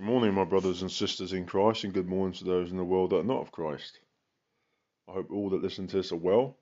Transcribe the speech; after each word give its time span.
Good 0.00 0.06
morning, 0.06 0.32
my 0.32 0.44
brothers 0.44 0.80
and 0.80 0.90
sisters 0.90 1.34
in 1.34 1.44
Christ, 1.44 1.84
and 1.84 1.92
good 1.92 2.08
morning 2.08 2.32
to 2.38 2.44
those 2.44 2.70
in 2.70 2.78
the 2.78 2.84
world 2.84 3.10
that 3.10 3.18
are 3.18 3.22
not 3.22 3.42
of 3.42 3.52
Christ. 3.52 3.98
I 5.06 5.12
hope 5.12 5.30
all 5.30 5.50
that 5.50 5.62
listen 5.62 5.88
to 5.88 5.98
this 5.98 6.10
are 6.10 6.16
well. 6.16 6.56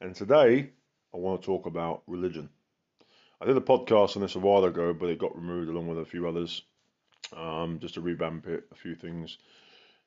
And 0.00 0.12
today, 0.12 0.70
I 1.14 1.16
want 1.16 1.40
to 1.40 1.46
talk 1.46 1.66
about 1.66 2.02
religion. 2.08 2.48
I 3.40 3.46
did 3.46 3.56
a 3.56 3.60
podcast 3.60 4.16
on 4.16 4.22
this 4.22 4.34
a 4.34 4.40
while 4.40 4.64
ago, 4.64 4.92
but 4.92 5.08
it 5.08 5.20
got 5.20 5.36
removed 5.36 5.68
along 5.68 5.86
with 5.86 6.00
a 6.00 6.04
few 6.04 6.26
others, 6.26 6.62
um, 7.36 7.78
just 7.78 7.94
to 7.94 8.00
revamp 8.00 8.48
it, 8.48 8.64
a 8.72 8.74
few 8.74 8.96
things 8.96 9.38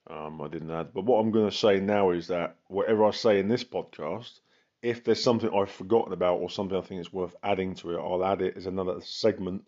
um, 0.08 0.42
I 0.42 0.50
didn't 0.50 0.70
add. 0.70 0.94
But 0.94 1.06
what 1.06 1.22
I'm 1.22 1.32
going 1.32 1.50
to 1.50 1.56
say 1.56 1.80
now 1.80 2.10
is 2.10 2.28
that 2.28 2.58
whatever 2.68 3.06
I 3.06 3.12
say 3.12 3.40
in 3.40 3.48
this 3.48 3.64
podcast, 3.64 4.42
if 4.82 5.06
there's 5.06 5.24
something 5.24 5.50
I've 5.56 5.72
forgotten 5.72 6.12
about 6.12 6.40
or 6.40 6.50
something 6.50 6.78
I 6.78 6.82
think 6.82 7.00
is 7.00 7.14
worth 7.14 7.34
adding 7.42 7.76
to 7.76 7.92
it, 7.92 8.02
I'll 8.02 8.26
add 8.26 8.42
it 8.42 8.58
as 8.58 8.66
another 8.66 9.00
segment 9.00 9.64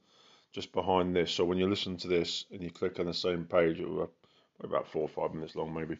just 0.53 0.73
behind 0.73 1.15
this. 1.15 1.31
So 1.31 1.45
when 1.45 1.57
you 1.57 1.67
listen 1.67 1.97
to 1.97 2.07
this 2.07 2.45
and 2.51 2.61
you 2.61 2.71
click 2.71 2.99
on 2.99 3.05
the 3.05 3.13
same 3.13 3.45
page, 3.45 3.79
it 3.79 3.89
will 3.89 4.07
be 4.07 4.67
about 4.67 4.87
four 4.87 5.03
or 5.03 5.09
five 5.09 5.33
minutes 5.33 5.55
long, 5.55 5.73
maybe. 5.73 5.97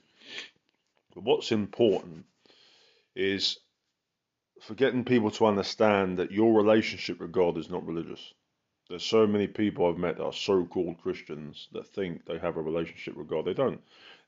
But 1.14 1.24
what's 1.24 1.52
important 1.52 2.26
is 3.16 3.58
for 4.62 4.74
getting 4.76 5.06
people 5.06 5.32
to 5.32 5.46
understand 5.46 6.20
that 6.20 6.32
your 6.32 6.54
relationship 6.54 7.20
with 7.20 7.32
God 7.32 7.58
is 7.58 7.70
not 7.70 7.86
religious. 7.86 8.34
There's 8.90 9.06
so 9.06 9.28
many 9.28 9.48
people 9.48 9.88
I've 9.88 9.98
met 9.98 10.18
that 10.18 10.26
are 10.26 10.34
so-called 10.34 11.02
Christians 11.02 11.70
that 11.74 11.88
think 11.88 12.26
they 12.26 12.40
have 12.40 12.58
a 12.58 12.62
relationship 12.62 13.16
with 13.16 13.28
God. 13.28 13.46
They 13.46 13.54
don't. 13.54 13.82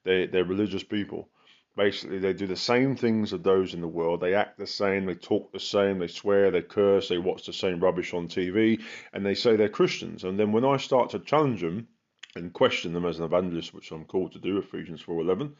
They 0.03 0.27
they're 0.27 0.43
religious 0.45 0.83
people. 0.83 1.29
Basically, 1.75 2.19
they 2.19 2.33
do 2.33 2.47
the 2.47 2.55
same 2.55 2.95
things 2.97 3.31
as 3.31 3.39
those 3.41 3.73
in 3.73 3.79
the 3.79 3.87
world. 3.87 4.19
They 4.19 4.33
act 4.35 4.57
the 4.57 4.67
same, 4.67 5.05
they 5.05 5.15
talk 5.15 5.53
the 5.53 5.59
same, 5.59 5.99
they 5.99 6.07
swear, 6.07 6.51
they 6.51 6.61
curse, 6.61 7.07
they 7.07 7.17
watch 7.17 7.45
the 7.45 7.53
same 7.53 7.79
rubbish 7.79 8.13
on 8.13 8.27
TV, 8.27 8.81
and 9.13 9.25
they 9.25 9.35
say 9.35 9.55
they're 9.55 9.69
Christians. 9.69 10.25
And 10.25 10.37
then 10.37 10.51
when 10.51 10.65
I 10.65 10.77
start 10.77 11.11
to 11.11 11.19
challenge 11.19 11.61
them 11.61 11.87
and 12.35 12.51
question 12.51 12.91
them 12.91 13.05
as 13.05 13.19
an 13.19 13.25
evangelist, 13.25 13.73
which 13.73 13.91
I'm 13.91 14.03
called 14.03 14.33
to 14.33 14.39
do, 14.39 14.57
Ephesians 14.57 15.01
4:11, 15.01 15.53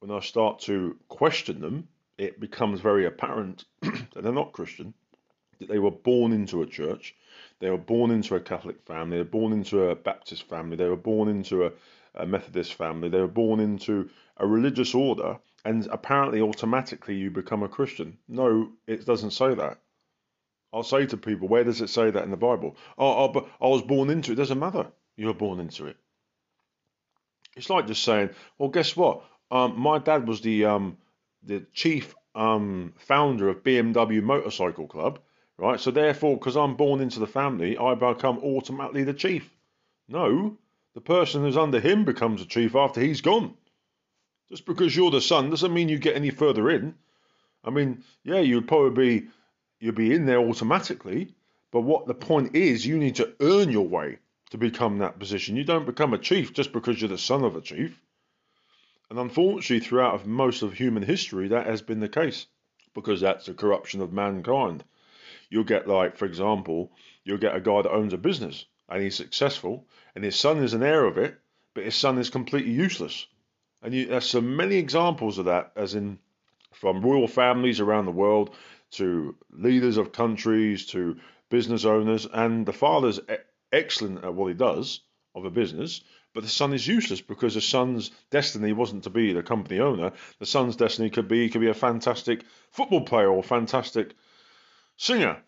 when 0.00 0.10
I 0.10 0.18
start 0.18 0.58
to 0.60 0.96
question 1.08 1.60
them, 1.60 1.88
it 2.18 2.40
becomes 2.40 2.80
very 2.80 3.06
apparent 3.06 3.64
that 3.82 4.22
they're 4.22 4.32
not 4.32 4.52
Christian, 4.52 4.94
that 5.60 5.68
they 5.68 5.78
were 5.78 5.92
born 5.92 6.32
into 6.32 6.62
a 6.62 6.66
church, 6.66 7.14
they 7.60 7.70
were 7.70 7.78
born 7.78 8.10
into 8.10 8.34
a 8.34 8.40
Catholic 8.40 8.82
family, 8.84 9.18
they 9.18 9.22
were 9.22 9.28
born 9.30 9.52
into 9.52 9.84
a 9.84 9.94
Baptist 9.94 10.48
family, 10.48 10.76
they 10.76 10.88
were 10.88 10.96
born 10.96 11.28
into 11.28 11.66
a, 11.66 11.72
a 12.14 12.26
Methodist 12.26 12.74
family, 12.74 13.08
they 13.08 13.20
were 13.20 13.28
born 13.28 13.60
into 13.60 14.10
a 14.36 14.46
religious 14.46 14.94
order 14.94 15.38
and 15.64 15.86
apparently 15.86 16.40
automatically 16.40 17.14
you 17.14 17.30
become 17.30 17.62
a 17.62 17.68
Christian. 17.68 18.18
No, 18.28 18.72
it 18.86 19.06
doesn't 19.06 19.30
say 19.30 19.54
that. 19.54 19.78
I'll 20.72 20.82
say 20.82 21.06
to 21.06 21.16
people, 21.16 21.48
where 21.48 21.64
does 21.64 21.80
it 21.80 21.90
say 21.90 22.10
that 22.10 22.24
in 22.24 22.30
the 22.30 22.36
Bible? 22.36 22.76
Oh, 22.98 23.24
oh 23.24 23.28
but 23.28 23.48
I 23.60 23.68
was 23.68 23.82
born 23.82 24.10
into 24.10 24.30
it. 24.30 24.34
It 24.34 24.36
doesn't 24.36 24.58
matter. 24.58 24.86
You 25.16 25.26
were 25.26 25.34
born 25.34 25.60
into 25.60 25.86
it. 25.86 25.96
It's 27.56 27.68
like 27.68 27.86
just 27.86 28.02
saying, 28.02 28.30
well, 28.58 28.70
guess 28.70 28.96
what? 28.96 29.24
Um, 29.50 29.78
my 29.78 29.98
dad 29.98 30.26
was 30.26 30.40
the 30.40 30.64
um, 30.64 30.96
the 31.42 31.66
chief 31.74 32.14
um, 32.34 32.94
founder 32.96 33.48
of 33.50 33.62
BMW 33.62 34.22
Motorcycle 34.22 34.86
Club, 34.86 35.18
right? 35.58 35.78
So 35.78 35.90
therefore, 35.90 36.38
because 36.38 36.56
I'm 36.56 36.76
born 36.76 37.02
into 37.02 37.20
the 37.20 37.26
family, 37.26 37.76
I 37.76 37.94
become 37.94 38.38
automatically 38.38 39.04
the 39.04 39.12
chief. 39.12 39.50
No, 40.08 40.56
the 40.94 41.00
person 41.00 41.42
who's 41.42 41.56
under 41.56 41.80
him 41.80 42.04
becomes 42.04 42.42
a 42.42 42.46
chief 42.46 42.74
after 42.74 43.00
he's 43.00 43.22
gone. 43.22 43.54
Just 44.50 44.66
because 44.66 44.94
you're 44.94 45.10
the 45.10 45.22
son 45.22 45.48
doesn't 45.48 45.72
mean 45.72 45.88
you 45.88 45.98
get 45.98 46.16
any 46.16 46.28
further 46.28 46.68
in. 46.68 46.94
I 47.64 47.70
mean, 47.70 48.04
yeah, 48.24 48.40
you'd 48.40 48.68
probably 48.68 49.20
be 49.20 49.28
you'd 49.80 49.94
be 49.94 50.14
in 50.14 50.26
there 50.26 50.40
automatically, 50.40 51.34
but 51.70 51.80
what 51.80 52.06
the 52.06 52.14
point 52.14 52.54
is, 52.54 52.86
you 52.86 52.98
need 52.98 53.16
to 53.16 53.32
earn 53.40 53.70
your 53.70 53.88
way 53.88 54.18
to 54.50 54.58
become 54.58 54.98
that 54.98 55.18
position. 55.18 55.56
You 55.56 55.64
don't 55.64 55.86
become 55.86 56.12
a 56.12 56.18
chief 56.18 56.52
just 56.52 56.72
because 56.72 57.00
you're 57.00 57.08
the 57.08 57.16
son 57.16 57.42
of 57.42 57.56
a 57.56 57.62
chief. 57.62 57.98
And 59.08 59.18
unfortunately, 59.18 59.80
throughout 59.80 60.26
most 60.26 60.62
of 60.62 60.74
human 60.74 61.02
history, 61.02 61.48
that 61.48 61.66
has 61.66 61.80
been 61.80 62.00
the 62.00 62.08
case 62.08 62.46
because 62.94 63.22
that's 63.22 63.46
the 63.46 63.54
corruption 63.54 64.02
of 64.02 64.12
mankind. 64.12 64.84
You'll 65.48 65.64
get, 65.64 65.88
like, 65.88 66.16
for 66.18 66.26
example, 66.26 66.92
you'll 67.24 67.38
get 67.38 67.56
a 67.56 67.60
guy 67.60 67.80
that 67.82 67.92
owns 67.92 68.12
a 68.12 68.18
business 68.18 68.66
and 68.92 69.02
he's 69.02 69.16
successful, 69.16 69.86
and 70.14 70.22
his 70.22 70.38
son 70.38 70.62
is 70.62 70.74
an 70.74 70.82
heir 70.82 71.06
of 71.06 71.16
it, 71.16 71.38
but 71.74 71.84
his 71.84 71.94
son 71.94 72.18
is 72.18 72.28
completely 72.28 72.72
useless. 72.72 73.26
And 73.82 73.94
you, 73.94 74.06
there's 74.06 74.26
so 74.26 74.42
many 74.42 74.76
examples 74.76 75.38
of 75.38 75.46
that, 75.46 75.72
as 75.76 75.94
in 75.94 76.18
from 76.72 77.00
royal 77.00 77.26
families 77.26 77.80
around 77.80 78.04
the 78.04 78.12
world 78.12 78.54
to 78.92 79.34
leaders 79.50 79.96
of 79.96 80.12
countries 80.12 80.86
to 80.86 81.16
business 81.48 81.86
owners. 81.86 82.26
And 82.30 82.66
the 82.66 82.72
father's 82.74 83.18
excellent 83.72 84.24
at 84.24 84.34
what 84.34 84.48
he 84.48 84.54
does 84.54 85.00
of 85.34 85.46
a 85.46 85.50
business, 85.50 86.02
but 86.34 86.42
the 86.42 86.50
son 86.50 86.74
is 86.74 86.86
useless 86.86 87.22
because 87.22 87.54
the 87.54 87.62
son's 87.62 88.10
destiny 88.30 88.74
wasn't 88.74 89.04
to 89.04 89.10
be 89.10 89.32
the 89.32 89.42
company 89.42 89.80
owner. 89.80 90.12
The 90.38 90.46
son's 90.46 90.76
destiny 90.76 91.08
could 91.08 91.28
be 91.28 91.48
could 91.48 91.62
be 91.62 91.68
a 91.68 91.74
fantastic 91.74 92.44
football 92.70 93.02
player 93.02 93.30
or 93.30 93.42
fantastic 93.42 94.14
singer. 94.96 95.42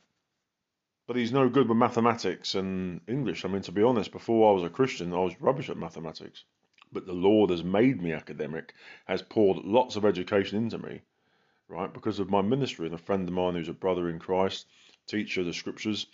But 1.07 1.17
he's 1.17 1.33
no 1.33 1.49
good 1.49 1.69
with 1.69 1.79
mathematics 1.79 2.55
and 2.55 3.01
English. 3.07 3.45
I 3.45 3.49
mean, 3.49 3.63
to 3.63 3.73
be 3.73 3.83
honest, 3.83 4.11
before 4.13 4.51
I 4.51 4.55
was 4.55 4.65
a 4.65 4.71
Christian, 4.71 5.13
I 5.13 5.19
was 5.19 5.41
rubbish 5.41 5.69
at 5.69 5.77
mathematics 5.77 6.45
but 6.95 7.07
the 7.07 7.13
Lord 7.13 7.51
has 7.51 7.65
made 7.65 8.01
me 8.01 8.13
academic, 8.13 8.73
has 9.07 9.21
poured 9.21 9.65
lots 9.65 9.97
of 9.97 10.05
education 10.05 10.57
into 10.57 10.79
me, 10.79 11.03
right? 11.69 11.93
Because 11.93 12.21
of 12.21 12.31
my 12.31 12.41
ministry. 12.41 12.87
And 12.87 12.95
a 12.95 12.99
friend 12.99 13.29
of 13.29 13.35
mine 13.35 13.55
who's 13.55 13.69
a 13.69 13.75
brother 13.75 14.09
in 14.09 14.21
Christ, 14.21 14.67
teacher 15.09 15.41
of 15.41 15.47
the 15.47 15.53
scriptures, 15.53 16.07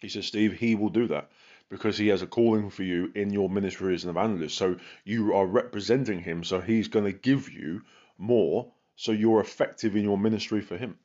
he 0.00 0.08
says, 0.08 0.26
Steve, 0.26 0.54
he 0.54 0.74
will 0.74 0.88
do 0.88 1.06
that 1.08 1.30
because 1.68 1.98
he 1.98 2.08
has 2.08 2.22
a 2.22 2.26
calling 2.26 2.70
for 2.70 2.82
you 2.82 3.12
in 3.14 3.32
your 3.32 3.50
ministry 3.50 3.94
as 3.94 4.04
an 4.04 4.10
evangelist. 4.10 4.56
So 4.56 4.78
you 5.04 5.34
are 5.34 5.46
representing 5.46 6.20
him. 6.20 6.42
So 6.42 6.60
he's 6.60 6.88
going 6.88 7.04
to 7.04 7.12
give 7.12 7.50
you 7.50 7.82
more 8.16 8.72
so 8.96 9.12
you're 9.12 9.40
effective 9.40 9.94
in 9.94 10.04
your 10.04 10.18
ministry 10.18 10.62
for 10.62 10.76
him. 10.76 10.98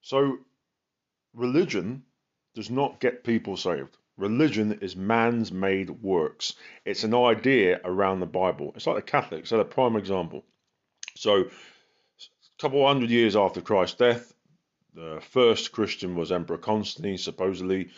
So 0.00 0.38
religion 1.34 2.02
does 2.54 2.70
not 2.70 3.00
get 3.00 3.24
people 3.24 3.56
saved. 3.56 3.96
Religion 4.16 4.78
is 4.82 4.96
man's 4.96 5.50
made 5.50 5.88
works. 5.88 6.54
It's 6.84 7.04
an 7.04 7.14
idea 7.14 7.80
around 7.84 8.20
the 8.20 8.26
Bible. 8.26 8.72
It's 8.76 8.86
like 8.86 8.96
the 8.96 9.02
Catholics, 9.02 9.50
they're 9.50 9.60
a 9.60 9.64
prime 9.64 9.96
example. 9.96 10.44
So, 11.16 11.42
a 11.42 12.62
couple 12.62 12.86
hundred 12.86 13.10
years 13.10 13.36
after 13.36 13.60
Christ's 13.60 13.96
death, 13.96 14.34
the 14.94 15.20
first 15.30 15.72
Christian 15.72 16.16
was 16.16 16.32
Emperor 16.32 16.58
Constantine, 16.58 17.18
supposedly, 17.18 17.90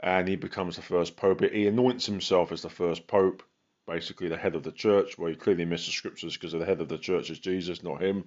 and 0.00 0.28
he 0.28 0.36
becomes 0.36 0.76
the 0.76 0.82
first 0.82 1.16
pope. 1.16 1.42
He 1.42 1.66
anoints 1.66 2.06
himself 2.06 2.52
as 2.52 2.62
the 2.62 2.68
first 2.68 3.06
pope, 3.06 3.42
basically 3.90 4.28
the 4.28 4.36
head 4.36 4.54
of 4.54 4.62
the 4.62 4.72
church. 4.72 5.18
Well, 5.18 5.30
he 5.30 5.36
clearly 5.36 5.64
missed 5.64 5.86
the 5.86 5.92
scriptures 5.92 6.36
because 6.36 6.52
the 6.52 6.64
head 6.64 6.80
of 6.80 6.88
the 6.88 6.96
church 6.96 7.28
is 7.28 7.40
Jesus, 7.40 7.82
not 7.82 8.00
him. 8.00 8.24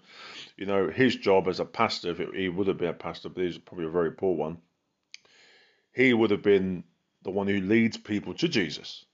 You 0.57 0.66
know, 0.66 0.90
his 0.90 1.16
job 1.16 1.47
as 1.47 1.62
a 1.62 1.66
pastor, 1.66 2.12
if 2.12 2.19
it, 2.19 2.35
he 2.35 2.50
would 2.50 2.68
have 2.68 2.78
been 2.78 2.90
a 2.90 2.94
pastor, 2.94 3.29
but 3.29 3.44
he's 3.44 3.57
probably 3.57 3.85
a 3.85 3.90
very 3.90 4.12
poor 4.12 4.35
one, 4.35 4.57
he 5.94 6.13
would 6.13 6.31
have 6.31 6.41
been 6.41 6.84
the 7.24 7.31
one 7.31 7.47
who 7.47 7.62
leads 7.62 7.97
people 7.97 8.34
to 8.34 8.50
Jesus. 8.50 9.06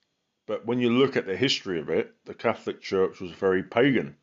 But 0.47 0.65
when 0.65 0.79
you 0.79 0.89
look 0.89 1.15
at 1.15 1.27
the 1.27 1.37
history 1.37 1.79
of 1.79 1.89
it, 1.89 2.11
the 2.25 2.33
Catholic 2.33 2.81
Church 2.81 3.19
was 3.19 3.31
very 3.31 3.61
pagan. 3.61 4.15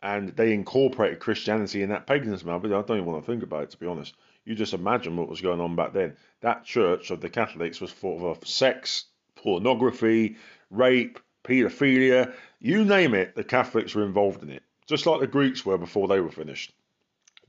And 0.00 0.28
they 0.30 0.52
incorporated 0.52 1.18
Christianity 1.18 1.82
in 1.82 1.88
that 1.88 2.06
paganism. 2.06 2.48
I 2.48 2.58
don't 2.58 2.90
even 2.90 3.04
want 3.04 3.24
to 3.24 3.30
think 3.30 3.42
about 3.42 3.64
it, 3.64 3.70
to 3.70 3.78
be 3.78 3.86
honest. 3.86 4.14
You 4.44 4.54
just 4.54 4.74
imagine 4.74 5.16
what 5.16 5.28
was 5.28 5.40
going 5.40 5.60
on 5.60 5.74
back 5.74 5.92
then. 5.92 6.16
That 6.40 6.64
church 6.64 7.10
of 7.10 7.20
the 7.20 7.28
Catholics 7.28 7.80
was 7.80 7.90
full 7.90 8.30
of 8.30 8.46
sex, 8.46 9.06
pornography, 9.36 10.36
rape, 10.70 11.18
paedophilia, 11.44 12.32
you 12.60 12.84
name 12.84 13.14
it, 13.14 13.34
the 13.34 13.44
Catholics 13.44 13.94
were 13.94 14.04
involved 14.04 14.42
in 14.42 14.50
it. 14.50 14.62
Just 14.86 15.06
like 15.06 15.20
the 15.20 15.26
Greeks 15.26 15.64
were 15.64 15.78
before 15.78 16.08
they 16.08 16.20
were 16.20 16.30
finished. 16.30 16.72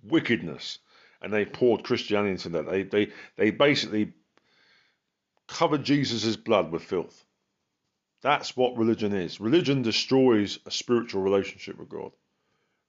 Wickedness. 0.04 0.80
And 1.22 1.32
they 1.32 1.46
poured 1.46 1.84
Christianity 1.84 2.32
into 2.32 2.50
that. 2.50 2.70
They, 2.70 2.84
they, 2.84 3.12
they 3.38 3.52
basically 3.52 4.14
covered 5.48 5.84
Jesus' 5.84 6.36
blood 6.36 6.72
with 6.72 6.84
filth. 6.84 7.26
That's 8.22 8.56
what 8.56 8.78
religion 8.78 9.14
is. 9.14 9.40
Religion 9.40 9.82
destroys 9.82 10.60
a 10.66 10.72
spiritual 10.72 11.22
relationship 11.22 11.78
with 11.78 11.90
God. 11.90 12.12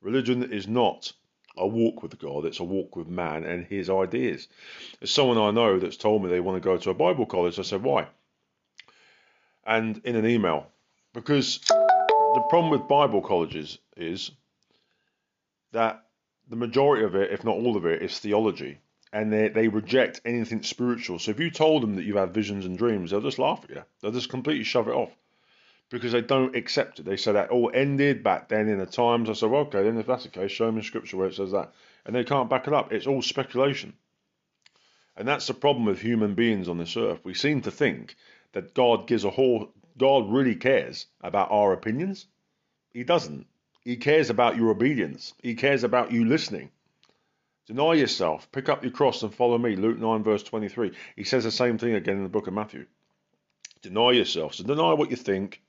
Religion 0.01 0.53
is 0.53 0.69
not 0.69 1.13
a 1.57 1.67
walk 1.67 2.03
with 2.03 2.19
God, 2.19 2.45
it's 2.45 2.61
a 2.61 2.65
walk 2.65 2.97
with 2.97 3.09
man 3.09 3.45
and 3.45 3.65
his 3.65 3.89
ideas. 3.89 4.49
There's 4.99 5.13
someone 5.13 5.39
I 5.39 5.51
know 5.51 5.79
that's 5.79 5.97
told 5.97 6.23
me 6.23 6.29
they 6.29 6.41
want 6.41 6.61
to 6.61 6.69
go 6.69 6.77
to 6.77 6.91
a 6.91 6.95
Bible 6.95 7.27
college. 7.27 7.59
I 7.59 7.63
said, 7.63 7.83
why? 7.83 8.09
And 9.65 10.01
in 10.05 10.17
an 10.17 10.27
email, 10.27 10.67
because 11.15 11.61
the 11.69 12.45
problem 12.51 12.71
with 12.71 12.87
Bible 12.89 13.23
colleges 13.23 13.79
is 13.97 14.31
that 15.73 16.05
the 16.49 16.57
majority 16.57 17.05
of 17.05 17.15
it, 17.15 17.33
if 17.33 17.45
not 17.45 17.57
all 17.57 17.77
of 17.77 17.87
it, 17.87 18.03
is 18.03 18.19
theology 18.19 18.79
and 19.15 19.33
they, 19.33 19.49
they 19.49 19.69
reject 19.69 20.21
anything 20.25 20.63
spiritual. 20.65 21.21
So 21.21 21.31
if 21.31 21.39
you 21.39 21.51
told 21.51 21.85
them 21.85 21.95
that 21.95 22.05
you 22.05 22.17
have 22.17 22.35
visions 22.35 22.67
and 22.67 22.77
dreams, 22.77 23.11
they'll 23.11 23.21
just 23.21 23.39
laugh 23.39 23.61
at 23.63 23.71
you. 23.71 23.83
They'll 24.01 24.11
just 24.11 24.29
completely 24.29 24.65
shove 24.65 24.89
it 24.89 24.95
off 24.95 25.17
because 25.89 26.11
they 26.11 26.21
don't 26.21 26.57
accept 26.57 26.99
it. 26.99 27.05
They 27.05 27.17
say 27.17 27.33
that 27.33 27.51
all 27.51 27.71
ended 27.73 28.25
back 28.25 28.49
then 28.49 28.69
in 28.69 28.79
the 28.79 28.87
times. 28.87 29.31
I 29.31 29.35
said, 29.35 29.51
well, 29.51 29.63
okay, 29.63 29.85
then 29.85 29.99
if 29.99 30.07
that's 30.07 30.25
the 30.25 30.31
case, 30.31 30.51
show 30.51 30.71
me 30.73 30.83
scripture 30.83 31.17
where 31.17 31.29
it 31.29 31.37
says 31.37 31.53
that. 31.53 31.73
And 32.05 32.15
they 32.15 32.25
can't 32.25 32.51
back 32.51 32.67
it 32.67 32.75
up. 32.75 32.93
It's 32.93 33.07
all 33.07 33.23
speculation. 33.23 33.93
And 35.17 35.29
that's 35.29 35.47
the 35.47 35.55
problem 35.55 35.87
with 35.87 36.01
human 36.01 36.35
beings 36.35 36.69
on 36.69 36.79
this 36.79 36.97
earth. 36.97 37.21
We 37.23 37.35
seem 37.35 37.61
to 37.63 37.71
think 37.71 38.17
that 38.53 38.75
God 38.75 39.07
gives 39.07 39.25
a 39.25 39.31
whole, 39.31 39.73
God 39.97 40.31
really 40.31 40.57
cares 40.57 41.07
about 41.21 41.51
our 41.51 41.73
opinions. 41.73 42.27
He 42.93 43.05
doesn't. 43.05 43.47
He 43.83 43.97
cares 43.97 44.31
about 44.31 44.57
your 44.57 44.71
obedience. 44.71 45.35
He 45.43 45.55
cares 45.55 45.85
about 45.85 46.11
you 46.11 46.25
listening. 46.25 46.71
Deny 47.67 47.95
yourself, 47.95 48.51
pick 48.53 48.69
up 48.69 48.83
your 48.83 48.93
cross 48.93 49.23
and 49.23 49.35
follow 49.35 49.57
me. 49.57 49.77
Luke 49.77 49.99
9, 49.99 50.23
verse 50.23 50.43
23. 50.43 50.93
He 51.17 51.25
says 51.25 51.45
the 51.45 51.51
same 51.51 51.79
thing 51.79 51.95
again 51.95 52.17
in 52.17 52.23
the 52.23 52.29
book 52.29 52.47
of 52.47 52.55
Matthew. 52.55 52.87
Deny 53.83 54.13
yourself. 54.13 54.55
So 54.55 54.65
deny 54.65 54.93
what 54.95 55.11
you 55.11 55.17
think, 55.17 55.63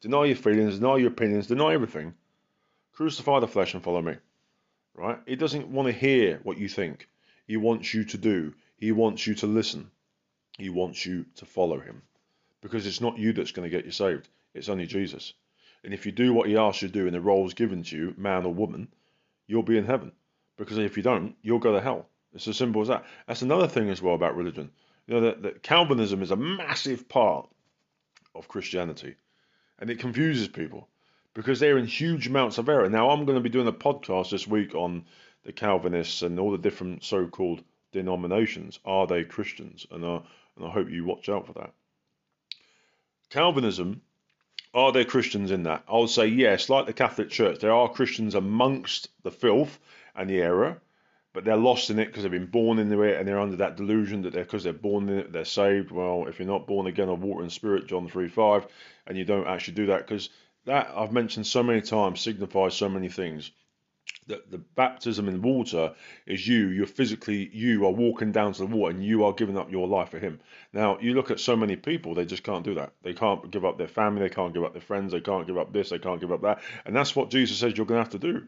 deny 0.00 0.24
your 0.24 0.36
feelings, 0.36 0.78
deny 0.78 0.96
your 0.96 1.08
opinions, 1.08 1.46
deny 1.46 1.74
everything. 1.74 2.14
Crucify 2.92 3.40
the 3.40 3.48
flesh 3.48 3.74
and 3.74 3.82
follow 3.82 4.02
me. 4.02 4.16
Right? 4.94 5.18
He 5.26 5.36
doesn't 5.36 5.68
want 5.68 5.86
to 5.86 5.92
hear 5.92 6.40
what 6.42 6.58
you 6.58 6.68
think. 6.68 7.08
He 7.46 7.56
wants 7.56 7.92
you 7.92 8.04
to 8.04 8.18
do. 8.18 8.54
He 8.76 8.92
wants 8.92 9.26
you 9.26 9.34
to 9.36 9.46
listen. 9.46 9.90
He 10.58 10.68
wants 10.68 11.04
you 11.04 11.26
to 11.36 11.46
follow 11.46 11.80
him. 11.80 12.02
Because 12.62 12.86
it's 12.86 13.00
not 13.00 13.18
you 13.18 13.34
that's 13.34 13.52
going 13.52 13.68
to 13.68 13.76
get 13.76 13.84
you 13.84 13.90
saved. 13.90 14.28
It's 14.54 14.70
only 14.70 14.86
Jesus. 14.86 15.34
And 15.84 15.92
if 15.92 16.06
you 16.06 16.12
do 16.12 16.32
what 16.32 16.48
he 16.48 16.56
asks 16.56 16.80
you 16.80 16.88
to 16.88 16.94
do 16.94 17.06
in 17.06 17.12
the 17.12 17.20
roles 17.20 17.54
given 17.54 17.82
to 17.82 17.96
you, 17.96 18.14
man 18.16 18.46
or 18.46 18.54
woman, 18.54 18.88
you'll 19.46 19.62
be 19.62 19.76
in 19.76 19.84
heaven. 19.84 20.12
Because 20.56 20.78
if 20.78 20.96
you 20.96 21.02
don't, 21.02 21.34
you'll 21.42 21.58
go 21.58 21.72
to 21.72 21.80
hell. 21.80 22.06
It's 22.34 22.48
as 22.48 22.56
simple 22.56 22.80
as 22.82 22.88
that. 22.88 23.04
That's 23.26 23.42
another 23.42 23.66
thing 23.66 23.90
as 23.90 24.00
well 24.00 24.14
about 24.14 24.36
religion. 24.36 24.70
You 25.06 25.14
know 25.14 25.20
that, 25.22 25.42
that 25.42 25.62
Calvinism 25.62 26.22
is 26.22 26.30
a 26.30 26.36
massive 26.36 27.08
part 27.08 27.48
of 28.34 28.48
Christianity, 28.48 29.16
and 29.78 29.90
it 29.90 29.98
confuses 29.98 30.48
people 30.48 30.88
because 31.34 31.58
they're 31.58 31.78
in 31.78 31.86
huge 31.86 32.28
amounts 32.28 32.58
of 32.58 32.68
error. 32.68 32.88
Now, 32.88 33.10
I'm 33.10 33.24
going 33.24 33.36
to 33.36 33.42
be 33.42 33.48
doing 33.48 33.66
a 33.66 33.72
podcast 33.72 34.30
this 34.30 34.46
week 34.46 34.74
on 34.74 35.04
the 35.44 35.52
Calvinists 35.52 36.22
and 36.22 36.38
all 36.38 36.52
the 36.52 36.58
different 36.58 37.04
so-called 37.04 37.62
denominations. 37.90 38.78
Are 38.84 39.06
they 39.06 39.24
Christians? 39.24 39.86
And, 39.90 40.04
and 40.04 40.22
I 40.64 40.70
hope 40.70 40.88
you 40.88 41.04
watch 41.04 41.28
out 41.28 41.46
for 41.46 41.54
that. 41.54 41.72
Calvinism 43.32 44.02
are 44.74 44.92
there 44.92 45.06
Christians 45.06 45.50
in 45.50 45.62
that? 45.62 45.84
I 45.88 45.98
would 45.98 46.10
say 46.10 46.26
yes, 46.26 46.68
like 46.68 46.84
the 46.84 46.92
Catholic 46.92 47.30
Church, 47.30 47.60
there 47.60 47.72
are 47.72 47.88
Christians 47.88 48.34
amongst 48.34 49.08
the 49.22 49.30
filth 49.30 49.78
and 50.14 50.28
the 50.28 50.40
error, 50.40 50.80
but 51.32 51.44
they're 51.44 51.56
lost 51.56 51.88
in 51.88 51.98
it 51.98 52.06
because 52.06 52.22
they've 52.22 52.32
been 52.32 52.46
born 52.46 52.78
into 52.78 53.02
it 53.02 53.18
and 53.18 53.26
they're 53.26 53.40
under 53.40 53.56
that 53.56 53.76
delusion 53.76 54.22
that 54.22 54.34
they're 54.34 54.44
because 54.44 54.64
they're 54.64 54.74
born 54.74 55.08
in 55.08 55.18
it, 55.18 55.32
they're 55.32 55.46
saved. 55.46 55.90
Well, 55.90 56.26
if 56.28 56.38
you're 56.38 56.48
not 56.48 56.66
born 56.66 56.86
again 56.86 57.08
of 57.08 57.22
water 57.22 57.42
and 57.42 57.52
spirit, 57.52 57.86
John 57.86 58.06
3 58.06 58.28
5, 58.28 58.66
and 59.06 59.16
you 59.16 59.24
don't 59.24 59.46
actually 59.46 59.74
do 59.74 59.86
that, 59.86 60.06
because 60.06 60.28
that 60.66 60.90
I've 60.94 61.12
mentioned 61.12 61.46
so 61.46 61.62
many 61.62 61.80
times 61.80 62.20
signifies 62.20 62.74
so 62.74 62.90
many 62.90 63.08
things 63.08 63.50
that 64.28 64.50
the 64.50 64.58
baptism 64.58 65.28
in 65.28 65.42
water 65.42 65.94
is 66.26 66.46
you, 66.46 66.68
you're 66.68 66.86
physically, 66.86 67.50
you 67.52 67.84
are 67.86 67.90
walking 67.90 68.32
down 68.32 68.52
to 68.52 68.60
the 68.60 68.66
water 68.66 68.94
and 68.94 69.04
you 69.04 69.24
are 69.24 69.32
giving 69.32 69.58
up 69.58 69.70
your 69.70 69.88
life 69.88 70.10
for 70.10 70.18
Him. 70.18 70.40
Now, 70.72 70.98
you 71.00 71.14
look 71.14 71.30
at 71.30 71.40
so 71.40 71.56
many 71.56 71.76
people, 71.76 72.14
they 72.14 72.24
just 72.24 72.44
can't 72.44 72.64
do 72.64 72.74
that. 72.74 72.92
They 73.02 73.14
can't 73.14 73.50
give 73.50 73.64
up 73.64 73.78
their 73.78 73.88
family, 73.88 74.22
they 74.22 74.34
can't 74.34 74.54
give 74.54 74.64
up 74.64 74.72
their 74.72 74.82
friends, 74.82 75.12
they 75.12 75.20
can't 75.20 75.46
give 75.46 75.58
up 75.58 75.72
this, 75.72 75.90
they 75.90 75.98
can't 75.98 76.20
give 76.20 76.32
up 76.32 76.42
that. 76.42 76.60
And 76.84 76.94
that's 76.94 77.16
what 77.16 77.30
Jesus 77.30 77.58
says 77.58 77.76
you're 77.76 77.86
going 77.86 77.98
to 77.98 78.04
have 78.04 78.20
to 78.20 78.32
do. 78.32 78.46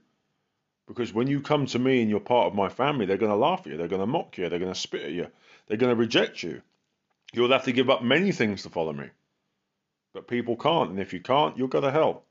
Because 0.86 1.12
when 1.12 1.26
you 1.26 1.40
come 1.40 1.66
to 1.66 1.78
me 1.78 2.02
and 2.02 2.10
you're 2.10 2.20
part 2.20 2.46
of 2.46 2.54
my 2.54 2.68
family, 2.68 3.06
they're 3.06 3.16
going 3.16 3.32
to 3.32 3.36
laugh 3.36 3.60
at 3.60 3.66
you, 3.66 3.76
they're 3.76 3.88
going 3.88 4.00
to 4.00 4.06
mock 4.06 4.36
you, 4.38 4.48
they're 4.48 4.58
going 4.58 4.72
to 4.72 4.78
spit 4.78 5.02
at 5.02 5.12
you, 5.12 5.28
they're 5.66 5.78
going 5.78 5.94
to 5.94 5.98
reject 5.98 6.42
you. 6.42 6.62
You'll 7.32 7.50
have 7.50 7.64
to 7.64 7.72
give 7.72 7.90
up 7.90 8.02
many 8.02 8.30
things 8.32 8.62
to 8.62 8.70
follow 8.70 8.92
me. 8.92 9.08
But 10.12 10.28
people 10.28 10.56
can't, 10.56 10.90
and 10.90 11.00
if 11.00 11.12
you 11.12 11.20
can't, 11.20 11.58
you'll 11.58 11.68
go 11.68 11.80
to 11.80 11.90
hell. 11.90 12.22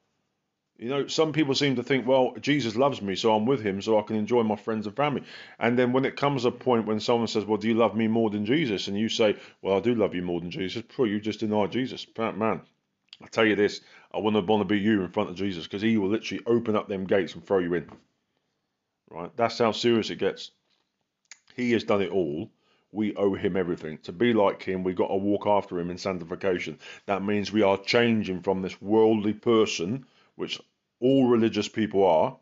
You 0.77 0.89
know, 0.89 1.07
some 1.07 1.33
people 1.33 1.53
seem 1.53 1.75
to 1.75 1.83
think, 1.83 2.07
well, 2.07 2.33
Jesus 2.41 2.75
loves 2.75 3.01
me, 3.01 3.15
so 3.15 3.35
I'm 3.35 3.45
with 3.45 3.61
him, 3.61 3.81
so 3.81 3.99
I 3.99 4.01
can 4.01 4.15
enjoy 4.15 4.43
my 4.43 4.55
friends 4.55 4.87
and 4.87 4.95
family. 4.95 5.23
And 5.59 5.77
then 5.77 5.93
when 5.93 6.03
it 6.03 6.17
comes 6.17 6.45
a 6.45 6.51
point 6.51 6.87
when 6.87 6.99
someone 6.99 7.27
says, 7.27 7.45
well, 7.45 7.59
do 7.59 7.67
you 7.67 7.75
love 7.75 7.95
me 7.95 8.07
more 8.07 8.29
than 8.29 8.45
Jesus? 8.45 8.87
And 8.87 8.97
you 8.97 9.07
say, 9.07 9.37
well, 9.61 9.77
I 9.77 9.79
do 9.79 9.93
love 9.93 10.15
you 10.15 10.23
more 10.23 10.41
than 10.41 10.49
Jesus. 10.51 10.83
Pray, 10.89 11.09
you 11.09 11.19
just 11.19 11.39
deny 11.39 11.67
Jesus. 11.67 12.05
Man, 12.17 12.61
I 13.21 13.27
tell 13.27 13.45
you 13.45 13.55
this, 13.55 13.81
I 14.13 14.17
wouldn't 14.17 14.47
want 14.47 14.61
to 14.61 14.65
be 14.65 14.79
you 14.79 15.03
in 15.03 15.09
front 15.09 15.29
of 15.29 15.35
Jesus 15.35 15.65
because 15.65 15.81
he 15.81 15.97
will 15.97 16.09
literally 16.09 16.43
open 16.47 16.75
up 16.75 16.87
them 16.87 17.05
gates 17.05 17.35
and 17.35 17.45
throw 17.45 17.59
you 17.59 17.75
in. 17.75 17.89
Right? 19.09 19.31
That's 19.37 19.59
how 19.59 19.71
serious 19.71 20.09
it 20.09 20.17
gets. 20.17 20.51
He 21.55 21.71
has 21.73 21.83
done 21.83 22.01
it 22.01 22.11
all. 22.11 22.49
We 22.91 23.15
owe 23.15 23.35
him 23.35 23.55
everything. 23.55 23.99
To 23.99 24.11
be 24.11 24.33
like 24.33 24.63
him, 24.63 24.83
we've 24.83 24.95
got 24.95 25.07
to 25.07 25.15
walk 25.15 25.45
after 25.45 25.79
him 25.79 25.91
in 25.91 25.97
sanctification. 25.97 26.79
That 27.05 27.23
means 27.23 27.51
we 27.51 27.61
are 27.61 27.77
changing 27.77 28.41
from 28.41 28.61
this 28.61 28.81
worldly 28.81 29.33
person 29.33 30.05
which 30.35 30.59
all 30.99 31.27
religious 31.27 31.67
people 31.67 32.05
are, 32.05 32.37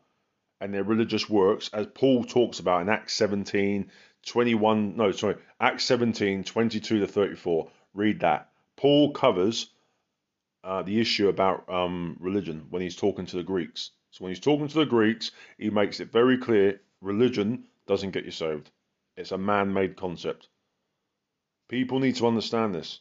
and 0.60 0.72
their 0.72 0.84
religious 0.84 1.28
works, 1.28 1.70
as 1.72 1.86
Paul 1.88 2.24
talks 2.24 2.60
about 2.60 2.82
in 2.82 2.88
Acts 2.88 3.14
17, 3.14 3.90
21, 4.26 4.96
no, 4.96 5.10
sorry, 5.10 5.36
Acts 5.60 5.84
17, 5.84 6.44
22 6.44 7.00
to 7.00 7.06
34. 7.06 7.68
Read 7.94 8.20
that. 8.20 8.50
Paul 8.76 9.12
covers 9.12 9.70
uh, 10.64 10.82
the 10.82 11.00
issue 11.00 11.28
about 11.28 11.68
um, 11.68 12.16
religion 12.20 12.66
when 12.70 12.82
he's 12.82 12.96
talking 12.96 13.26
to 13.26 13.36
the 13.36 13.42
Greeks. 13.42 13.90
So 14.10 14.24
when 14.24 14.30
he's 14.30 14.40
talking 14.40 14.68
to 14.68 14.78
the 14.78 14.86
Greeks, 14.86 15.32
he 15.58 15.70
makes 15.70 16.00
it 16.00 16.12
very 16.12 16.38
clear 16.38 16.80
religion 17.00 17.64
doesn't 17.86 18.12
get 18.12 18.24
you 18.24 18.30
saved. 18.30 18.70
It's 19.16 19.32
a 19.32 19.38
man 19.38 19.72
made 19.72 19.96
concept. 19.96 20.48
People 21.68 21.98
need 21.98 22.16
to 22.16 22.26
understand 22.26 22.74
this, 22.74 23.00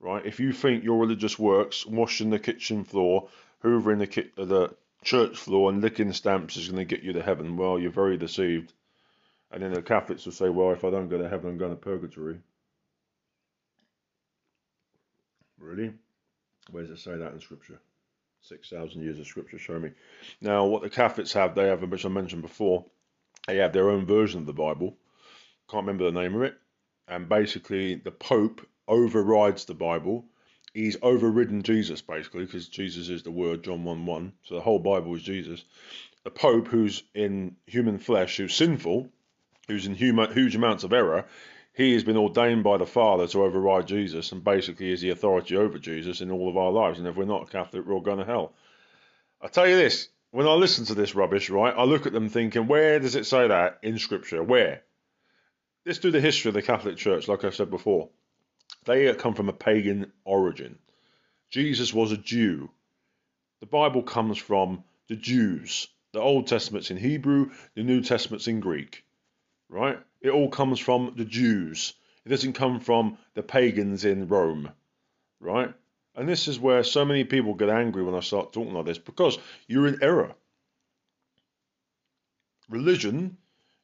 right? 0.00 0.24
If 0.26 0.40
you 0.40 0.52
think 0.52 0.84
your 0.84 0.98
religious 0.98 1.38
works, 1.38 1.86
washing 1.86 2.30
the 2.30 2.38
kitchen 2.38 2.84
floor, 2.84 3.28
hoovering 3.64 3.98
the, 3.98 4.44
the 4.44 4.74
church 5.02 5.36
floor 5.36 5.70
and 5.70 5.82
licking 5.82 6.12
stamps 6.12 6.56
is 6.56 6.68
going 6.68 6.78
to 6.78 6.96
get 6.96 7.04
you 7.04 7.12
to 7.14 7.22
heaven. 7.22 7.56
Well, 7.56 7.78
you're 7.78 7.90
very 7.90 8.16
deceived. 8.16 8.72
And 9.50 9.62
then 9.62 9.72
the 9.72 9.82
Catholics 9.82 10.24
will 10.24 10.32
say, 10.32 10.48
well, 10.48 10.72
if 10.72 10.84
I 10.84 10.90
don't 10.90 11.08
go 11.08 11.18
to 11.18 11.28
heaven, 11.28 11.50
I'm 11.50 11.58
going 11.58 11.70
to 11.70 11.76
purgatory. 11.76 12.38
Really? 15.58 15.92
Where 16.70 16.82
does 16.82 16.98
it 16.98 17.02
say 17.02 17.16
that 17.16 17.32
in 17.32 17.40
Scripture? 17.40 17.80
6,000 18.42 19.02
years 19.02 19.18
of 19.18 19.26
Scripture 19.26 19.58
show 19.58 19.78
me. 19.78 19.90
Now, 20.40 20.66
what 20.66 20.82
the 20.82 20.90
Catholics 20.90 21.32
have, 21.32 21.54
they 21.54 21.68
have, 21.68 21.82
which 21.82 22.04
I 22.04 22.08
mentioned 22.08 22.42
before, 22.42 22.84
they 23.46 23.56
have 23.56 23.72
their 23.72 23.90
own 23.90 24.06
version 24.06 24.40
of 24.40 24.46
the 24.46 24.52
Bible. 24.52 24.96
Can't 25.70 25.86
remember 25.86 26.04
the 26.04 26.20
name 26.20 26.34
of 26.34 26.42
it. 26.42 26.56
And 27.08 27.28
basically, 27.28 27.94
the 27.94 28.10
Pope 28.10 28.66
overrides 28.86 29.64
the 29.64 29.74
Bible 29.74 30.24
he's 30.74 30.96
overridden 31.02 31.62
Jesus 31.62 32.02
basically 32.02 32.44
because 32.44 32.68
Jesus 32.68 33.08
is 33.08 33.22
the 33.22 33.30
Word, 33.30 33.64
John 33.64 33.84
1 33.84 34.06
1. 34.06 34.32
So 34.44 34.54
the 34.54 34.60
whole 34.60 34.78
Bible 34.78 35.14
is 35.14 35.22
Jesus. 35.22 35.64
The 36.24 36.30
Pope, 36.30 36.68
who's 36.68 37.02
in 37.14 37.56
human 37.66 37.98
flesh, 37.98 38.36
who's 38.36 38.54
sinful, 38.54 39.08
who's 39.66 39.86
in 39.86 39.94
huge 39.94 40.56
amounts 40.56 40.84
of 40.84 40.92
error, 40.92 41.26
he 41.74 41.92
has 41.94 42.04
been 42.04 42.16
ordained 42.16 42.64
by 42.64 42.76
the 42.76 42.86
Father 42.86 43.26
to 43.28 43.44
override 43.44 43.86
Jesus 43.86 44.32
and 44.32 44.42
basically 44.42 44.90
is 44.90 45.00
the 45.00 45.10
authority 45.10 45.56
over 45.56 45.78
Jesus 45.78 46.20
in 46.20 46.30
all 46.30 46.48
of 46.48 46.56
our 46.56 46.72
lives. 46.72 46.98
And 46.98 47.06
if 47.06 47.16
we're 47.16 47.24
not 47.24 47.50
Catholic, 47.50 47.86
we're 47.86 47.94
all 47.94 48.00
going 48.00 48.18
to 48.18 48.24
hell. 48.24 48.52
I 49.40 49.46
tell 49.46 49.68
you 49.68 49.76
this 49.76 50.08
when 50.30 50.46
I 50.46 50.52
listen 50.54 50.84
to 50.86 50.94
this 50.94 51.14
rubbish, 51.14 51.48
right, 51.48 51.74
I 51.74 51.84
look 51.84 52.06
at 52.06 52.12
them 52.12 52.28
thinking, 52.28 52.66
where 52.66 52.98
does 52.98 53.14
it 53.14 53.26
say 53.26 53.48
that 53.48 53.78
in 53.82 53.98
Scripture? 53.98 54.42
Where? 54.42 54.82
Let's 55.86 56.00
do 56.00 56.10
the 56.10 56.20
history 56.20 56.50
of 56.50 56.54
the 56.54 56.62
Catholic 56.62 56.96
Church, 56.96 57.28
like 57.28 57.44
I 57.44 57.50
said 57.50 57.70
before. 57.70 58.10
They 58.88 59.12
come 59.12 59.34
from 59.34 59.50
a 59.50 59.52
pagan 59.52 60.12
origin. 60.24 60.78
Jesus 61.50 61.92
was 61.92 62.10
a 62.10 62.16
Jew. 62.16 62.70
The 63.60 63.66
Bible 63.66 64.02
comes 64.02 64.38
from 64.38 64.82
the 65.08 65.14
Jews. 65.14 65.88
The 66.12 66.20
Old 66.20 66.46
Testament's 66.46 66.90
in 66.90 66.96
Hebrew, 66.96 67.50
the 67.74 67.82
New 67.82 68.00
Testament's 68.00 68.48
in 68.48 68.60
Greek. 68.60 69.04
Right? 69.68 69.98
It 70.22 70.30
all 70.30 70.48
comes 70.48 70.80
from 70.80 71.12
the 71.18 71.26
Jews. 71.26 71.92
It 72.24 72.30
doesn't 72.30 72.54
come 72.54 72.80
from 72.80 73.18
the 73.34 73.42
pagans 73.42 74.06
in 74.06 74.26
Rome. 74.26 74.70
Right? 75.38 75.74
And 76.14 76.26
this 76.26 76.48
is 76.48 76.58
where 76.58 76.82
so 76.82 77.04
many 77.04 77.24
people 77.24 77.52
get 77.52 77.68
angry 77.68 78.02
when 78.02 78.14
I 78.14 78.20
start 78.20 78.54
talking 78.54 78.72
like 78.72 78.86
this 78.86 78.96
because 78.96 79.38
you're 79.66 79.86
in 79.86 80.02
error. 80.02 80.34
Religion 82.70 83.36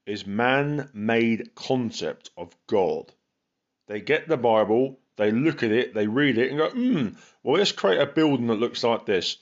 is 0.07 0.27
man-made 0.27 1.55
concept 1.55 2.31
of 2.39 2.57
God. 2.67 3.13
They 3.87 4.01
get 4.01 4.29
the 4.29 4.39
Bible, 4.39 4.99
they 5.17 5.31
look 5.31 5.63
at 5.63 5.71
it, 5.71 5.93
they 5.93 6.07
read 6.07 6.39
it, 6.39 6.51
and 6.51 6.59
go, 6.59 6.71
hmm, 6.71 7.09
well, 7.43 7.59
let's 7.59 7.73
create 7.73 8.01
a 8.01 8.07
building 8.07 8.47
that 8.47 8.55
looks 8.55 8.83
like 8.83 9.05
this. 9.05 9.37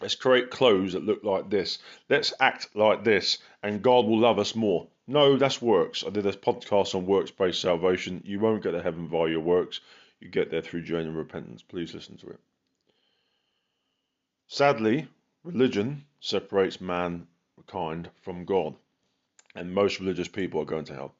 Let's 0.00 0.14
create 0.14 0.50
clothes 0.50 0.92
that 0.92 1.04
look 1.04 1.24
like 1.24 1.48
this. 1.48 1.78
Let's 2.10 2.34
act 2.38 2.76
like 2.76 3.02
this, 3.02 3.38
and 3.62 3.82
God 3.82 4.04
will 4.04 4.18
love 4.18 4.38
us 4.38 4.54
more. 4.54 4.88
No, 5.06 5.36
that's 5.38 5.62
works. 5.62 6.04
I 6.06 6.10
did 6.10 6.26
a 6.26 6.32
podcast 6.32 6.94
on 6.94 7.06
works 7.06 7.30
based 7.30 7.62
salvation. 7.62 8.22
You 8.26 8.38
won't 8.40 8.62
get 8.62 8.72
to 8.72 8.82
heaven 8.82 9.08
via 9.08 9.30
your 9.30 9.40
works. 9.40 9.80
You 10.20 10.28
get 10.28 10.50
there 10.50 10.62
through 10.62 10.82
genuine 10.82 11.16
repentance. 11.16 11.62
Please 11.62 11.94
listen 11.94 12.18
to 12.18 12.28
it. 12.28 12.40
Sadly, 14.48 15.08
religion 15.44 16.04
separates 16.20 16.80
mankind 16.80 18.10
from 18.20 18.44
God, 18.44 18.74
and 19.54 19.72
most 19.72 19.98
religious 19.98 20.28
people 20.28 20.60
are 20.60 20.66
going 20.66 20.84
to 20.84 20.94
hell. 20.94 21.14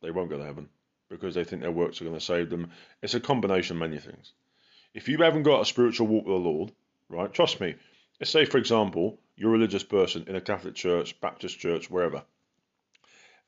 They 0.00 0.10
won't 0.10 0.30
go 0.30 0.38
to 0.38 0.44
heaven 0.44 0.70
because 1.14 1.34
they 1.34 1.44
think 1.44 1.62
their 1.62 1.70
works 1.70 2.00
are 2.00 2.04
going 2.04 2.16
to 2.16 2.24
save 2.24 2.50
them. 2.50 2.70
It's 3.02 3.14
a 3.14 3.20
combination 3.20 3.76
of 3.76 3.80
many 3.80 3.98
things. 3.98 4.32
If 4.92 5.08
you 5.08 5.18
haven't 5.18 5.42
got 5.44 5.62
a 5.62 5.64
spiritual 5.64 6.06
walk 6.06 6.24
with 6.26 6.34
the 6.34 6.48
Lord, 6.48 6.72
right, 7.08 7.32
trust 7.32 7.60
me, 7.60 7.74
let's 8.20 8.30
say, 8.30 8.44
for 8.44 8.58
example, 8.58 9.18
you're 9.36 9.50
a 9.50 9.52
religious 9.52 9.82
person 9.82 10.24
in 10.28 10.36
a 10.36 10.40
Catholic 10.40 10.74
church, 10.74 11.20
Baptist 11.20 11.58
church, 11.58 11.90
wherever, 11.90 12.22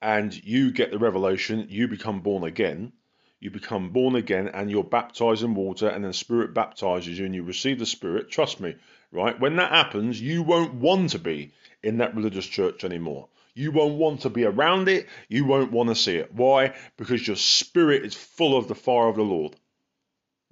and 0.02 0.34
you 0.44 0.72
get 0.72 0.90
the 0.90 0.98
revelation, 0.98 1.66
you 1.68 1.88
become 1.88 2.20
born 2.20 2.44
again. 2.44 2.92
You 3.38 3.50
become 3.50 3.90
born 3.90 4.16
again 4.16 4.48
and 4.48 4.70
you're 4.70 4.84
baptized 4.84 5.42
in 5.42 5.54
water, 5.54 5.88
and 5.88 6.04
then 6.04 6.12
Spirit 6.12 6.54
baptizes 6.54 7.18
you 7.18 7.26
and 7.26 7.34
you 7.34 7.42
receive 7.42 7.78
the 7.78 7.86
Spirit. 7.86 8.30
Trust 8.30 8.60
me, 8.60 8.76
right? 9.12 9.38
When 9.38 9.56
that 9.56 9.72
happens, 9.72 10.20
you 10.20 10.42
won't 10.42 10.74
want 10.74 11.10
to 11.10 11.18
be 11.18 11.52
in 11.82 11.98
that 11.98 12.14
religious 12.14 12.46
church 12.46 12.82
anymore. 12.82 13.28
You 13.56 13.72
won't 13.72 13.94
want 13.94 14.20
to 14.20 14.30
be 14.30 14.44
around 14.44 14.86
it. 14.88 15.06
You 15.28 15.46
won't 15.46 15.72
want 15.72 15.88
to 15.88 15.94
see 15.94 16.16
it. 16.16 16.32
Why? 16.32 16.74
Because 16.98 17.26
your 17.26 17.36
spirit 17.36 18.04
is 18.04 18.14
full 18.14 18.54
of 18.54 18.68
the 18.68 18.74
fire 18.74 19.08
of 19.08 19.16
the 19.16 19.22
Lord. 19.22 19.56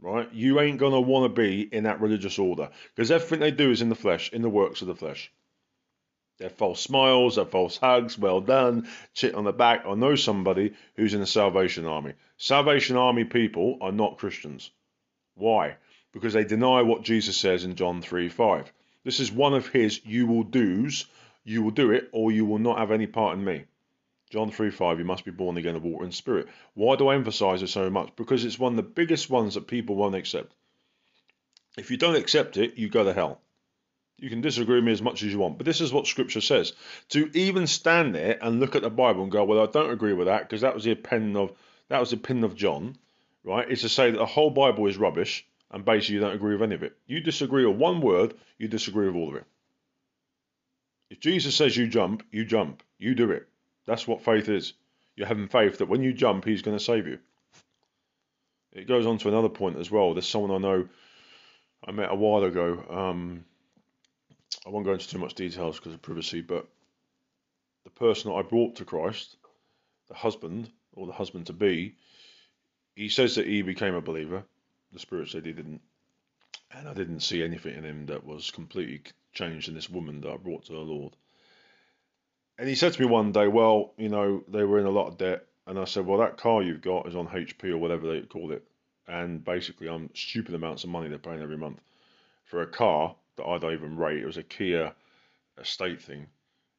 Right? 0.01 0.33
You 0.33 0.59
ain't 0.59 0.79
going 0.79 0.95
to 0.95 1.01
want 1.01 1.25
to 1.25 1.43
be 1.43 1.61
in 1.61 1.85
that 1.85 2.01
religious 2.01 2.39
order 2.39 2.71
because 2.95 3.11
everything 3.11 3.41
they 3.41 3.51
do 3.51 3.71
is 3.71 3.83
in 3.83 3.91
the 3.91 3.95
flesh, 3.95 4.33
in 4.33 4.41
the 4.41 4.49
works 4.49 4.81
of 4.81 4.89
the 4.89 4.95
flesh. 4.95 5.31
They're 6.39 6.49
false 6.49 6.81
smiles, 6.81 7.37
they're 7.37 7.45
false 7.45 7.77
hugs, 7.77 8.19
well 8.19 8.41
done, 8.41 8.89
chit 9.13 9.35
on 9.35 9.45
the 9.45 9.53
back. 9.53 9.85
I 9.87 9.95
know 9.95 10.15
somebody 10.15 10.73
who's 10.97 11.13
in 11.13 11.21
the 11.21 11.27
Salvation 11.27 11.85
Army. 11.85 12.15
Salvation 12.39 12.97
Army 12.97 13.25
people 13.25 13.77
are 13.83 13.93
not 13.93 14.17
Christians. 14.17 14.71
Why? 15.35 15.77
Because 16.13 16.33
they 16.33 16.45
deny 16.45 16.81
what 16.81 17.03
Jesus 17.03 17.37
says 17.37 17.65
in 17.65 17.77
John 17.77 18.01
3 18.01 18.31
5. 18.31 18.73
This 19.05 19.21
is 19.21 19.31
one 19.31 19.53
of 19.53 19.69
his 19.69 20.01
you 20.07 20.27
will 20.27 20.45
do's, 20.45 21.07
you 21.45 21.63
will 21.63 21.71
do 21.71 21.91
it, 21.93 22.09
or 22.13 22.33
you 22.33 22.45
will 22.45 22.59
not 22.59 22.79
have 22.79 22.91
any 22.91 23.07
part 23.07 23.37
in 23.37 23.45
me. 23.45 23.65
John 24.31 24.51
3 24.51 24.71
5, 24.71 24.99
you 24.99 25.05
must 25.05 25.25
be 25.25 25.31
born 25.31 25.57
again 25.57 25.77
of 25.77 25.85
water 25.85 26.05
and 26.05 26.15
spirit. 26.15 26.49
Why 26.75 26.97
do 26.97 27.09
I 27.09 27.15
emphasize 27.15 27.63
it 27.63 27.69
so 27.69 27.91
much? 27.91 28.11
Because 28.17 28.45
it's 28.45 28.59
one 28.59 28.73
of 28.73 28.77
the 28.77 28.83
biggest 28.83 29.31
ones 29.31 29.55
that 29.55 29.67
people 29.67 29.95
won't 29.95 30.15
accept. 30.15 30.53
If 31.77 31.91
you 31.91 31.97
don't 31.97 32.17
accept 32.17 32.57
it, 32.57 32.77
you 32.77 32.89
go 32.89 33.05
to 33.05 33.13
hell. 33.13 33.41
You 34.19 34.31
can 34.31 34.41
disagree 34.41 34.77
with 34.77 34.85
me 34.85 34.93
as 34.93 35.03
much 35.03 35.23
as 35.23 35.33
you 35.33 35.39
want, 35.39 35.59
but 35.59 35.67
this 35.67 35.81
is 35.81 35.93
what 35.93 36.07
Scripture 36.07 36.41
says. 36.41 36.73
To 37.11 37.31
even 37.35 37.67
stand 37.67 38.15
there 38.15 38.39
and 38.41 38.61
look 38.61 38.77
at 38.77 38.83
the 38.83 38.91
Bible 38.91 39.23
and 39.23 39.31
go, 39.31 39.45
"Well, 39.45 39.61
I 39.61 39.71
don't 39.71 39.91
agree 39.91 40.13
with 40.13 40.27
that 40.27 40.43
because 40.43 40.63
that 40.63 40.75
was 40.75 40.85
the 40.85 40.93
opinion 40.93 41.37
of 41.37 41.53
that 41.89 42.01
was 42.01 42.11
the 42.11 42.17
opinion 42.17 42.45
of 42.45 42.57
John," 42.57 42.97
right? 43.43 43.69
Is 43.69 43.83
to 43.83 43.89
say 43.89 44.11
that 44.11 44.19
the 44.19 44.27
whole 44.27 44.51
Bible 44.51 44.87
is 44.87 44.97
rubbish 44.97 45.47
and 45.71 45.85
basically 45.85 46.15
you 46.15 46.21
don't 46.21 46.35
agree 46.35 46.55
with 46.55 46.63
any 46.63 46.77
of 46.77 46.85
it. 46.85 46.97
You 47.07 47.21
disagree 47.21 47.67
with 47.67 47.77
one 47.77 48.01
word, 48.01 48.35
you 48.59 48.69
disagree 48.69 49.07
with 49.07 49.17
all 49.17 49.31
of 49.31 49.35
it. 49.35 49.45
If 51.15 51.21
Jesus 51.21 51.55
says 51.55 51.77
you 51.77 51.87
jump, 51.87 52.25
you 52.33 52.45
jump. 52.45 52.83
You 52.99 53.15
do 53.15 53.31
it. 53.31 53.47
That's 53.87 54.09
what 54.09 54.25
faith 54.25 54.49
is. 54.49 54.73
You're 55.15 55.29
having 55.29 55.47
faith 55.47 55.79
that 55.79 55.89
when 55.89 56.03
you 56.03 56.13
jump, 56.13 56.45
He's 56.45 56.63
going 56.63 56.77
to 56.77 56.83
save 56.83 57.07
you. 57.07 57.21
It 58.73 58.89
goes 58.89 59.07
on 59.07 59.19
to 59.19 59.29
another 59.29 59.49
point 59.49 59.79
as 59.79 59.93
well. 59.93 60.13
There's 60.13 60.29
someone 60.29 60.51
I 60.51 60.59
know 60.59 60.89
I 61.87 61.93
met 61.93 62.11
a 62.11 62.17
while 62.17 62.43
ago. 62.43 62.85
Um, 62.91 63.45
I 64.67 64.71
won't 64.71 64.85
go 64.85 64.93
into 64.93 65.09
too 65.09 65.21
much 65.21 65.35
details 65.35 65.79
because 65.79 65.95
of 65.95 66.03
privacy, 66.03 66.41
but 66.41 66.67
the 67.85 67.91
person 67.91 68.33
that 68.33 68.37
I 68.37 68.43
brought 68.43 68.75
to 68.77 68.85
Christ, 68.85 69.37
the 70.09 70.15
husband 70.15 70.69
or 70.95 71.07
the 71.07 71.13
husband 71.13 71.47
to 71.47 71.53
be, 71.53 71.95
he 72.97 73.09
says 73.09 73.37
that 73.37 73.47
he 73.47 73.63
became 73.63 73.95
a 73.95 74.01
believer. 74.01 74.43
The 74.93 74.99
Spirit 74.99 75.29
said 75.29 75.47
he 75.47 75.53
didn't, 75.53 75.81
and 76.77 76.89
I 76.89 76.95
didn't 76.95 77.21
see 77.21 77.43
anything 77.43 77.77
in 77.77 77.85
him 77.85 78.07
that 78.07 78.25
was 78.25 78.51
completely 78.51 79.03
changed 79.33 79.69
in 79.69 79.75
this 79.75 79.89
woman 79.89 80.21
that 80.21 80.31
I 80.31 80.37
brought 80.37 80.65
to 80.67 80.73
the 80.73 80.79
Lord. 80.79 81.17
And 82.59 82.69
he 82.69 82.75
said 82.75 82.93
to 82.93 83.01
me 83.01 83.07
one 83.07 83.33
day, 83.33 83.49
"Well, 83.49 83.95
you 83.97 84.09
know, 84.09 84.45
they 84.49 84.65
were 84.65 84.79
in 84.79 84.87
a 84.87 84.91
lot 84.91 85.09
of 85.09 85.19
debt," 85.19 85.47
and 85.67 85.79
I 85.79 85.85
said, 85.85 86.07
"Well, 86.07 86.19
that 86.19 86.37
car 86.37 86.63
you've 86.63 86.81
got 86.81 87.07
is 87.07 87.17
on 87.17 87.29
HP 87.29 87.71
or 87.71 87.79
whatever 87.79 88.07
they 88.07 88.27
called 88.27 88.53
it, 88.53 88.65
and 89.07 89.45
basically, 89.45 89.89
I'm 89.89 90.15
stupid 90.15 90.55
amounts 90.55 90.85
of 90.85 90.91
money 90.91 91.09
they're 91.09 91.19
paying 91.19 91.43
every 91.43 91.57
month 91.57 91.81
for 92.45 92.63
a 92.63 92.67
car 92.67 93.17
that 93.37 93.47
I 93.47 93.59
don't 93.59 93.73
even 93.73 93.97
rate. 93.97 94.23
It 94.23 94.27
was 94.27 94.37
a 94.37 94.43
Kia 94.43 94.95
estate 95.59 96.03
thing, 96.03 96.29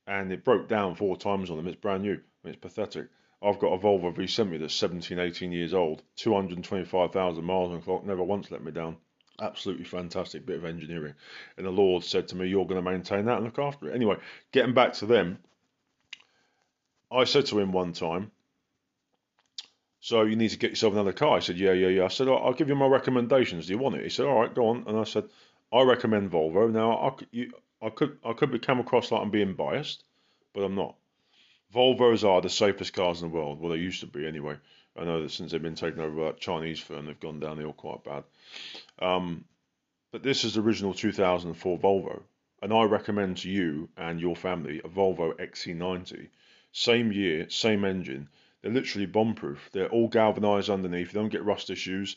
and 0.08 0.32
it 0.32 0.44
broke 0.44 0.68
down 0.68 0.96
four 0.96 1.18
times 1.18 1.50
on 1.50 1.58
them. 1.58 1.68
It's 1.68 1.76
brand 1.76 2.04
new. 2.04 2.14
I 2.14 2.48
mean, 2.48 2.54
it's 2.54 2.58
pathetic. 2.58 3.08
I've 3.42 3.60
got 3.60 3.74
a 3.74 3.78
Volvo 3.78 4.14
V70 4.16 4.60
that's 4.60 4.74
17, 4.74 5.20
18 5.20 5.52
years 5.52 5.74
old, 5.74 6.04
225,000 6.16 7.44
miles 7.44 7.72
on 7.74 7.82
clock, 7.82 8.06
never 8.06 8.24
once 8.24 8.50
let 8.50 8.64
me 8.64 8.72
down. 8.72 8.98
Absolutely 9.42 9.84
fantastic 9.84 10.46
bit 10.46 10.58
of 10.58 10.66
engineering. 10.66 11.14
And 11.58 11.66
the 11.66 11.72
Lord 11.72 12.04
said 12.04 12.30
to 12.30 12.36
me, 12.36 12.48
You're 12.48 12.66
going 12.66 12.84
to 12.84 12.90
maintain 12.90 13.26
that 13.26 13.38
and 13.38 13.46
look 13.46 13.60
after 13.60 13.90
it. 13.90 13.96
Anyway, 13.96 14.16
getting 14.52 14.74
back 14.74 14.94
to 14.94 15.06
them, 15.06 15.40
I 17.12 17.26
said 17.26 17.46
to 17.48 17.60
him 17.60 17.72
one 17.72 17.92
time, 17.92 18.32
So 20.00 20.24
you 20.24 20.38
need 20.38 20.50
to 20.50 20.58
get 20.58 20.72
yourself 20.72 20.94
another 20.94 21.12
car. 21.14 21.36
I 21.36 21.40
said, 21.40 21.58
Yeah, 21.58 21.74
yeah, 21.74 21.90
yeah. 21.90 22.06
I 22.06 22.10
said, 22.10 22.30
I'll 22.30 22.54
give 22.54 22.70
you 22.70 22.76
my 22.76 22.88
recommendations. 22.88 23.68
Do 23.68 23.74
you 23.74 23.78
want 23.80 23.96
it? 23.96 24.04
He 24.04 24.10
said, 24.10 24.26
All 24.26 24.40
right, 24.40 24.54
go 24.54 24.68
on. 24.68 24.86
And 24.88 24.98
I 24.98 25.04
said, 25.04 25.26
I 25.74 25.82
recommend 25.84 26.32
Volvo. 26.32 26.72
Now, 26.72 26.98
I, 26.98 27.26
you, 27.32 27.52
I 27.82 27.90
could 27.90 28.18
I 28.24 28.34
could 28.34 28.52
be 28.52 28.60
come 28.60 28.80
across 28.80 29.12
like 29.12 29.22
I'm 29.22 29.32
being 29.32 29.54
biased, 29.54 30.04
but 30.54 30.62
I'm 30.62 30.76
not. 30.76 30.96
Volvos 31.74 32.28
are 32.28 32.42
the 32.42 32.50
safest 32.50 32.94
cars 32.94 33.22
in 33.22 33.30
the 33.30 33.36
world. 33.36 33.60
Well, 33.60 33.72
they 33.72 33.78
used 33.80 34.00
to 34.00 34.08
be 34.08 34.26
anyway. 34.26 34.56
I 34.98 35.04
know 35.04 35.22
that 35.22 35.32
since 35.32 35.52
they've 35.52 35.62
been 35.62 35.76
taken 35.76 36.00
over 36.00 36.16
by 36.16 36.30
a 36.30 36.34
Chinese 36.34 36.80
firm, 36.80 37.06
they've 37.06 37.20
gone 37.20 37.40
downhill 37.40 37.74
quite 37.74 38.04
bad. 38.04 38.24
Um, 39.00 39.46
but 40.12 40.24
this 40.24 40.44
is 40.46 40.54
the 40.54 40.62
original 40.62 40.94
2004 40.94 41.78
Volvo, 41.78 42.22
and 42.62 42.74
I 42.74 42.84
recommend 42.84 43.38
to 43.38 43.50
you 43.50 43.90
and 43.98 44.22
your 44.22 44.36
family 44.36 44.80
a 44.80 44.88
Volvo 44.88 45.34
XC90. 45.34 46.30
Same 46.72 47.12
year, 47.12 47.50
same 47.50 47.84
engine. 47.84 48.30
They're 48.62 48.72
literally 48.72 49.06
bomb-proof. 49.06 49.70
They're 49.74 49.90
all 49.90 50.08
galvanized 50.08 50.70
underneath. 50.70 51.14
You 51.14 51.20
don't 51.20 51.30
get 51.30 51.44
rust 51.44 51.70
issues. 51.70 52.16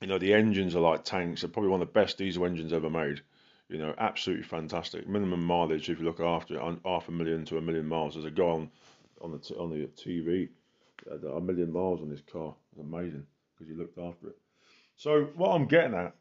You 0.00 0.08
know, 0.08 0.18
the 0.18 0.34
engines 0.34 0.74
are 0.74 0.80
like 0.80 1.04
tanks. 1.04 1.42
They're 1.42 1.50
probably 1.50 1.70
one 1.70 1.80
of 1.80 1.88
the 1.88 1.92
best 1.92 2.18
diesel 2.18 2.44
engines 2.44 2.72
ever 2.72 2.90
made. 2.90 3.20
You 3.68 3.78
know, 3.78 3.94
absolutely 3.96 4.44
fantastic. 4.44 5.08
Minimum 5.08 5.44
mileage, 5.44 5.88
if 5.88 5.98
you 5.98 6.04
look 6.04 6.20
after 6.20 6.56
it, 6.56 6.78
half 6.84 7.08
a 7.08 7.12
million 7.12 7.44
to 7.46 7.58
a 7.58 7.62
million 7.62 7.86
miles. 7.86 8.14
There's 8.14 8.26
a 8.26 8.30
guy 8.30 8.44
on, 8.44 8.70
on 9.20 9.32
the 9.32 9.56
on 9.56 9.70
the 9.70 9.86
TV, 9.86 10.48
a 11.06 11.40
million 11.40 11.72
miles 11.72 12.00
on 12.00 12.10
this 12.10 12.22
car. 12.32 12.54
It's 12.72 12.80
amazing 12.80 13.26
because 13.54 13.72
he 13.72 13.78
looked 13.78 13.98
after 13.98 14.28
it. 14.28 14.38
So 14.96 15.24
what 15.34 15.50
I'm 15.50 15.66
getting 15.66 15.94
at 15.94 16.14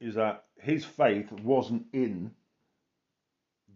is 0.00 0.14
that 0.14 0.44
his 0.60 0.84
faith 0.84 1.30
wasn't 1.32 1.86
in 1.92 2.30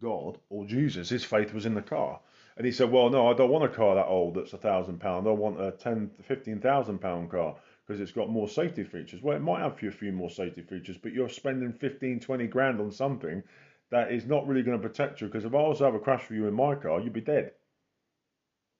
God 0.00 0.38
or 0.48 0.66
Jesus. 0.66 1.08
His 1.08 1.24
faith 1.24 1.52
was 1.52 1.66
in 1.66 1.74
the 1.74 1.82
car. 1.82 2.20
And 2.56 2.66
he 2.66 2.72
said, 2.72 2.90
"Well, 2.90 3.08
no, 3.10 3.28
I 3.28 3.34
don't 3.34 3.50
want 3.50 3.64
a 3.64 3.68
car 3.68 3.94
that 3.94 4.06
old 4.06 4.34
that's 4.34 4.52
a 4.52 4.58
thousand 4.58 5.00
pound. 5.00 5.28
I 5.28 5.30
want 5.30 5.60
a 5.60 5.70
ten, 5.72 6.10
fifteen 6.22 6.60
thousand 6.60 6.98
pound 6.98 7.30
car 7.30 7.56
because 7.88 8.00
it's 8.00 8.12
got 8.12 8.28
more 8.28 8.48
safety 8.48 8.84
features. 8.84 9.22
Well, 9.22 9.36
it 9.36 9.40
might 9.40 9.60
have 9.60 9.82
a 9.82 9.90
few 9.90 10.12
more 10.12 10.28
safety 10.28 10.60
features, 10.60 10.98
but 10.98 11.12
you're 11.12 11.28
spending 11.30 11.72
15, 11.72 12.20
20 12.20 12.46
grand 12.46 12.80
on 12.80 12.92
something 12.92 13.42
that 13.90 14.12
is 14.12 14.26
not 14.26 14.46
really 14.46 14.62
going 14.62 14.78
to 14.78 14.86
protect 14.86 15.22
you. 15.22 15.26
Because 15.26 15.46
if 15.46 15.54
I 15.54 15.58
was 15.62 15.78
to 15.78 15.84
have 15.84 15.94
a 15.94 15.98
crash 15.98 16.22
for 16.22 16.34
you 16.34 16.46
in 16.46 16.54
my 16.54 16.74
car, 16.74 17.00
you'd 17.00 17.14
be 17.14 17.22
dead. 17.22 17.52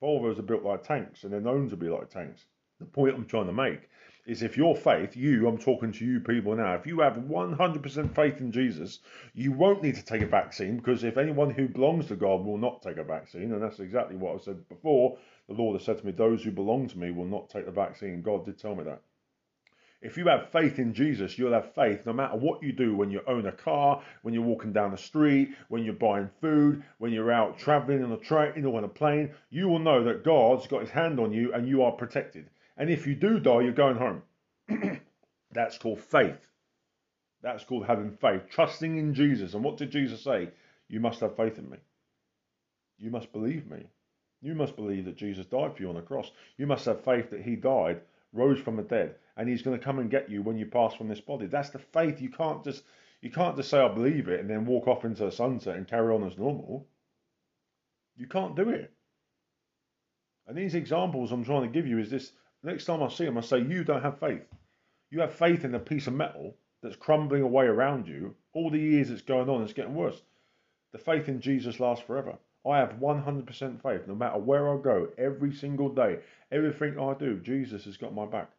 Volvos 0.01 0.39
are 0.39 0.43
built 0.43 0.63
like 0.63 0.83
tanks, 0.83 1.23
and 1.23 1.33
they're 1.33 1.41
known 1.41 1.69
to 1.69 1.75
be 1.75 1.89
like 1.89 2.09
tanks. 2.09 2.45
The 2.79 2.85
point 2.85 3.15
I'm 3.15 3.25
trying 3.25 3.47
to 3.47 3.53
make 3.53 3.89
is 4.25 4.43
if 4.43 4.55
your 4.55 4.75
faith, 4.75 5.17
you, 5.17 5.47
I'm 5.47 5.57
talking 5.57 5.91
to 5.91 6.05
you 6.05 6.19
people 6.19 6.55
now, 6.55 6.75
if 6.75 6.85
you 6.85 6.99
have 6.99 7.15
100% 7.15 8.15
faith 8.15 8.39
in 8.39 8.51
Jesus, 8.51 8.99
you 9.33 9.51
won't 9.51 9.83
need 9.83 9.95
to 9.95 10.05
take 10.05 10.21
a 10.21 10.27
vaccine 10.27 10.77
because 10.77 11.03
if 11.03 11.17
anyone 11.17 11.49
who 11.49 11.67
belongs 11.67 12.05
to 12.07 12.15
God 12.15 12.45
will 12.45 12.57
not 12.57 12.81
take 12.81 12.97
a 12.97 13.03
vaccine, 13.03 13.51
and 13.51 13.61
that's 13.61 13.79
exactly 13.79 14.15
what 14.15 14.35
I 14.35 14.37
said 14.37 14.69
before, 14.69 15.17
the 15.47 15.55
Lord 15.55 15.75
has 15.75 15.85
said 15.85 15.97
to 15.97 16.05
me, 16.05 16.11
Those 16.11 16.43
who 16.43 16.51
belong 16.51 16.87
to 16.89 16.99
me 16.99 17.11
will 17.11 17.25
not 17.25 17.49
take 17.49 17.65
the 17.65 17.71
vaccine. 17.71 18.21
God 18.21 18.45
did 18.45 18.57
tell 18.59 18.75
me 18.75 18.83
that. 18.83 19.01
If 20.01 20.15
you 20.15 20.27
have 20.27 20.49
faith 20.51 20.79
in 20.79 20.93
Jesus, 20.93 21.37
you'll 21.37 21.51
have 21.51 21.73
faith 21.73 22.05
no 22.05 22.13
matter 22.13 22.37
what 22.37 22.63
you 22.63 22.71
do 22.71 22.95
when 22.95 23.11
you 23.11 23.21
own 23.27 23.45
a 23.47 23.51
car, 23.51 24.01
when 24.21 24.33
you're 24.33 24.43
walking 24.43 24.71
down 24.71 24.91
the 24.91 24.97
street, 24.97 25.49
when 25.67 25.83
you're 25.83 25.93
buying 25.93 26.29
food, 26.39 26.83
when 26.99 27.11
you're 27.11 27.31
out 27.31 27.57
traveling 27.57 28.03
on 28.03 28.11
a 28.13 28.17
train 28.17 28.63
or 28.65 28.77
on 28.77 28.85
a 28.85 28.89
plane. 28.89 29.31
You 29.49 29.67
will 29.67 29.79
know 29.79 30.05
that 30.05 30.23
God's 30.23 30.67
got 30.67 30.81
his 30.81 30.89
hand 30.89 31.19
on 31.19 31.33
you 31.33 31.53
and 31.53 31.67
you 31.67 31.83
are 31.83 31.91
protected. 31.91 32.49
And 32.77 32.89
if 32.89 33.07
you 33.07 33.15
do 33.15 33.41
die, 33.41 33.61
you're 33.61 33.73
going 33.73 33.97
home. 33.97 34.21
That's 35.51 35.77
called 35.77 35.99
faith. 35.99 36.47
That's 37.41 37.65
called 37.65 37.85
having 37.85 38.11
faith, 38.11 38.43
trusting 38.49 38.97
in 38.97 39.13
Jesus. 39.13 39.53
And 39.53 39.63
what 39.63 39.77
did 39.77 39.91
Jesus 39.91 40.23
say? 40.23 40.49
You 40.87 41.01
must 41.01 41.19
have 41.19 41.35
faith 41.35 41.57
in 41.57 41.69
me. 41.69 41.77
You 42.97 43.11
must 43.11 43.33
believe 43.33 43.69
me. 43.69 43.87
You 44.41 44.55
must 44.55 44.77
believe 44.77 45.05
that 45.05 45.17
Jesus 45.17 45.45
died 45.45 45.75
for 45.75 45.81
you 45.81 45.89
on 45.89 45.95
the 45.95 46.01
cross. 46.01 46.31
You 46.57 46.67
must 46.67 46.85
have 46.85 47.03
faith 47.03 47.29
that 47.31 47.41
he 47.41 47.57
died, 47.57 48.01
rose 48.31 48.59
from 48.59 48.77
the 48.77 48.83
dead, 48.83 49.15
and 49.39 49.47
he's 49.47 49.61
going 49.61 49.79
to 49.79 49.83
come 49.83 49.99
and 49.99 50.11
get 50.11 50.29
you 50.29 50.41
when 50.41 50.57
you 50.57 50.65
pass 50.65 50.93
from 50.93 51.07
this 51.07 51.21
body. 51.21 51.45
That's 51.45 51.69
the 51.69 51.79
faith. 51.79 52.19
You 52.19 52.29
can't 52.29 52.61
just 52.61 52.83
you 53.21 53.31
can't 53.31 53.55
just 53.55 53.69
say 53.69 53.79
I 53.79 53.87
believe 53.87 54.27
it 54.27 54.41
and 54.41 54.49
then 54.49 54.65
walk 54.65 54.85
off 54.85 55.05
into 55.05 55.23
the 55.23 55.31
sunset 55.31 55.77
and 55.77 55.87
carry 55.87 56.13
on 56.13 56.25
as 56.25 56.37
normal. 56.37 56.85
You 58.17 58.27
can't 58.27 58.57
do 58.57 58.67
it. 58.67 58.91
And 60.45 60.57
these 60.57 60.75
examples 60.75 61.31
I'm 61.31 61.45
trying 61.45 61.61
to 61.61 61.69
give 61.69 61.87
you 61.87 61.99
is 61.99 62.09
this 62.09 62.33
next 62.63 62.83
time 62.83 63.01
I 63.01 63.07
see 63.07 63.23
them, 63.23 63.37
I 63.37 63.41
say, 63.41 63.59
You 63.59 63.85
don't 63.85 64.01
have 64.01 64.19
faith. 64.19 64.43
You 65.09 65.21
have 65.21 65.33
faith 65.33 65.63
in 65.63 65.73
a 65.73 65.79
piece 65.79 66.07
of 66.07 66.13
metal 66.13 66.57
that's 66.83 66.97
crumbling 66.97 67.41
away 67.41 67.65
around 67.65 68.09
you. 68.09 68.35
All 68.51 68.69
the 68.69 68.77
years 68.77 69.09
it's 69.09 69.21
going 69.21 69.47
on, 69.47 69.63
it's 69.63 69.71
getting 69.71 69.95
worse. 69.95 70.21
The 70.91 70.97
faith 70.97 71.29
in 71.29 71.39
Jesus 71.39 71.79
lasts 71.79 72.03
forever. 72.05 72.37
I 72.69 72.77
have 72.79 72.99
100% 72.99 73.81
faith 73.81 74.05
no 74.05 74.15
matter 74.15 74.37
where 74.37 74.69
I 74.69 74.81
go, 74.81 75.07
every 75.17 75.53
single 75.53 75.87
day, 75.87 76.19
everything 76.51 76.99
I 76.99 77.13
do, 77.13 77.39
Jesus 77.39 77.85
has 77.85 77.95
got 77.95 78.13
my 78.13 78.25
back. 78.25 78.49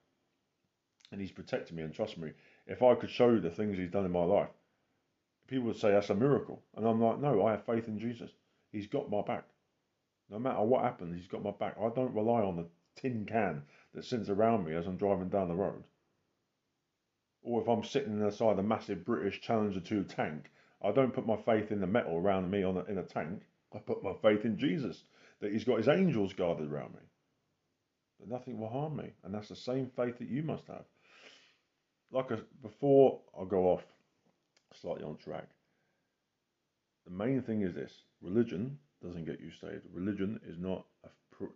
And 1.12 1.20
He's 1.20 1.32
protected 1.32 1.76
me 1.76 1.82
and 1.82 1.92
trust 1.92 2.18
me. 2.18 2.32
If 2.66 2.82
I 2.82 2.94
could 2.94 3.10
show 3.10 3.30
you 3.30 3.40
the 3.40 3.50
things 3.50 3.78
He's 3.78 3.90
done 3.90 4.04
in 4.04 4.12
my 4.12 4.24
life, 4.24 4.50
people 5.46 5.66
would 5.66 5.76
say 5.76 5.90
that's 5.90 6.10
a 6.10 6.14
miracle. 6.14 6.62
And 6.76 6.86
I'm 6.86 7.02
like, 7.02 7.18
no, 7.18 7.44
I 7.44 7.52
have 7.52 7.66
faith 7.66 7.88
in 7.88 7.98
Jesus. 7.98 8.30
He's 8.70 8.86
got 8.86 9.10
my 9.10 9.22
back. 9.22 9.44
No 10.30 10.38
matter 10.38 10.62
what 10.62 10.84
happens, 10.84 11.16
he's 11.16 11.26
got 11.26 11.42
my 11.42 11.50
back. 11.50 11.76
I 11.76 11.88
don't 11.88 12.14
rely 12.14 12.40
on 12.40 12.56
the 12.56 12.68
tin 12.94 13.26
can 13.26 13.64
that 13.94 14.04
sits 14.04 14.28
around 14.28 14.64
me 14.64 14.74
as 14.74 14.86
I'm 14.86 14.96
driving 14.96 15.28
down 15.28 15.48
the 15.48 15.54
road. 15.54 15.82
Or 17.42 17.60
if 17.60 17.68
I'm 17.68 17.82
sitting 17.82 18.20
inside 18.20 18.58
a 18.58 18.62
massive 18.62 19.04
British 19.04 19.40
Challenger 19.40 19.80
2 19.80 20.04
tank, 20.04 20.50
I 20.82 20.92
don't 20.92 21.12
put 21.12 21.26
my 21.26 21.36
faith 21.36 21.72
in 21.72 21.80
the 21.80 21.86
metal 21.86 22.16
around 22.16 22.50
me 22.50 22.62
on 22.62 22.76
a, 22.76 22.84
in 22.84 22.98
a 22.98 23.02
tank. 23.02 23.42
I 23.74 23.78
put 23.78 24.04
my 24.04 24.12
faith 24.22 24.44
in 24.44 24.56
Jesus, 24.56 25.02
that 25.40 25.52
he's 25.52 25.64
got 25.64 25.78
his 25.78 25.88
angels 25.88 26.32
guarded 26.32 26.70
around 26.70 26.94
me. 26.94 27.00
That 28.20 28.28
nothing 28.28 28.58
will 28.58 28.68
harm 28.68 28.96
me. 28.96 29.12
And 29.24 29.34
that's 29.34 29.48
the 29.48 29.56
same 29.56 29.90
faith 29.96 30.18
that 30.18 30.28
you 30.28 30.42
must 30.42 30.66
have. 30.68 30.84
Like 32.12 32.30
a, 32.30 32.38
before 32.62 33.20
I 33.40 33.44
go 33.44 33.68
off 33.68 33.84
slightly 34.80 35.04
on 35.04 35.16
track, 35.16 35.48
the 37.04 37.12
main 37.12 37.42
thing 37.42 37.62
is 37.62 37.74
this 37.74 37.92
religion 38.20 38.78
doesn't 39.02 39.24
get 39.24 39.40
you 39.40 39.50
saved. 39.50 39.82
Religion 39.92 40.40
is 40.46 40.58
not 40.58 40.84
a 41.04 41.08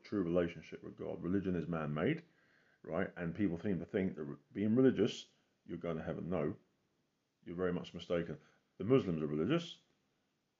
true 0.04 0.22
relationship 0.22 0.82
with 0.82 0.98
God. 0.98 1.22
Religion 1.22 1.54
is 1.56 1.68
man 1.68 1.92
made, 1.92 2.22
right? 2.84 3.08
And 3.16 3.34
people 3.34 3.58
seem 3.62 3.78
to 3.80 3.84
think 3.84 4.16
that 4.16 4.26
being 4.54 4.74
religious, 4.74 5.26
you're 5.66 5.78
going 5.78 5.96
to 5.96 6.02
heaven. 6.02 6.30
No, 6.30 6.54
you're 7.44 7.56
very 7.56 7.72
much 7.72 7.92
mistaken. 7.92 8.36
The 8.78 8.84
Muslims 8.84 9.22
are 9.22 9.26
religious, 9.26 9.76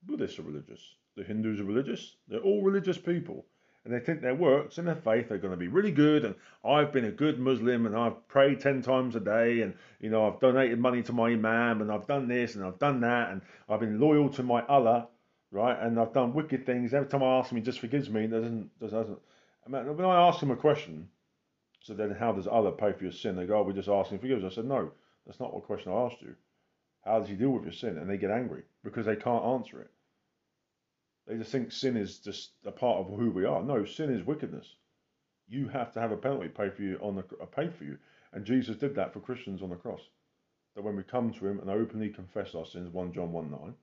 Buddhists 0.06 0.38
are 0.38 0.42
religious, 0.42 0.96
the 1.16 1.24
Hindus 1.24 1.60
are 1.60 1.64
religious. 1.64 2.16
They're 2.28 2.40
all 2.40 2.62
religious 2.62 2.98
people. 2.98 3.46
And 3.84 3.92
they 3.92 4.00
think 4.00 4.22
their 4.22 4.34
works 4.34 4.78
and 4.78 4.88
their 4.88 4.94
faith 4.94 5.30
are 5.30 5.38
going 5.38 5.52
to 5.52 5.58
be 5.58 5.68
really 5.68 5.92
good. 5.92 6.24
And 6.24 6.34
I've 6.64 6.92
been 6.92 7.04
a 7.04 7.10
good 7.10 7.38
Muslim 7.38 7.84
and 7.84 7.94
I've 7.94 8.26
prayed 8.28 8.60
10 8.60 8.80
times 8.80 9.14
a 9.14 9.20
day. 9.20 9.60
And, 9.60 9.74
you 10.00 10.08
know, 10.08 10.26
I've 10.26 10.40
donated 10.40 10.78
money 10.78 11.02
to 11.02 11.12
my 11.12 11.28
Imam 11.28 11.82
and 11.82 11.92
I've 11.92 12.06
done 12.06 12.26
this 12.26 12.54
and 12.54 12.64
I've 12.64 12.78
done 12.78 13.00
that. 13.00 13.30
And 13.30 13.42
I've 13.68 13.80
been 13.80 14.00
loyal 14.00 14.30
to 14.30 14.42
my 14.42 14.64
Allah 14.66 15.08
right? 15.54 15.80
And 15.80 15.98
I've 15.98 16.12
done 16.12 16.34
wicked 16.34 16.66
things. 16.66 16.92
Every 16.92 17.08
time 17.08 17.22
I 17.22 17.38
ask 17.38 17.50
him, 17.50 17.56
he 17.56 17.62
just 17.62 17.78
forgives 17.78 18.10
me. 18.10 18.26
Doesn't 18.26 18.78
doesn't. 18.80 19.18
When 19.66 20.04
I 20.04 20.28
ask 20.28 20.42
him 20.42 20.50
a 20.50 20.56
question, 20.56 21.08
so 21.80 21.94
then 21.94 22.10
how 22.10 22.32
does 22.32 22.46
Allah 22.46 22.72
pay 22.72 22.92
for 22.92 23.04
your 23.04 23.12
sin? 23.12 23.36
They 23.36 23.46
go, 23.46 23.58
oh, 23.58 23.62
we 23.62 23.72
just 23.72 23.88
ask 23.88 24.10
him 24.10 24.18
forgives. 24.18 24.44
I 24.44 24.50
said, 24.50 24.66
no, 24.66 24.90
that's 25.26 25.40
not 25.40 25.54
what 25.54 25.64
question 25.64 25.92
I 25.92 26.02
asked 26.02 26.20
you. 26.20 26.34
How 27.02 27.18
does 27.18 27.28
he 27.28 27.34
deal 27.34 27.50
with 27.50 27.64
your 27.64 27.72
sin? 27.72 27.96
And 27.96 28.10
they 28.10 28.18
get 28.18 28.30
angry 28.30 28.62
because 28.82 29.06
they 29.06 29.16
can't 29.16 29.44
answer 29.44 29.80
it. 29.80 29.90
They 31.26 31.36
just 31.36 31.50
think 31.52 31.72
sin 31.72 31.96
is 31.96 32.18
just 32.18 32.52
a 32.64 32.70
part 32.70 32.98
of 32.98 33.18
who 33.18 33.30
we 33.30 33.44
are. 33.44 33.62
No, 33.62 33.84
sin 33.84 34.12
is 34.12 34.26
wickedness. 34.26 34.76
You 35.48 35.68
have 35.68 35.92
to 35.92 36.00
have 36.00 36.12
a 36.12 36.16
penalty 36.16 36.48
paid 36.48 36.74
for 36.74 36.82
you 36.82 36.98
on 37.00 37.16
the 37.16 37.24
uh, 37.40 37.46
paid 37.46 37.74
for 37.74 37.84
you, 37.84 37.98
and 38.32 38.44
Jesus 38.44 38.76
did 38.76 38.94
that 38.96 39.12
for 39.12 39.20
Christians 39.20 39.62
on 39.62 39.70
the 39.70 39.76
cross. 39.76 40.00
That 40.74 40.82
when 40.82 40.96
we 40.96 41.02
come 41.02 41.32
to 41.32 41.46
Him 41.46 41.60
and 41.60 41.70
openly 41.70 42.10
confess 42.10 42.54
our 42.54 42.66
sins, 42.66 42.92
one 42.92 43.12
John 43.12 43.32
one 43.32 43.50
nine, 43.50 43.74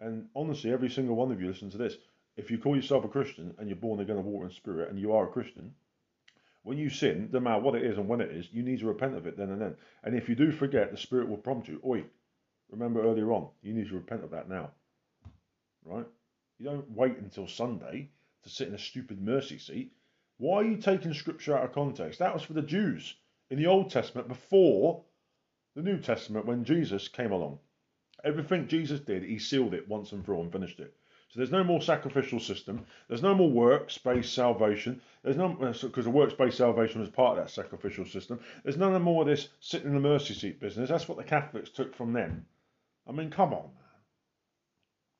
and 0.00 0.28
honestly, 0.34 0.72
every 0.72 0.90
single 0.90 1.16
one 1.16 1.32
of 1.32 1.40
you 1.40 1.48
listen 1.48 1.70
to 1.70 1.78
this. 1.78 1.96
If 2.36 2.50
you 2.50 2.58
call 2.58 2.76
yourself 2.76 3.04
a 3.04 3.08
Christian 3.08 3.54
and 3.58 3.68
you're 3.68 3.76
born 3.76 4.00
again 4.00 4.16
of 4.16 4.24
water 4.24 4.46
and 4.46 4.54
spirit 4.54 4.88
and 4.88 4.98
you 4.98 5.12
are 5.12 5.24
a 5.24 5.32
Christian, 5.32 5.74
when 6.62 6.78
you 6.78 6.90
sin, 6.90 7.28
no 7.32 7.40
matter 7.40 7.60
what 7.60 7.74
it 7.74 7.84
is 7.84 7.98
and 7.98 8.08
when 8.08 8.20
it 8.20 8.30
is, 8.30 8.48
you 8.52 8.62
need 8.62 8.78
to 8.80 8.86
repent 8.86 9.16
of 9.16 9.26
it 9.26 9.36
then 9.36 9.50
and 9.50 9.60
then. 9.60 9.76
And 10.04 10.14
if 10.14 10.28
you 10.28 10.34
do 10.34 10.52
forget, 10.52 10.90
the 10.90 10.96
Spirit 10.96 11.28
will 11.28 11.36
prompt 11.36 11.68
you. 11.68 11.80
Oi, 11.84 12.04
remember 12.70 13.02
earlier 13.02 13.32
on, 13.32 13.48
you 13.62 13.74
need 13.74 13.88
to 13.88 13.94
repent 13.94 14.24
of 14.24 14.30
that 14.30 14.48
now. 14.48 14.70
Right? 15.84 16.06
You 16.62 16.70
don't 16.70 16.92
wait 16.92 17.18
until 17.18 17.48
Sunday 17.48 18.08
to 18.44 18.48
sit 18.48 18.68
in 18.68 18.74
a 18.74 18.78
stupid 18.78 19.20
mercy 19.20 19.58
seat. 19.58 19.96
Why 20.36 20.58
are 20.58 20.64
you 20.64 20.76
taking 20.76 21.12
Scripture 21.12 21.58
out 21.58 21.64
of 21.64 21.72
context? 21.72 22.20
That 22.20 22.32
was 22.32 22.44
for 22.44 22.52
the 22.52 22.62
Jews 22.62 23.16
in 23.50 23.58
the 23.58 23.66
Old 23.66 23.90
Testament 23.90 24.28
before 24.28 25.02
the 25.74 25.82
New 25.82 25.98
Testament 25.98 26.46
when 26.46 26.64
Jesus 26.64 27.08
came 27.08 27.32
along. 27.32 27.58
Everything 28.22 28.68
Jesus 28.68 29.00
did, 29.00 29.24
he 29.24 29.40
sealed 29.40 29.74
it 29.74 29.88
once 29.88 30.12
and 30.12 30.24
for 30.24 30.34
all 30.34 30.42
and 30.42 30.52
finished 30.52 30.78
it. 30.78 30.94
So 31.30 31.40
there's 31.40 31.50
no 31.50 31.64
more 31.64 31.82
sacrificial 31.82 32.38
system. 32.38 32.86
There's 33.08 33.22
no 33.22 33.34
more 33.34 33.50
works-based 33.50 34.32
salvation. 34.32 35.00
There's 35.24 35.36
no 35.36 35.48
because 35.48 35.82
uh, 35.82 36.02
the 36.02 36.10
works-based 36.10 36.58
salvation 36.58 37.00
was 37.00 37.10
part 37.10 37.36
of 37.36 37.44
that 37.44 37.50
sacrificial 37.50 38.06
system. 38.06 38.38
There's 38.62 38.76
none 38.76 39.02
more 39.02 39.22
of 39.22 39.28
this 39.28 39.48
sitting 39.58 39.88
in 39.88 39.94
the 39.94 40.00
mercy 40.00 40.34
seat 40.34 40.60
business. 40.60 40.90
That's 40.90 41.08
what 41.08 41.18
the 41.18 41.24
Catholics 41.24 41.70
took 41.70 41.96
from 41.96 42.12
them. 42.12 42.46
I 43.08 43.10
mean, 43.10 43.30
come 43.30 43.52
on, 43.52 43.64
man. 43.64 44.00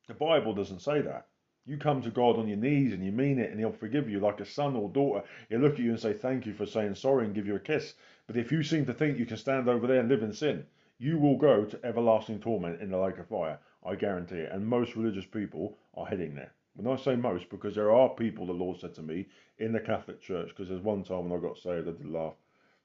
The 0.06 0.14
Bible 0.14 0.54
doesn't 0.54 0.82
say 0.82 1.00
that. 1.00 1.26
You 1.64 1.76
come 1.76 2.02
to 2.02 2.10
God 2.10 2.38
on 2.38 2.48
your 2.48 2.56
knees 2.56 2.92
and 2.92 3.04
you 3.04 3.12
mean 3.12 3.38
it, 3.38 3.50
and 3.50 3.60
He'll 3.60 3.72
forgive 3.72 4.08
you 4.08 4.18
like 4.18 4.40
a 4.40 4.44
son 4.44 4.74
or 4.74 4.88
daughter. 4.88 5.24
He'll 5.48 5.60
look 5.60 5.74
at 5.74 5.78
you 5.78 5.90
and 5.90 6.00
say 6.00 6.12
thank 6.12 6.44
you 6.44 6.54
for 6.54 6.66
saying 6.66 6.96
sorry 6.96 7.24
and 7.24 7.34
give 7.34 7.46
you 7.46 7.54
a 7.54 7.60
kiss. 7.60 7.94
But 8.26 8.36
if 8.36 8.50
you 8.50 8.62
seem 8.62 8.84
to 8.86 8.94
think 8.94 9.18
you 9.18 9.26
can 9.26 9.36
stand 9.36 9.68
over 9.68 9.86
there 9.86 10.00
and 10.00 10.08
live 10.08 10.22
in 10.22 10.32
sin, 10.32 10.66
you 10.98 11.18
will 11.18 11.36
go 11.36 11.64
to 11.64 11.84
everlasting 11.84 12.40
torment 12.40 12.80
in 12.80 12.90
the 12.90 12.98
lake 12.98 13.18
of 13.18 13.28
fire. 13.28 13.58
I 13.84 13.94
guarantee 13.94 14.36
it. 14.36 14.52
And 14.52 14.66
most 14.66 14.96
religious 14.96 15.26
people 15.26 15.76
are 15.94 16.06
heading 16.06 16.34
there. 16.34 16.52
When 16.74 16.92
I 16.92 17.00
say 17.00 17.16
most, 17.16 17.48
because 17.50 17.74
there 17.74 17.92
are 17.92 18.08
people, 18.08 18.46
the 18.46 18.52
Lord 18.52 18.80
said 18.80 18.94
to 18.94 19.02
me, 19.02 19.26
in 19.58 19.72
the 19.72 19.80
Catholic 19.80 20.20
Church, 20.20 20.48
because 20.48 20.68
there's 20.68 20.82
one 20.82 21.04
time 21.04 21.28
when 21.28 21.38
I 21.38 21.42
got 21.42 21.58
saved, 21.58 21.88
I 21.88 21.92
did 21.92 22.10
laugh. 22.10 22.34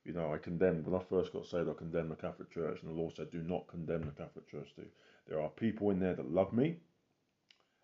You 0.03 0.13
know, 0.13 0.33
I 0.33 0.37
condemned, 0.37 0.85
when 0.85 0.99
I 0.99 1.03
first 1.03 1.33
got 1.33 1.45
saved, 1.45 1.69
I 1.69 1.73
condemned 1.73 2.11
the 2.11 2.15
Catholic 2.15 2.51
Church, 2.51 2.79
and 2.81 2.91
the 2.91 2.99
Lord 2.99 3.15
said, 3.15 3.31
do 3.31 3.41
not 3.43 3.67
condemn 3.67 4.01
the 4.01 4.11
Catholic 4.11 4.49
Church 4.49 4.69
too. 4.75 4.85
There 5.27 5.41
are 5.41 5.49
people 5.49 5.89
in 5.89 5.99
there 5.99 6.13
that 6.13 6.31
love 6.31 6.53
me, 6.53 6.77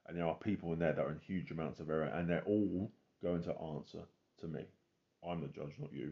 and 0.07 0.17
there 0.17 0.25
are 0.25 0.35
people 0.35 0.73
in 0.73 0.79
there 0.79 0.93
that 0.93 1.05
are 1.05 1.11
in 1.11 1.19
huge 1.19 1.51
amounts 1.51 1.79
of 1.79 1.89
error, 1.89 2.03
and 2.05 2.29
they're 2.29 2.43
all 2.45 2.91
going 3.21 3.43
to 3.43 3.55
answer 3.57 3.99
to 4.41 4.47
me. 4.47 4.65
I'm 5.27 5.41
the 5.41 5.47
judge, 5.47 5.75
not 5.79 5.93
you. 5.93 6.11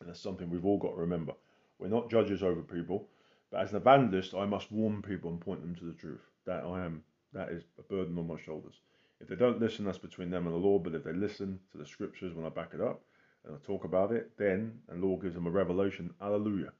And 0.00 0.08
that's 0.08 0.20
something 0.20 0.50
we've 0.50 0.66
all 0.66 0.78
got 0.78 0.90
to 0.90 0.96
remember. 0.96 1.32
We're 1.78 1.88
not 1.88 2.10
judges 2.10 2.42
over 2.42 2.60
people. 2.62 3.08
But 3.50 3.62
as 3.62 3.70
an 3.70 3.78
evangelist, 3.78 4.34
I 4.34 4.46
must 4.46 4.70
warn 4.70 5.02
people 5.02 5.30
and 5.30 5.40
point 5.40 5.60
them 5.60 5.74
to 5.76 5.84
the 5.84 5.94
truth. 5.94 6.20
That 6.46 6.64
I 6.64 6.84
am, 6.84 7.02
that 7.32 7.50
is 7.50 7.64
a 7.78 7.82
burden 7.82 8.16
on 8.18 8.26
my 8.28 8.40
shoulders. 8.40 8.74
If 9.20 9.28
they 9.28 9.34
don't 9.34 9.60
listen, 9.60 9.84
that's 9.84 9.98
between 9.98 10.30
them 10.30 10.46
and 10.46 10.54
the 10.54 10.60
Lord. 10.60 10.84
But 10.84 10.94
if 10.94 11.04
they 11.04 11.12
listen 11.12 11.58
to 11.72 11.78
the 11.78 11.86
scriptures 11.86 12.34
when 12.34 12.46
I 12.46 12.48
back 12.50 12.70
it 12.74 12.80
up 12.80 13.02
and 13.44 13.54
I 13.54 13.66
talk 13.66 13.84
about 13.84 14.12
it, 14.12 14.30
then 14.38 14.78
the 14.88 14.94
Lord 14.94 15.22
gives 15.22 15.34
them 15.34 15.46
a 15.46 15.50
revelation. 15.50 16.14
Hallelujah. 16.20 16.72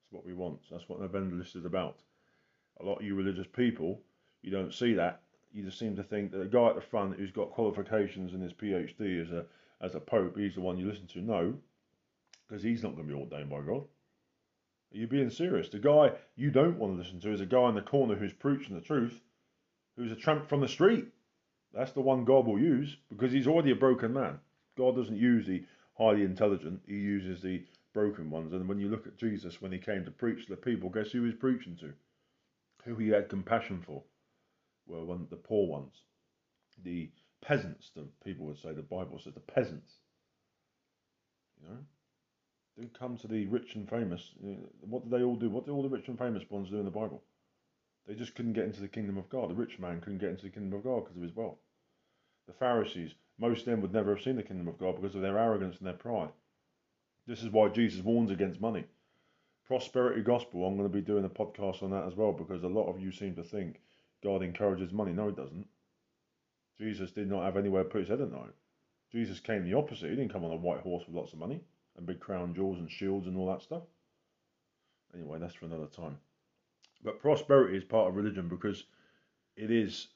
That's 0.00 0.12
what 0.12 0.26
we 0.26 0.32
want. 0.32 0.60
That's 0.70 0.88
what 0.88 1.00
an 1.00 1.06
evangelist 1.06 1.56
is 1.56 1.64
about. 1.64 1.98
A 2.80 2.84
lot 2.84 2.96
of 2.96 3.04
you 3.04 3.14
religious 3.14 3.46
people, 3.46 4.00
you 4.44 4.50
don't 4.50 4.74
see 4.74 4.92
that. 4.94 5.22
You 5.52 5.62
just 5.62 5.78
seem 5.78 5.96
to 5.96 6.02
think 6.02 6.32
that 6.32 6.42
a 6.42 6.46
guy 6.46 6.68
at 6.68 6.74
the 6.74 6.80
front 6.80 7.16
who's 7.16 7.30
got 7.30 7.52
qualifications 7.52 8.34
and 8.34 8.42
his 8.42 8.52
PhD 8.52 9.22
as 9.22 9.30
a 9.30 9.46
as 9.80 9.94
a 9.94 10.00
pope, 10.00 10.36
he's 10.36 10.54
the 10.54 10.60
one 10.60 10.78
you 10.78 10.86
listen 10.86 11.06
to. 11.08 11.20
No, 11.20 11.54
because 12.46 12.62
he's 12.62 12.82
not 12.82 12.94
going 12.94 13.08
to 13.08 13.14
be 13.14 13.20
ordained 13.20 13.50
by 13.50 13.60
God. 13.60 13.84
Are 14.92 14.96
you 14.96 15.06
being 15.06 15.30
serious? 15.30 15.68
The 15.68 15.78
guy 15.78 16.12
you 16.36 16.50
don't 16.50 16.78
want 16.78 16.94
to 16.94 17.02
listen 17.02 17.20
to 17.20 17.32
is 17.32 17.40
a 17.40 17.46
guy 17.46 17.68
in 17.68 17.74
the 17.74 17.82
corner 17.82 18.14
who's 18.14 18.32
preaching 18.32 18.74
the 18.74 18.80
truth, 18.80 19.20
who's 19.96 20.12
a 20.12 20.16
tramp 20.16 20.48
from 20.48 20.60
the 20.60 20.68
street. 20.68 21.06
That's 21.72 21.92
the 21.92 22.00
one 22.00 22.24
God 22.24 22.46
will 22.46 22.58
use 22.58 22.96
because 23.08 23.32
he's 23.32 23.48
already 23.48 23.72
a 23.72 23.76
broken 23.76 24.12
man. 24.12 24.38
God 24.76 24.96
doesn't 24.96 25.16
use 25.16 25.46
the 25.46 25.64
highly 25.98 26.22
intelligent, 26.22 26.80
he 26.86 26.94
uses 26.94 27.40
the 27.40 27.64
broken 27.92 28.30
ones. 28.30 28.52
And 28.52 28.68
when 28.68 28.78
you 28.78 28.88
look 28.88 29.06
at 29.06 29.16
Jesus, 29.16 29.60
when 29.60 29.72
he 29.72 29.78
came 29.78 30.04
to 30.04 30.10
preach 30.10 30.46
to 30.46 30.50
the 30.50 30.56
people, 30.56 30.90
guess 30.90 31.10
who 31.10 31.20
he 31.20 31.26
was 31.26 31.34
preaching 31.34 31.76
to? 31.76 31.92
Who 32.84 32.96
he 32.96 33.08
had 33.08 33.28
compassion 33.28 33.82
for? 33.86 34.02
Well, 34.86 35.04
one, 35.04 35.26
the 35.30 35.36
poor 35.36 35.66
ones, 35.66 35.94
the 36.82 37.10
peasants, 37.42 37.90
the 37.94 38.06
people 38.24 38.46
would 38.46 38.58
say, 38.58 38.72
the 38.72 38.82
Bible 38.82 39.18
says, 39.22 39.34
the 39.34 39.40
peasants. 39.40 39.92
You 41.60 41.68
know? 41.68 41.78
They 42.76 42.86
come 42.98 43.16
to 43.18 43.28
the 43.28 43.46
rich 43.46 43.76
and 43.76 43.88
famous. 43.88 44.32
Uh, 44.44 44.66
what 44.80 45.04
did 45.04 45.12
they 45.12 45.24
all 45.24 45.36
do? 45.36 45.48
What 45.48 45.64
did 45.64 45.72
all 45.72 45.82
the 45.82 45.88
rich 45.88 46.08
and 46.08 46.18
famous 46.18 46.42
ones 46.50 46.70
do 46.70 46.78
in 46.78 46.84
the 46.84 46.90
Bible? 46.90 47.22
They 48.06 48.14
just 48.14 48.34
couldn't 48.34 48.52
get 48.52 48.64
into 48.64 48.80
the 48.80 48.88
kingdom 48.88 49.16
of 49.16 49.28
God. 49.28 49.48
The 49.48 49.54
rich 49.54 49.78
man 49.78 50.00
couldn't 50.00 50.18
get 50.18 50.30
into 50.30 50.42
the 50.42 50.50
kingdom 50.50 50.76
of 50.76 50.84
God 50.84 51.04
because 51.04 51.16
of 51.16 51.22
his 51.22 51.36
wealth. 51.36 51.58
The 52.46 52.52
Pharisees, 52.52 53.14
most 53.38 53.60
of 53.60 53.66
them 53.66 53.80
would 53.80 53.92
never 53.92 54.14
have 54.14 54.24
seen 54.24 54.36
the 54.36 54.42
kingdom 54.42 54.68
of 54.68 54.78
God 54.78 55.00
because 55.00 55.14
of 55.14 55.22
their 55.22 55.38
arrogance 55.38 55.78
and 55.78 55.86
their 55.86 55.94
pride. 55.94 56.32
This 57.26 57.42
is 57.42 57.48
why 57.48 57.68
Jesus 57.68 58.02
warns 58.02 58.30
against 58.30 58.60
money. 58.60 58.84
Prosperity 59.66 60.20
gospel, 60.20 60.66
I'm 60.66 60.76
going 60.76 60.90
to 60.90 60.94
be 60.94 61.00
doing 61.00 61.24
a 61.24 61.30
podcast 61.30 61.82
on 61.82 61.90
that 61.92 62.06
as 62.06 62.14
well 62.14 62.32
because 62.32 62.62
a 62.62 62.68
lot 62.68 62.90
of 62.90 63.00
you 63.00 63.10
seem 63.12 63.34
to 63.36 63.42
think 63.42 63.80
God 64.24 64.42
encourages 64.42 64.92
money. 64.92 65.12
No, 65.12 65.28
he 65.28 65.34
doesn't. 65.34 65.66
Jesus 66.78 67.12
did 67.12 67.30
not 67.30 67.44
have 67.44 67.56
anywhere 67.56 67.84
to 67.84 67.88
put 67.88 68.00
his 68.00 68.08
head 68.08 68.20
at 68.20 68.32
night. 68.32 68.54
Jesus 69.12 69.38
came 69.38 69.64
the 69.64 69.76
opposite. 69.76 70.10
He 70.10 70.16
didn't 70.16 70.32
come 70.32 70.44
on 70.44 70.50
a 70.50 70.56
white 70.56 70.80
horse 70.80 71.04
with 71.06 71.14
lots 71.14 71.32
of 71.32 71.38
money 71.38 71.60
and 71.96 72.06
big 72.06 72.18
crown 72.18 72.54
jewels 72.54 72.78
and 72.78 72.90
shields 72.90 73.28
and 73.28 73.36
all 73.36 73.46
that 73.46 73.62
stuff. 73.62 73.82
Anyway, 75.14 75.38
that's 75.38 75.54
for 75.54 75.66
another 75.66 75.86
time. 75.86 76.18
But 77.04 77.20
prosperity 77.20 77.76
is 77.76 77.84
part 77.84 78.08
of 78.08 78.16
religion 78.16 78.48
because 78.48 78.84
it 79.56 79.70
is 79.70 80.08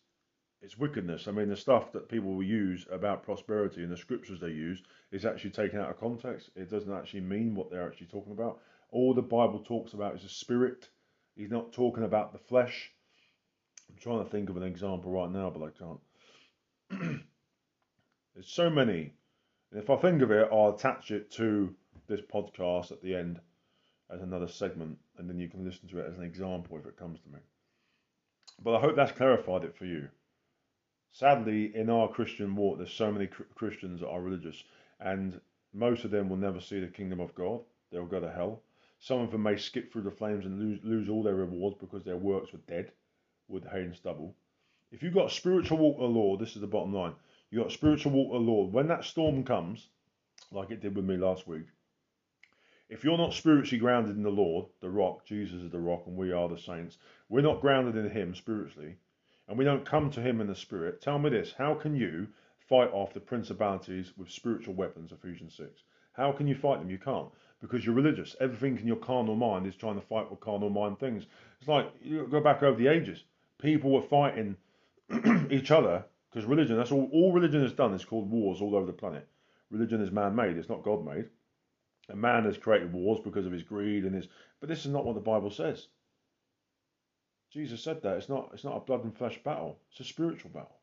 it's 0.61 0.77
wickedness. 0.77 1.29
I 1.29 1.31
mean, 1.31 1.49
the 1.49 1.57
stuff 1.57 1.93
that 1.93 2.09
people 2.09 2.35
will 2.35 2.43
use 2.43 2.85
about 2.91 3.23
prosperity 3.23 3.85
and 3.85 3.93
the 3.93 3.97
scriptures 3.97 4.41
they 4.41 4.49
use 4.49 4.83
is 5.13 5.25
actually 5.25 5.51
taken 5.51 5.79
out 5.79 5.91
of 5.91 6.01
context. 6.01 6.51
It 6.57 6.69
doesn't 6.69 6.93
actually 6.93 7.21
mean 7.21 7.55
what 7.55 7.71
they're 7.71 7.87
actually 7.87 8.09
talking 8.09 8.33
about. 8.33 8.59
All 8.91 9.15
the 9.15 9.23
Bible 9.23 9.61
talks 9.61 9.93
about 9.93 10.17
is 10.17 10.23
the 10.23 10.29
spirit. 10.29 10.89
He's 11.37 11.51
not 11.51 11.73
talking 11.73 12.03
about 12.03 12.33
the 12.33 12.39
flesh. 12.39 12.91
Trying 14.01 14.25
to 14.25 14.31
think 14.31 14.49
of 14.49 14.57
an 14.57 14.63
example 14.63 15.11
right 15.11 15.31
now, 15.31 15.51
but 15.51 15.67
I 15.67 15.71
can't. 15.71 17.21
There's 18.35 18.49
so 18.49 18.71
many 18.71 19.13
and 19.71 19.83
if 19.83 19.91
I 19.91 19.97
think 19.97 20.23
of 20.23 20.31
it, 20.31 20.49
I'll 20.51 20.75
attach 20.75 21.11
it 21.11 21.31
to 21.33 21.75
this 22.07 22.21
podcast 22.23 22.91
at 22.91 23.03
the 23.03 23.15
end 23.15 23.39
as 24.11 24.23
another 24.23 24.49
segment, 24.49 24.99
and 25.19 25.29
then 25.29 25.39
you 25.39 25.49
can 25.49 25.63
listen 25.63 25.89
to 25.89 25.99
it 25.99 26.07
as 26.09 26.17
an 26.17 26.25
example 26.25 26.79
if 26.79 26.87
it 26.87 26.97
comes 26.97 27.21
to 27.21 27.29
me. 27.29 27.41
But 28.63 28.77
I 28.77 28.81
hope 28.81 28.97
that's 28.97 29.13
clarified 29.13 29.65
it 29.65 29.77
for 29.77 29.85
you. 29.85 30.09
Sadly, 31.13 31.77
in 31.77 31.91
our 31.91 32.09
Christian 32.09 32.57
walk, 32.57 32.79
there's 32.79 32.93
so 32.93 33.13
many 33.13 33.27
Christians 33.27 34.01
that 34.01 34.09
are 34.09 34.23
religious, 34.23 34.65
and 35.01 35.39
most 35.75 36.05
of 36.05 36.11
them 36.11 36.31
will 36.31 36.39
never 36.39 36.61
see 36.61 36.81
the 36.81 36.87
kingdom 36.87 37.21
of 37.21 37.35
God. 37.35 37.61
They'll 37.91 38.07
go 38.07 38.21
to 38.21 38.31
hell. 38.31 38.63
Some 39.01 39.21
of 39.21 39.31
them 39.31 39.43
may 39.43 39.57
skip 39.57 39.93
through 39.93 40.03
the 40.03 40.11
flames 40.11 40.47
and 40.47 40.59
lose, 40.59 40.81
lose 40.83 41.09
all 41.11 41.23
their 41.23 41.35
rewards 41.35 41.77
because 41.79 42.05
their 42.05 42.17
works 42.17 42.53
were 42.53 42.59
dead, 42.67 42.93
wood, 43.49 43.67
hay, 43.73 43.83
and 43.83 43.97
stubble. 43.97 44.35
If 44.91 45.03
you've 45.03 45.15
got 45.15 45.33
spiritual 45.33 45.79
with 45.79 45.99
the 45.99 46.05
Lord, 46.05 46.41
this 46.41 46.55
is 46.55 46.61
the 46.61 46.67
bottom 46.67 46.93
line. 46.93 47.15
You've 47.51 47.63
got 47.63 47.73
spiritual 47.73 48.13
with 48.13 48.33
the 48.33 48.39
Lord. 48.39 48.73
When 48.73 48.89
that 48.89 49.05
storm 49.05 49.45
comes, 49.45 49.89
like 50.53 50.71
it 50.71 50.81
did 50.81 50.95
with 50.95 51.05
me 51.05 51.17
last 51.17 51.47
week, 51.47 51.67
if 52.89 53.05
you're 53.05 53.19
not 53.19 53.35
spiritually 53.35 53.79
grounded 53.79 54.17
in 54.17 54.23
the 54.23 54.31
Lord, 54.31 54.67
the 54.81 54.89
rock, 54.89 55.27
Jesus 55.27 55.63
is 55.63 55.71
the 55.71 55.81
rock, 55.81 56.05
and 56.07 56.17
we 56.17 56.33
are 56.33 56.49
the 56.49 56.59
saints, 56.59 56.99
we're 57.29 57.43
not 57.43 57.61
grounded 57.61 57.97
in 57.97 58.11
Him 58.11 58.35
spiritually, 58.35 58.97
and 59.47 59.59
we 59.59 59.65
don't 59.65 59.85
come 59.85 60.11
to 60.11 60.23
Him 60.23 60.41
in 60.41 60.47
the 60.47 60.55
Spirit, 60.55 61.03
tell 61.03 61.19
me 61.19 61.31
this 61.31 61.53
how 61.59 61.75
can 61.75 61.95
you 61.95 62.29
fight 62.69 62.91
off 62.93 63.13
the 63.13 63.21
principalities 63.21 64.13
with 64.17 64.31
spiritual 64.31 64.75
weapons, 64.75 65.13
Ephesians 65.13 65.55
6? 65.55 65.83
How 66.13 66.33
can 66.33 66.47
you 66.49 66.55
fight 66.55 66.81
them? 66.81 66.91
You 66.91 66.99
can't 66.99 67.29
because 67.61 67.85
you're 67.85 67.95
religious. 67.95 68.37
Everything 68.41 68.79
in 68.79 68.87
your 68.87 68.97
carnal 68.97 69.35
mind 69.35 69.67
is 69.67 69.75
trying 69.75 70.01
to 70.01 70.07
fight 70.07 70.31
with 70.31 70.41
carnal 70.41 70.71
mind 70.71 70.99
things. 70.99 71.27
It's 71.61 71.69
like 71.69 71.91
you 72.03 72.27
go 72.31 72.41
back 72.41 72.63
over 72.63 72.77
the 72.77 72.89
ages. 72.89 73.25
People 73.61 73.91
were 73.91 74.03
fighting 74.03 74.57
each 75.51 75.71
other 75.71 76.05
because 76.31 76.47
religion. 76.47 76.77
That's 76.77 76.93
all. 76.93 77.09
All 77.13 77.33
religion 77.33 77.63
has 77.63 77.73
done 77.73 77.95
is 77.95 78.05
called 78.05 78.31
wars 78.31 78.61
all 78.61 78.77
over 78.77 78.87
the 78.87 78.93
planet. 78.93 79.27
Religion 79.71 80.01
is 80.01 80.11
man-made. 80.11 80.57
It's 80.57 80.69
not 80.69 80.83
God-made. 80.85 81.27
And 82.09 82.21
man 82.21 82.45
has 82.45 82.57
created 82.57 82.93
wars 82.93 83.21
because 83.23 83.45
of 83.45 83.53
his 83.53 83.63
greed 83.63 84.05
and 84.05 84.15
his. 84.15 84.29
But 84.61 84.69
this 84.69 84.87
is 84.87 84.93
not 84.93 85.05
what 85.05 85.15
the 85.15 85.21
Bible 85.21 85.51
says. 85.51 85.89
Jesus 87.51 87.83
said 87.83 88.03
that 88.03 88.17
it's 88.17 88.29
not. 88.29 88.51
It's 88.53 88.65
not 88.65 88.77
a 88.77 88.81
blood 88.81 89.05
and 89.05 89.17
flesh 89.17 89.39
battle. 89.43 89.79
It's 89.91 90.01
a 90.01 90.05
spiritual 90.05 90.51
battle. 90.51 90.79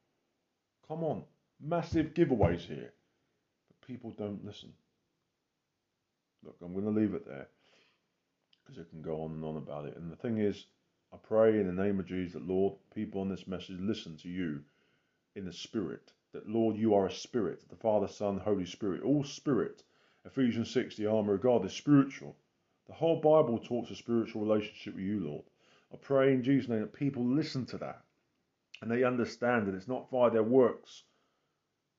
Come 0.88 1.03
on, 1.03 1.23
massive 1.59 2.13
giveaways 2.13 2.61
here, 2.61 2.93
but 3.67 3.88
people 3.88 4.11
don't 4.11 4.45
listen. 4.45 4.71
Look, 6.43 6.57
I'm 6.61 6.73
going 6.73 6.85
to 6.85 6.91
leave 6.91 7.15
it 7.15 7.25
there 7.25 7.47
because 8.63 8.79
it 8.79 8.89
can 8.89 9.01
go 9.01 9.23
on 9.23 9.31
and 9.31 9.43
on 9.43 9.57
about 9.57 9.85
it. 9.85 9.97
And 9.97 10.11
the 10.11 10.15
thing 10.15 10.38
is, 10.38 10.65
I 11.15 11.17
pray 11.28 11.62
in 11.62 11.73
the 11.73 11.84
name 11.84 11.97
of 11.97 12.08
Jesus 12.08 12.34
that, 12.34 12.45
Lord, 12.45 12.73
people 12.93 13.21
on 13.21 13.30
this 13.30 13.47
message 13.47 13.80
listen 13.80 14.17
to 14.17 14.28
you 14.28 14.65
in 15.34 15.45
the 15.45 15.54
Spirit. 15.54 16.12
That, 16.34 16.49
Lord, 16.49 16.75
you 16.75 16.93
are 16.93 17.06
a 17.06 17.12
Spirit, 17.12 17.63
the 17.69 17.78
Father, 17.78 18.10
Son, 18.10 18.38
Holy 18.38 18.65
Spirit, 18.65 19.01
all 19.01 19.23
Spirit. 19.23 19.82
Ephesians 20.25 20.69
6, 20.71 20.97
the 20.97 21.10
armour 21.10 21.36
of 21.36 21.41
God 21.41 21.63
is 21.63 21.71
spiritual. 21.71 22.36
The 22.88 22.93
whole 22.93 23.21
Bible 23.21 23.60
talks 23.60 23.91
a 23.91 23.95
spiritual 23.95 24.41
relationship 24.41 24.95
with 24.95 25.06
you, 25.06 25.21
Lord. 25.21 25.45
I 25.93 25.95
pray 25.95 26.34
in 26.34 26.43
Jesus' 26.43 26.67
name 26.67 26.82
that 26.82 26.91
people 26.91 27.23
listen 27.23 27.65
to 27.67 27.78
that 27.78 28.01
and 28.82 28.91
they 28.91 29.06
understand 29.06 29.67
that 29.67 29.75
it's 29.75 29.88
not 29.88 30.10
via 30.12 30.32
their 30.32 30.43
works 30.43 31.04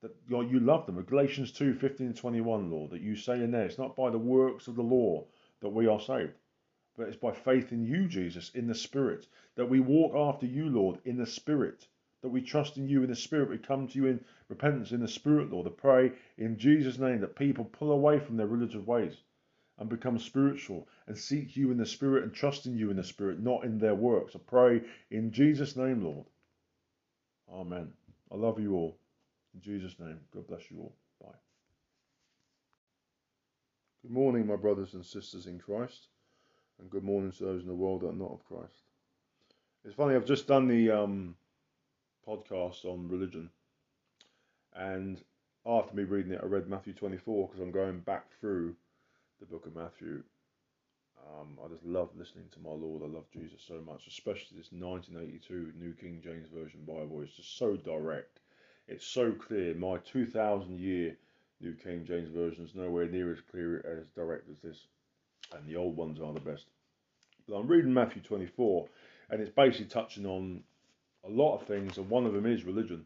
that 0.03 0.15
you 0.29 0.61
love 0.61 0.85
them. 0.85 1.03
Galatians 1.03 1.53
2 1.53 1.73
15 1.73 2.09
and 2.09 2.17
21, 2.17 2.71
Lord, 2.71 2.91
that 2.91 3.01
you 3.01 3.17
say 3.17 3.43
in 3.43 3.51
there, 3.51 3.65
it's 3.65 3.79
not 3.79 3.97
by 3.97 4.11
the 4.11 4.19
works 4.19 4.69
of 4.69 4.77
the 4.77 4.83
law 4.83 5.25
that 5.61 5.71
we 5.71 5.87
are 5.87 6.01
saved, 6.01 6.35
but 6.97 7.09
it's 7.09 7.17
by 7.17 7.33
faith 7.33 7.73
in 7.73 7.85
you, 7.85 8.09
Jesus, 8.09 8.51
in 8.55 8.67
the 8.67 8.75
Spirit, 8.75 9.27
that 9.55 9.69
we 9.69 9.81
walk 9.81 10.15
after 10.15 10.47
you, 10.47 10.69
Lord, 10.69 10.99
in 11.05 11.17
the 11.17 11.27
Spirit, 11.27 11.87
that 12.23 12.29
we 12.29 12.41
trust 12.41 12.77
in 12.77 12.89
you 12.89 13.03
in 13.03 13.11
the 13.11 13.17
Spirit. 13.17 13.51
We 13.51 13.59
come 13.59 13.87
to 13.89 13.97
you 13.97 14.07
in 14.07 14.25
repentance 14.49 14.93
in 14.93 15.01
the 15.01 15.09
Spirit, 15.09 15.51
Lord. 15.51 15.67
I 15.67 15.71
pray 15.71 16.13
in 16.39 16.59
Jesus' 16.59 16.99
name 16.99 17.21
that 17.21 17.37
people 17.37 17.65
pull 17.65 17.93
away 17.93 18.19
from 18.19 18.37
their 18.37 18.47
religious 18.47 18.87
ways 18.87 19.15
and 19.79 19.89
become 19.89 20.19
spiritual 20.19 20.89
and 21.07 21.17
seek 21.17 21.57
you 21.57 21.71
in 21.71 21.77
the 21.79 21.87
Spirit 21.87 22.25
and 22.25 22.33
trust 22.33 22.67
in 22.67 22.77
you 22.77 22.91
in 22.91 22.97
the 22.97 23.05
Spirit, 23.05 23.41
not 23.41 23.65
in 23.65 23.79
their 23.79 23.95
works. 23.95 24.35
I 24.35 24.39
pray 24.47 24.83
in 25.11 25.33
Jesus' 25.33 25.77
name, 25.77 26.03
Lord. 26.03 26.27
Amen. 27.53 27.93
I 28.33 28.37
love 28.37 28.59
you 28.59 28.75
all. 28.75 28.97
In 29.55 29.61
Jesus' 29.61 29.99
name, 29.99 30.19
God 30.33 30.47
bless 30.47 30.71
you 30.71 30.79
all. 30.81 30.95
Bye. 31.21 31.39
Good 34.03 34.11
morning, 34.11 34.47
my 34.47 34.57
brothers 34.57 34.95
and 34.95 35.05
sisters 35.05 35.47
in 35.47 35.59
Christ, 35.59 36.09
and 36.79 36.91
good 36.91 37.05
morning 37.05 37.33
to 37.33 37.45
those 37.45 37.63
in 37.63 37.69
the 37.69 37.75
world 37.75 38.03
that 38.03 38.09
are 38.09 38.13
not 38.13 38.33
of 38.33 38.47
Christ. 38.47 38.83
It's 39.85 39.95
funny, 39.95 40.15
I've 40.15 40.27
just 40.27 40.47
done 40.47 40.69
the 40.69 40.91
um, 40.91 41.37
podcast 42.27 42.85
on 42.85 43.09
religion, 43.09 43.51
and 44.75 45.23
after 45.65 45.95
me 45.95 46.05
reading 46.05 46.33
it, 46.33 46.41
I 46.43 46.47
read 46.47 46.69
Matthew 46.69 46.93
24 46.93 47.49
because 47.49 47.61
I'm 47.61 47.73
going 47.73 48.01
back 48.01 48.27
through 48.41 48.75
the 49.41 49.47
book 49.47 49.67
of 49.67 49.77
Matthew. 49.77 50.23
Um, 51.27 51.59
I 51.65 51.69
just 51.69 51.85
love 51.85 52.11
listening 52.17 52.47
to 52.53 52.61
my 52.61 52.71
Lord. 52.71 53.03
I 53.03 53.07
love 53.07 53.25
Jesus 53.33 53.61
so 53.67 53.81
much, 53.85 54.07
especially 54.07 54.59
this 54.59 54.71
1982 54.71 55.73
New 55.79 55.93
King 55.95 56.21
James 56.23 56.49
Version 56.55 56.81
Bible. 56.87 57.23
It's 57.23 57.35
just 57.35 57.59
so 57.59 57.77
direct 57.77 58.39
it's 58.89 59.07
so 59.07 59.33
clear. 59.33 59.75
My 59.75 59.99
2,000 59.99 60.79
year 60.79 61.17
New 61.61 61.75
King 61.75 62.05
James 62.05 62.31
Version 62.31 62.65
is 62.65 62.75
nowhere 62.75 63.07
near 63.07 63.33
as 63.33 63.41
clear 63.41 63.79
as 63.87 64.07
direct 64.15 64.49
as 64.49 64.59
this, 64.61 64.87
and 65.53 65.67
the 65.67 65.77
old 65.77 65.97
ones 65.97 66.21
are 66.21 66.33
the 66.33 66.41
best. 66.41 66.67
But 67.49 67.57
I'm 67.57 67.67
reading 67.67 67.95
Matthew 67.95 68.23
24, 68.23 68.89
and 69.31 69.41
it's 69.41 69.51
basically 69.51 69.87
touching 69.87 70.27
on 70.27 70.63
a 71.25 71.31
lot 71.31 71.57
of 71.57 71.67
things, 71.67 71.99
and 71.99 72.09
one 72.09 72.27
of 72.27 72.33
them 72.33 72.47
is 72.47 72.65
religion. 72.65 73.05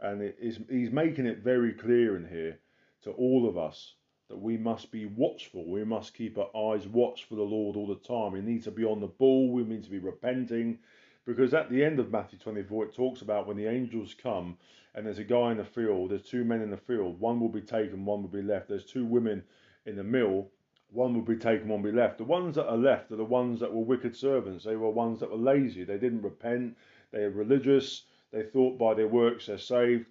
And 0.00 0.22
it 0.22 0.36
is, 0.40 0.58
he's 0.68 0.90
making 0.90 1.26
it 1.26 1.38
very 1.38 1.72
clear 1.72 2.16
in 2.16 2.26
here 2.26 2.58
to 3.02 3.10
all 3.12 3.48
of 3.48 3.58
us 3.58 3.94
that 4.28 4.38
we 4.38 4.56
must 4.56 4.90
be 4.92 5.06
watchful. 5.06 5.68
We 5.68 5.84
must 5.84 6.14
keep 6.14 6.38
our 6.38 6.74
eyes 6.74 6.86
watched 6.86 7.24
for 7.24 7.34
the 7.34 7.42
Lord 7.42 7.76
all 7.76 7.86
the 7.86 7.96
time. 7.96 8.32
We 8.32 8.40
need 8.40 8.62
to 8.64 8.70
be 8.70 8.84
on 8.84 9.00
the 9.00 9.08
ball. 9.08 9.50
We 9.50 9.64
need 9.64 9.84
to 9.84 9.90
be 9.90 9.98
repenting. 9.98 10.78
Because 11.26 11.52
at 11.52 11.68
the 11.68 11.84
end 11.84 11.98
of 11.98 12.10
Matthew 12.10 12.38
24, 12.38 12.86
it 12.86 12.94
talks 12.94 13.22
about 13.22 13.46
when 13.46 13.56
the 13.56 13.66
angels 13.66 14.14
come 14.14 14.56
and 14.94 15.06
there's 15.06 15.18
a 15.18 15.24
guy 15.24 15.52
in 15.52 15.58
the 15.58 15.64
field, 15.64 16.10
there's 16.10 16.22
two 16.22 16.44
men 16.44 16.62
in 16.62 16.70
the 16.70 16.76
field, 16.76 17.20
one 17.20 17.38
will 17.38 17.48
be 17.48 17.60
taken, 17.60 18.04
one 18.04 18.22
will 18.22 18.28
be 18.28 18.42
left. 18.42 18.68
There's 18.68 18.84
two 18.84 19.04
women 19.04 19.42
in 19.86 19.96
the 19.96 20.02
mill, 20.02 20.48
one 20.92 21.14
will 21.14 21.22
be 21.22 21.36
taken, 21.36 21.68
one 21.68 21.82
will 21.82 21.92
be 21.92 21.96
left. 21.96 22.18
The 22.18 22.24
ones 22.24 22.56
that 22.56 22.68
are 22.68 22.76
left 22.76 23.12
are 23.12 23.16
the 23.16 23.24
ones 23.24 23.60
that 23.60 23.72
were 23.72 23.82
wicked 23.82 24.16
servants. 24.16 24.64
They 24.64 24.76
were 24.76 24.90
ones 24.90 25.20
that 25.20 25.30
were 25.30 25.36
lazy. 25.36 25.84
They 25.84 25.98
didn't 25.98 26.22
repent. 26.22 26.76
They 27.12 27.24
are 27.24 27.30
religious. 27.30 28.04
They 28.32 28.42
thought 28.42 28.78
by 28.78 28.94
their 28.94 29.08
works 29.08 29.46
they're 29.46 29.58
saved. 29.58 30.06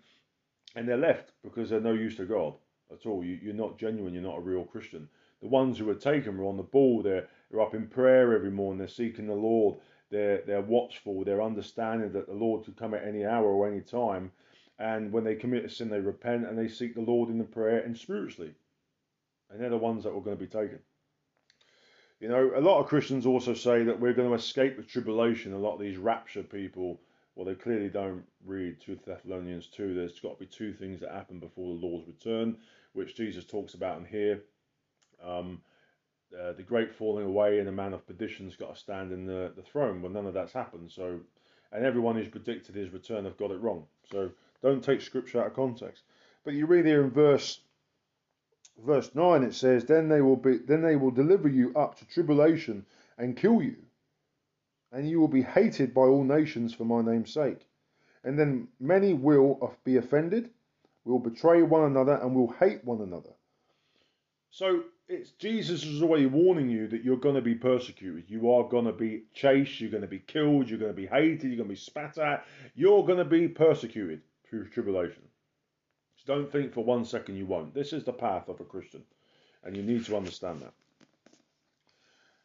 And 0.75 0.87
they're 0.87 0.97
left 0.97 1.31
because 1.43 1.69
they're 1.69 1.79
no 1.79 1.93
use 1.93 2.15
to 2.17 2.25
God 2.25 2.53
at 2.91 3.05
all. 3.05 3.23
You, 3.23 3.39
you're 3.41 3.53
not 3.53 3.77
genuine. 3.77 4.13
You're 4.13 4.23
not 4.23 4.37
a 4.37 4.41
real 4.41 4.63
Christian. 4.63 5.09
The 5.41 5.47
ones 5.47 5.77
who 5.77 5.85
were 5.85 5.95
taken 5.95 6.37
were 6.37 6.45
on 6.45 6.57
the 6.57 6.63
ball. 6.63 7.01
They're, 7.01 7.27
they're 7.49 7.61
up 7.61 7.73
in 7.73 7.87
prayer 7.87 8.33
every 8.33 8.51
morning. 8.51 8.77
They're 8.77 8.87
seeking 8.87 9.27
the 9.27 9.33
Lord. 9.33 9.77
They're, 10.11 10.41
they're 10.45 10.61
watchful. 10.61 11.23
They're 11.23 11.41
understanding 11.41 12.11
that 12.13 12.27
the 12.27 12.33
Lord 12.33 12.65
could 12.65 12.77
come 12.77 12.93
at 12.93 13.07
any 13.07 13.25
hour 13.25 13.45
or 13.45 13.67
any 13.67 13.81
time 13.81 14.31
and 14.79 15.11
when 15.11 15.25
they 15.25 15.35
commit 15.35 15.65
a 15.65 15.69
sin, 15.69 15.89
they 15.89 15.99
repent 15.99 16.47
and 16.47 16.57
they 16.57 16.69
seek 16.69 16.95
the 16.95 17.01
Lord 17.01 17.29
in 17.29 17.37
the 17.37 17.43
prayer 17.43 17.79
and 17.79 17.97
spiritually. 17.97 18.53
And 19.49 19.59
they're 19.59 19.69
the 19.69 19.77
ones 19.77 20.03
that 20.03 20.11
are 20.11 20.21
going 20.21 20.37
to 20.37 20.43
be 20.43 20.47
taken. 20.47 20.79
You 22.19 22.27
know, 22.27 22.51
a 22.55 22.59
lot 22.59 22.81
of 22.81 22.87
Christians 22.87 23.25
also 23.25 23.53
say 23.53 23.83
that 23.83 23.99
we're 23.99 24.13
going 24.13 24.27
to 24.27 24.35
escape 24.35 24.75
the 24.75 24.83
tribulation. 24.83 25.53
A 25.53 25.57
lot 25.57 25.75
of 25.75 25.79
these 25.79 25.97
rapture 25.97 26.43
people, 26.43 26.99
well, 27.35 27.45
they 27.45 27.55
clearly 27.55 27.87
don't 27.87 28.23
read 28.45 28.81
2 28.81 28.99
Thessalonians 29.05 29.67
2. 29.67 29.93
There's 29.93 30.19
got 30.19 30.37
to 30.37 30.45
be 30.45 30.45
two 30.45 30.73
things 30.73 30.99
that 30.99 31.11
happen 31.11 31.39
before 31.39 31.73
the 31.73 31.85
Lord's 31.85 32.07
return, 32.07 32.57
which 32.91 33.15
Jesus 33.15 33.45
talks 33.45 33.73
about 33.73 33.99
in 33.99 34.05
here. 34.05 34.41
Um, 35.23 35.61
uh, 36.37 36.51
the 36.53 36.63
great 36.63 36.93
falling 36.93 37.25
away 37.25 37.59
and 37.59 37.67
the 37.67 37.71
man 37.71 37.93
of 37.93 38.05
perdition's 38.05 38.55
got 38.55 38.75
to 38.75 38.79
stand 38.79 39.11
in 39.11 39.25
the, 39.25 39.53
the 39.55 39.63
throne. 39.63 40.01
Well, 40.01 40.11
none 40.11 40.27
of 40.27 40.33
that's 40.33 40.53
happened. 40.53 40.91
So, 40.91 41.19
and 41.71 41.85
everyone 41.85 42.15
who's 42.15 42.27
predicted 42.27 42.75
his 42.75 42.91
return 42.91 43.25
have 43.25 43.37
got 43.37 43.51
it 43.51 43.61
wrong. 43.61 43.85
So, 44.11 44.29
don't 44.61 44.83
take 44.83 45.01
scripture 45.01 45.39
out 45.39 45.47
of 45.47 45.55
context. 45.55 46.03
But 46.43 46.53
you 46.53 46.65
read 46.65 46.85
here 46.85 47.03
in 47.03 47.11
verse 47.11 47.61
verse 48.85 49.13
9 49.13 49.43
it 49.43 49.53
says 49.53 49.85
then 49.85 50.09
they 50.09 50.21
will 50.21 50.35
be 50.35 50.57
then 50.57 50.81
they 50.81 50.95
will 50.95 51.11
deliver 51.11 51.47
you 51.47 51.73
up 51.75 51.97
to 51.97 52.05
tribulation 52.07 52.85
and 53.17 53.37
kill 53.37 53.61
you 53.61 53.75
and 54.91 55.09
you 55.09 55.19
will 55.19 55.27
be 55.27 55.41
hated 55.41 55.93
by 55.93 56.01
all 56.01 56.23
nations 56.23 56.73
for 56.73 56.85
my 56.85 57.01
name's 57.01 57.33
sake. 57.33 57.67
And 58.23 58.37
then 58.37 58.67
many 58.79 59.13
will 59.13 59.75
be 59.83 59.97
offended 59.97 60.49
will 61.05 61.19
betray 61.19 61.61
one 61.63 61.85
another 61.85 62.15
and 62.15 62.35
will 62.35 62.53
hate 62.59 62.83
one 62.83 63.01
another. 63.01 63.31
So 64.51 64.83
it's 65.07 65.31
jesus 65.31 65.83
is 65.83 66.03
already 66.03 66.27
warning 66.27 66.69
you 66.69 66.87
that 66.87 67.03
you're 67.03 67.17
going 67.17 67.35
to 67.35 67.41
be 67.41 67.55
persecuted. 67.55 68.25
You 68.27 68.51
are 68.51 68.67
going 68.67 68.85
to 68.85 68.91
be 68.91 69.23
chased 69.33 69.79
you're 69.79 69.89
going 69.89 70.01
to 70.01 70.07
be 70.07 70.19
killed 70.19 70.69
you're 70.69 70.79
going 70.79 70.91
to 70.91 71.01
be 71.01 71.07
hated 71.07 71.43
you're 71.43 71.55
going 71.55 71.69
to 71.69 71.73
be 71.73 71.75
spat 71.75 72.17
at 72.17 72.45
you're 72.75 73.05
going 73.05 73.17
to 73.17 73.25
be 73.25 73.47
persecuted 73.47 74.21
through 74.47 74.69
tribulation. 74.69 75.23
Don't 76.29 76.51
think 76.51 76.71
for 76.71 76.83
one 76.83 77.05
second 77.05 77.37
you 77.37 77.47
won't. 77.47 77.73
This 77.73 77.91
is 77.91 78.03
the 78.03 78.13
path 78.13 78.49
of 78.49 78.59
a 78.59 78.63
Christian, 78.63 79.03
and 79.63 79.75
you 79.75 79.81
need 79.81 80.05
to 80.05 80.15
understand 80.15 80.61
that. 80.61 80.73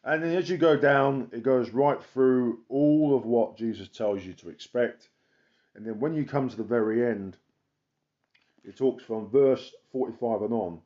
And 0.03 0.23
then 0.23 0.35
as 0.35 0.49
you 0.49 0.57
go 0.57 0.75
down, 0.75 1.29
it 1.31 1.43
goes 1.43 1.69
right 1.69 2.03
through 2.03 2.61
all 2.67 3.15
of 3.15 3.27
what 3.27 3.59
Jesus 3.59 3.87
tells 3.87 4.25
you 4.25 4.33
to 4.33 4.49
expect. 4.49 5.09
And 5.75 5.85
then 5.85 5.99
when 5.99 6.15
you 6.15 6.25
come 6.25 6.49
to 6.49 6.55
the 6.55 6.63
very 6.63 7.05
end, 7.05 7.37
it 8.63 8.75
talks 8.75 9.03
from 9.03 9.29
verse 9.29 9.71
45 9.91 10.41
and 10.41 10.53
on. 10.53 10.81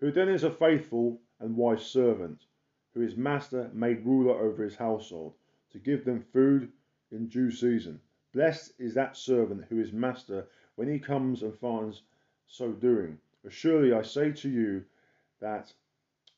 Who 0.00 0.12
then 0.12 0.28
is 0.28 0.44
a 0.44 0.50
faithful 0.50 1.22
and 1.40 1.56
wise 1.56 1.86
servant, 1.86 2.44
who 2.92 3.00
his 3.00 3.16
master 3.16 3.70
made 3.72 4.04
ruler 4.04 4.38
over 4.38 4.62
his 4.62 4.76
household, 4.76 5.32
to 5.70 5.78
give 5.78 6.04
them 6.04 6.22
food 6.34 6.70
in 7.12 7.28
due 7.28 7.50
season. 7.50 7.98
Blessed 8.34 8.74
is 8.78 8.92
that 8.92 9.16
servant 9.16 9.64
who 9.70 9.76
his 9.76 9.94
master 9.94 10.48
when 10.74 10.92
he 10.92 10.98
comes 10.98 11.42
and 11.42 11.58
finds 11.58 12.02
so 12.46 12.72
doing. 12.72 13.18
Surely 13.48 13.92
I 13.92 14.02
say 14.02 14.32
to 14.32 14.48
you 14.48 14.84
that 15.40 15.72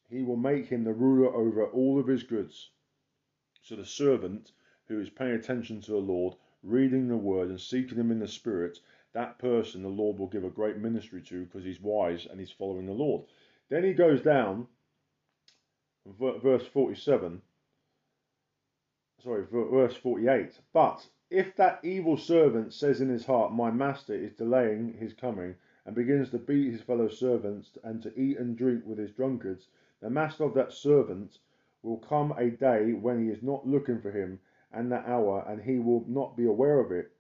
he 0.09 0.23
will 0.23 0.37
make 0.37 0.67
him 0.67 0.85
the 0.85 0.93
ruler 0.93 1.35
over 1.35 1.67
all 1.67 1.99
of 1.99 2.07
his 2.07 2.23
goods. 2.23 2.71
So 3.63 3.77
the 3.77 3.85
servant 3.85 4.53
who 4.87 5.01
is 5.01 5.11
paying 5.11 5.35
attention 5.35 5.81
to 5.83 5.93
the 5.93 5.99
Lord, 5.99 6.35
reading 6.63 7.09
the 7.09 7.17
word 7.17 7.49
and 7.49 7.61
seeking 7.61 7.99
him 7.99 8.11
in 8.11 8.19
the 8.19 8.29
spirit, 8.29 8.81
that 9.13 9.39
person 9.39 9.83
the 9.83 9.89
Lord 9.89 10.19
will 10.19 10.27
give 10.27 10.45
a 10.45 10.51
great 10.51 10.77
ministry 10.77 11.23
to 11.23 11.45
because 11.45 11.65
he's 11.65 11.81
wise 11.81 12.27
and 12.27 12.39
he's 12.39 12.51
following 12.51 12.87
the 12.87 12.93
Lord. 12.93 13.23
Then 13.69 13.85
he 13.85 13.95
goes 13.95 14.21
down, 14.21 14.67
verse 16.07 16.67
47, 16.67 17.41
sorry, 19.23 19.45
verse 19.51 19.97
48. 19.97 20.59
But 20.73 21.07
if 21.31 21.57
that 21.57 21.81
evil 21.83 22.17
servant 22.17 22.75
says 22.75 23.01
in 23.01 23.09
his 23.09 23.25
heart, 23.25 23.53
My 23.53 23.71
master 23.71 24.15
is 24.15 24.33
delaying 24.33 24.95
his 24.99 25.15
coming, 25.15 25.55
and 25.87 25.95
begins 25.95 26.31
to 26.31 26.39
beat 26.39 26.73
his 26.73 26.81
fellow 26.81 27.09
servants 27.09 27.77
and 27.85 28.03
to 28.03 28.19
eat 28.19 28.39
and 28.39 28.57
drink 28.57 28.85
with 28.87 28.99
his 28.99 29.13
drunkards, 29.13 29.69
the 30.01 30.11
master 30.11 30.45
of 30.45 30.55
that 30.55 30.73
servant 30.73 31.39
will 31.83 31.99
come 31.99 32.33
a 32.39 32.51
day 32.51 32.93
when 32.93 33.23
he 33.23 33.31
is 33.31 33.43
not 33.43 33.67
looking 33.67 34.01
for 34.01 34.11
him 34.11 34.41
and 34.73 34.91
that 34.91 35.07
hour, 35.07 35.45
and 35.49 35.63
he 35.63 35.79
will 35.79 36.05
not 36.09 36.37
be 36.37 36.47
aware 36.47 36.81
of 36.81 36.91
it, 36.91 37.13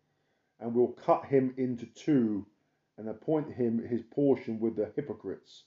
and 0.58 0.74
will 0.74 0.92
cut 0.92 1.26
him 1.26 1.54
into 1.56 1.86
two 1.86 2.46
and 2.96 3.08
appoint 3.08 3.52
him 3.52 3.78
his 3.78 4.02
portion 4.02 4.58
with 4.58 4.76
the 4.76 4.90
hypocrites. 4.96 5.64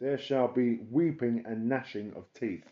There 0.00 0.18
shall 0.18 0.48
be 0.48 0.78
weeping 0.90 1.44
and 1.46 1.68
gnashing 1.68 2.12
of 2.14 2.32
teeth. 2.34 2.66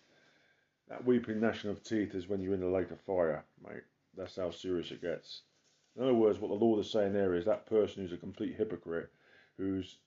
That 0.89 1.05
weeping, 1.05 1.41
gnashing 1.41 1.71
of 1.71 1.83
teeth 1.83 2.15
is 2.15 2.29
when 2.29 2.41
you're 2.41 2.55
in 2.55 2.61
the 2.61 2.67
lake 2.67 2.91
of 2.91 3.01
fire, 3.01 3.45
mate. 3.63 3.83
That's 4.17 4.37
how 4.37 4.51
serious 4.51 4.91
it 4.91 5.01
gets. 5.01 5.43
In 5.97 6.03
other 6.03 6.15
words, 6.15 6.39
what 6.39 6.49
the 6.49 6.55
Lord 6.55 6.81
is 6.81 6.91
saying 6.91 7.13
there 7.13 7.35
is 7.35 7.45
that 7.45 7.67
person 7.67 8.03
who's 8.03 8.13
a 8.13 8.19
complete 8.19 8.57
hypocrite, 8.57 9.11
who's 9.63 9.99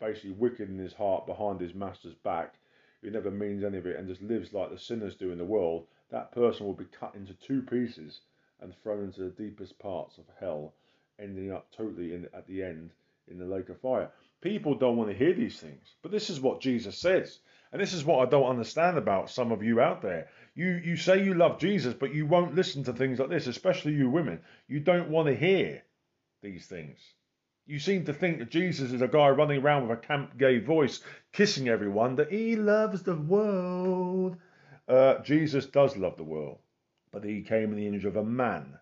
basically 0.00 0.30
wicked 0.30 0.70
in 0.70 0.78
his 0.78 0.94
heart 0.94 1.26
behind 1.26 1.60
his 1.60 1.74
master's 1.74 2.14
back, 2.14 2.54
who 3.02 3.10
never 3.10 3.30
means 3.30 3.62
any 3.62 3.76
of 3.76 3.86
it 3.86 3.96
and 3.96 4.08
just 4.08 4.22
lives 4.22 4.52
like 4.52 4.70
the 4.70 4.78
sinners 4.78 5.14
do 5.14 5.30
in 5.30 5.38
the 5.38 5.44
world, 5.44 5.86
that 6.10 6.32
person 6.32 6.64
will 6.64 6.72
be 6.72 6.86
cut 6.86 7.14
into 7.14 7.34
two 7.34 7.62
pieces 7.62 8.20
and 8.60 8.74
thrown 8.82 9.04
into 9.04 9.22
the 9.22 9.30
deepest 9.30 9.78
parts 9.78 10.16
of 10.18 10.24
hell, 10.40 10.72
ending 11.18 11.52
up 11.52 11.66
totally 11.76 12.14
in, 12.14 12.26
at 12.34 12.46
the 12.46 12.62
end 12.62 12.90
in 13.28 13.38
the 13.38 13.44
lake 13.44 13.68
of 13.68 13.80
fire. 13.80 14.10
People 14.40 14.74
don't 14.74 14.96
want 14.96 15.10
to 15.10 15.16
hear 15.16 15.34
these 15.34 15.60
things, 15.60 15.94
but 16.00 16.10
this 16.10 16.30
is 16.30 16.40
what 16.40 16.60
Jesus 16.60 16.98
says. 16.98 17.40
And 17.70 17.80
this 17.80 17.92
is 17.92 18.04
what 18.04 18.26
I 18.26 18.30
don't 18.30 18.50
understand 18.50 18.98
about 18.98 19.30
some 19.30 19.52
of 19.52 19.62
you 19.62 19.80
out 19.80 20.02
there. 20.02 20.28
You 20.54 20.80
you 20.84 20.96
say 20.96 21.24
you 21.24 21.34
love 21.34 21.58
Jesus, 21.58 21.94
but 21.94 22.14
you 22.14 22.26
won't 22.26 22.54
listen 22.54 22.84
to 22.84 22.92
things 22.92 23.18
like 23.18 23.30
this, 23.30 23.46
especially 23.46 23.94
you 23.94 24.10
women. 24.10 24.40
You 24.68 24.80
don't 24.80 25.08
want 25.08 25.28
to 25.28 25.34
hear 25.34 25.82
these 26.42 26.66
things. 26.66 26.98
You 27.66 27.78
seem 27.78 28.04
to 28.06 28.12
think 28.12 28.38
that 28.38 28.50
Jesus 28.50 28.92
is 28.92 29.02
a 29.02 29.08
guy 29.08 29.28
running 29.28 29.62
around 29.62 29.88
with 29.88 29.98
a 29.98 30.00
camp 30.00 30.36
gay 30.36 30.58
voice, 30.58 31.00
kissing 31.32 31.68
everyone, 31.68 32.16
that 32.16 32.32
he 32.32 32.56
loves 32.56 33.02
the 33.02 33.16
world. 33.16 34.36
Uh, 34.88 35.20
Jesus 35.20 35.66
does 35.66 35.96
love 35.96 36.16
the 36.16 36.24
world, 36.24 36.58
but 37.12 37.22
he 37.22 37.40
came 37.42 37.70
in 37.70 37.76
the 37.76 37.86
image 37.86 38.04
of 38.04 38.16
a 38.16 38.24
man. 38.24 38.78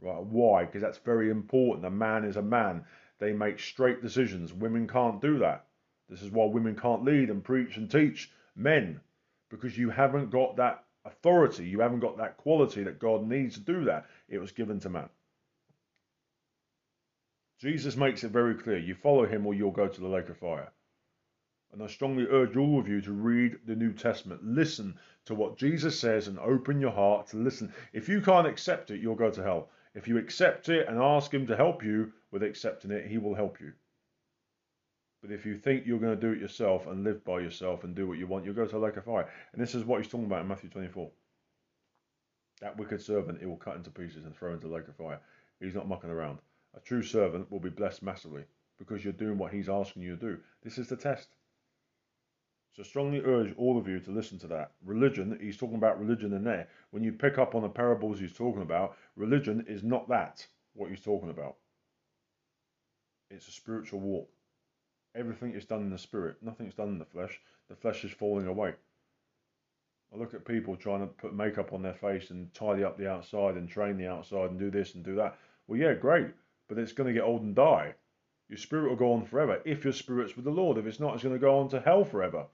Right? 0.00 0.22
Why? 0.22 0.64
Because 0.64 0.80
that's 0.82 0.98
very 0.98 1.30
important. 1.30 1.86
A 1.86 1.90
man 1.90 2.24
is 2.24 2.36
a 2.36 2.42
man. 2.42 2.84
They 3.18 3.32
make 3.32 3.60
straight 3.60 4.02
decisions. 4.02 4.52
Women 4.52 4.88
can't 4.88 5.20
do 5.20 5.38
that. 5.40 5.66
This 6.08 6.22
is 6.22 6.30
why 6.30 6.46
women 6.46 6.74
can't 6.74 7.04
lead 7.04 7.28
and 7.30 7.44
preach 7.44 7.76
and 7.76 7.90
teach 7.90 8.30
men, 8.54 9.00
because 9.50 9.76
you 9.76 9.90
haven't 9.90 10.30
got 10.30 10.56
that 10.56 10.84
authority. 11.04 11.66
You 11.66 11.80
haven't 11.80 12.00
got 12.00 12.16
that 12.16 12.38
quality 12.38 12.82
that 12.84 12.98
God 12.98 13.26
needs 13.28 13.56
to 13.56 13.60
do 13.60 13.84
that. 13.84 14.06
It 14.28 14.38
was 14.38 14.52
given 14.52 14.80
to 14.80 14.88
man. 14.88 15.08
Jesus 17.58 17.96
makes 17.96 18.22
it 18.22 18.30
very 18.30 18.54
clear 18.54 18.78
you 18.78 18.94
follow 18.94 19.26
him 19.26 19.46
or 19.46 19.54
you'll 19.54 19.70
go 19.70 19.88
to 19.88 20.00
the 20.00 20.08
lake 20.08 20.28
of 20.28 20.36
fire. 20.36 20.70
And 21.72 21.82
I 21.82 21.86
strongly 21.86 22.26
urge 22.26 22.56
all 22.56 22.78
of 22.78 22.88
you 22.88 23.00
to 23.02 23.12
read 23.12 23.58
the 23.66 23.74
New 23.74 23.92
Testament. 23.92 24.44
Listen 24.44 24.98
to 25.24 25.34
what 25.34 25.58
Jesus 25.58 25.98
says 25.98 26.28
and 26.28 26.38
open 26.38 26.80
your 26.80 26.92
heart 26.92 27.28
to 27.28 27.36
listen. 27.36 27.72
If 27.92 28.08
you 28.08 28.20
can't 28.20 28.46
accept 28.46 28.90
it, 28.90 29.00
you'll 29.00 29.14
go 29.14 29.30
to 29.30 29.42
hell. 29.42 29.70
If 29.94 30.06
you 30.06 30.18
accept 30.18 30.68
it 30.68 30.88
and 30.88 30.98
ask 31.00 31.32
him 31.32 31.46
to 31.46 31.56
help 31.56 31.82
you 31.82 32.12
with 32.30 32.42
accepting 32.42 32.90
it, 32.90 33.06
he 33.06 33.18
will 33.18 33.34
help 33.34 33.60
you. 33.60 33.72
But 35.22 35.32
if 35.32 35.44
you 35.44 35.56
think 35.56 35.86
you're 35.86 35.98
going 35.98 36.14
to 36.14 36.20
do 36.20 36.32
it 36.32 36.40
yourself 36.40 36.86
and 36.86 37.02
live 37.02 37.24
by 37.24 37.40
yourself 37.40 37.84
and 37.84 37.94
do 37.94 38.06
what 38.06 38.18
you 38.18 38.26
want, 38.26 38.44
you'll 38.44 38.54
go 38.54 38.66
to 38.66 38.72
the 38.72 38.78
lake 38.78 38.96
of 38.96 39.04
fire. 39.04 39.28
And 39.52 39.60
this 39.60 39.74
is 39.74 39.84
what 39.84 40.00
he's 40.00 40.10
talking 40.10 40.26
about 40.26 40.42
in 40.42 40.48
Matthew 40.48 40.70
24. 40.70 41.10
That 42.60 42.76
wicked 42.76 43.02
servant 43.02 43.40
he 43.40 43.46
will 43.46 43.56
cut 43.56 43.76
into 43.76 43.90
pieces 43.90 44.24
and 44.24 44.36
throw 44.36 44.52
into 44.52 44.68
the 44.68 44.74
lake 44.74 44.88
of 44.88 44.96
fire. 44.96 45.20
He's 45.60 45.74
not 45.74 45.88
mucking 45.88 46.10
around. 46.10 46.38
A 46.76 46.80
true 46.80 47.02
servant 47.02 47.50
will 47.50 47.60
be 47.60 47.70
blessed 47.70 48.02
massively 48.02 48.44
because 48.78 49.02
you're 49.02 49.12
doing 49.12 49.38
what 49.38 49.52
he's 49.52 49.68
asking 49.68 50.02
you 50.02 50.16
to 50.16 50.20
do. 50.20 50.38
This 50.62 50.78
is 50.78 50.88
the 50.88 50.96
test. 50.96 51.28
So 52.74 52.82
strongly 52.82 53.20
urge 53.20 53.54
all 53.56 53.78
of 53.78 53.88
you 53.88 53.98
to 54.00 54.10
listen 54.10 54.38
to 54.40 54.46
that. 54.48 54.72
Religion, 54.84 55.38
he's 55.40 55.56
talking 55.56 55.76
about 55.76 55.98
religion 55.98 56.34
in 56.34 56.44
there. 56.44 56.68
When 56.90 57.02
you 57.02 57.12
pick 57.12 57.38
up 57.38 57.54
on 57.54 57.62
the 57.62 57.70
parables 57.70 58.20
he's 58.20 58.34
talking 58.34 58.60
about, 58.60 58.96
religion 59.16 59.64
is 59.66 59.82
not 59.82 60.08
that, 60.10 60.46
what 60.74 60.90
he's 60.90 61.00
talking 61.00 61.30
about. 61.30 61.56
It's 63.30 63.48
a 63.48 63.52
spiritual 63.52 64.00
walk. 64.00 64.28
Everything 65.14 65.54
is 65.54 65.64
done 65.64 65.80
in 65.80 65.90
the 65.90 65.96
spirit. 65.96 66.36
Nothing 66.42 66.66
is 66.66 66.74
done 66.74 66.90
in 66.90 66.98
the 66.98 67.06
flesh. 67.06 67.40
The 67.70 67.76
flesh 67.76 68.04
is 68.04 68.12
falling 68.12 68.46
away. 68.46 68.74
I 70.12 70.18
look 70.18 70.34
at 70.34 70.44
people 70.44 70.76
trying 70.76 71.00
to 71.00 71.06
put 71.06 71.34
makeup 71.34 71.72
on 71.72 71.82
their 71.82 71.94
face 71.94 72.30
and 72.30 72.52
tidy 72.52 72.84
up 72.84 72.98
the 72.98 73.10
outside 73.10 73.56
and 73.56 73.68
train 73.68 73.96
the 73.96 74.06
outside 74.06 74.50
and 74.50 74.58
do 74.58 74.70
this 74.70 74.94
and 74.94 75.02
do 75.02 75.16
that. 75.16 75.38
Well, 75.66 75.80
yeah, 75.80 75.94
great, 75.94 76.28
but 76.68 76.78
it's 76.78 76.92
going 76.92 77.06
to 77.08 77.12
get 77.12 77.24
old 77.24 77.42
and 77.42 77.54
die. 77.54 77.94
Your 78.48 78.58
spirit 78.58 78.88
will 78.88 78.96
go 78.96 79.12
on 79.12 79.24
forever 79.24 79.60
if 79.64 79.84
your 79.84 79.92
spirit's 79.92 80.36
with 80.36 80.44
the 80.44 80.50
Lord. 80.50 80.78
If 80.78 80.86
it's 80.86 81.00
not, 81.00 81.14
it's 81.14 81.22
going 81.22 81.34
to 81.34 81.40
go 81.40 81.58
on 81.58 81.68
to 81.70 81.80
hell 81.80 82.04
forever. 82.04 82.46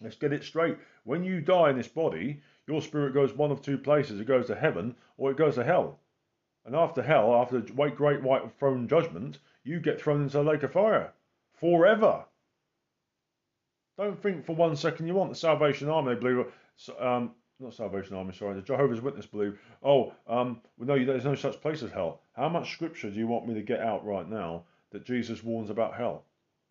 Let's 0.00 0.16
get 0.16 0.32
it 0.32 0.44
straight. 0.44 0.78
When 1.04 1.24
you 1.24 1.40
die 1.40 1.70
in 1.70 1.76
this 1.76 1.88
body, 1.88 2.40
your 2.66 2.80
spirit 2.80 3.14
goes 3.14 3.32
one 3.32 3.50
of 3.50 3.60
two 3.60 3.78
places. 3.78 4.20
It 4.20 4.26
goes 4.26 4.46
to 4.46 4.54
heaven 4.54 4.96
or 5.16 5.30
it 5.30 5.36
goes 5.36 5.56
to 5.56 5.64
hell. 5.64 6.00
And 6.64 6.76
after 6.76 7.02
hell, 7.02 7.34
after 7.34 7.60
the 7.60 7.90
great 7.90 8.22
white 8.22 8.52
throne 8.58 8.86
judgment, 8.88 9.38
you 9.64 9.80
get 9.80 10.00
thrown 10.00 10.22
into 10.22 10.40
a 10.40 10.42
lake 10.42 10.62
of 10.62 10.72
fire 10.72 11.12
forever. 11.54 12.24
Don't 13.98 14.20
think 14.20 14.44
for 14.44 14.56
one 14.56 14.76
second 14.76 15.06
you 15.06 15.14
want 15.14 15.30
the 15.30 15.36
Salvation 15.36 15.88
Army, 15.88 16.14
they 16.14 16.20
believe, 16.20 16.46
um, 16.98 17.32
not 17.60 17.74
Salvation 17.74 18.16
Army, 18.16 18.32
sorry, 18.32 18.54
the 18.54 18.62
Jehovah's 18.62 19.00
Witness 19.00 19.26
believe, 19.26 19.58
oh, 19.82 20.12
um, 20.26 20.60
well, 20.78 20.88
no, 20.88 21.04
there's 21.04 21.24
no 21.24 21.34
such 21.34 21.60
place 21.60 21.82
as 21.82 21.92
hell. 21.92 22.20
How 22.34 22.48
much 22.48 22.72
scripture 22.72 23.10
do 23.10 23.18
you 23.18 23.26
want 23.26 23.46
me 23.46 23.54
to 23.54 23.62
get 23.62 23.80
out 23.80 24.04
right 24.04 24.28
now 24.28 24.64
that 24.90 25.04
Jesus 25.04 25.44
warns 25.44 25.70
about 25.70 25.94
hell 25.94 26.24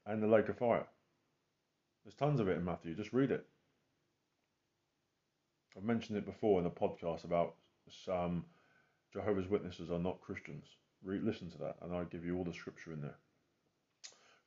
and 0.05 0.21
the 0.21 0.27
lake 0.27 0.49
of 0.49 0.57
fire? 0.57 0.85
There's 2.03 2.15
tons 2.15 2.39
of 2.39 2.49
it 2.49 2.57
in 2.57 2.65
Matthew, 2.65 2.95
just 2.95 3.13
read 3.13 3.31
it. 3.31 3.45
I've 5.77 5.83
mentioned 5.83 6.17
it 6.17 6.25
before 6.25 6.59
in 6.59 6.65
a 6.65 6.69
podcast 6.69 7.23
about 7.23 7.55
some 8.05 8.45
Jehovah's 9.13 9.47
Witnesses 9.47 9.91
are 9.91 9.99
not 9.99 10.21
Christians. 10.21 10.65
Read, 11.03 11.23
listen 11.23 11.49
to 11.51 11.57
that, 11.59 11.77
and 11.81 11.95
I 11.95 12.03
give 12.03 12.25
you 12.25 12.37
all 12.37 12.43
the 12.43 12.53
scripture 12.53 12.91
in 12.91 13.01
there. 13.01 13.15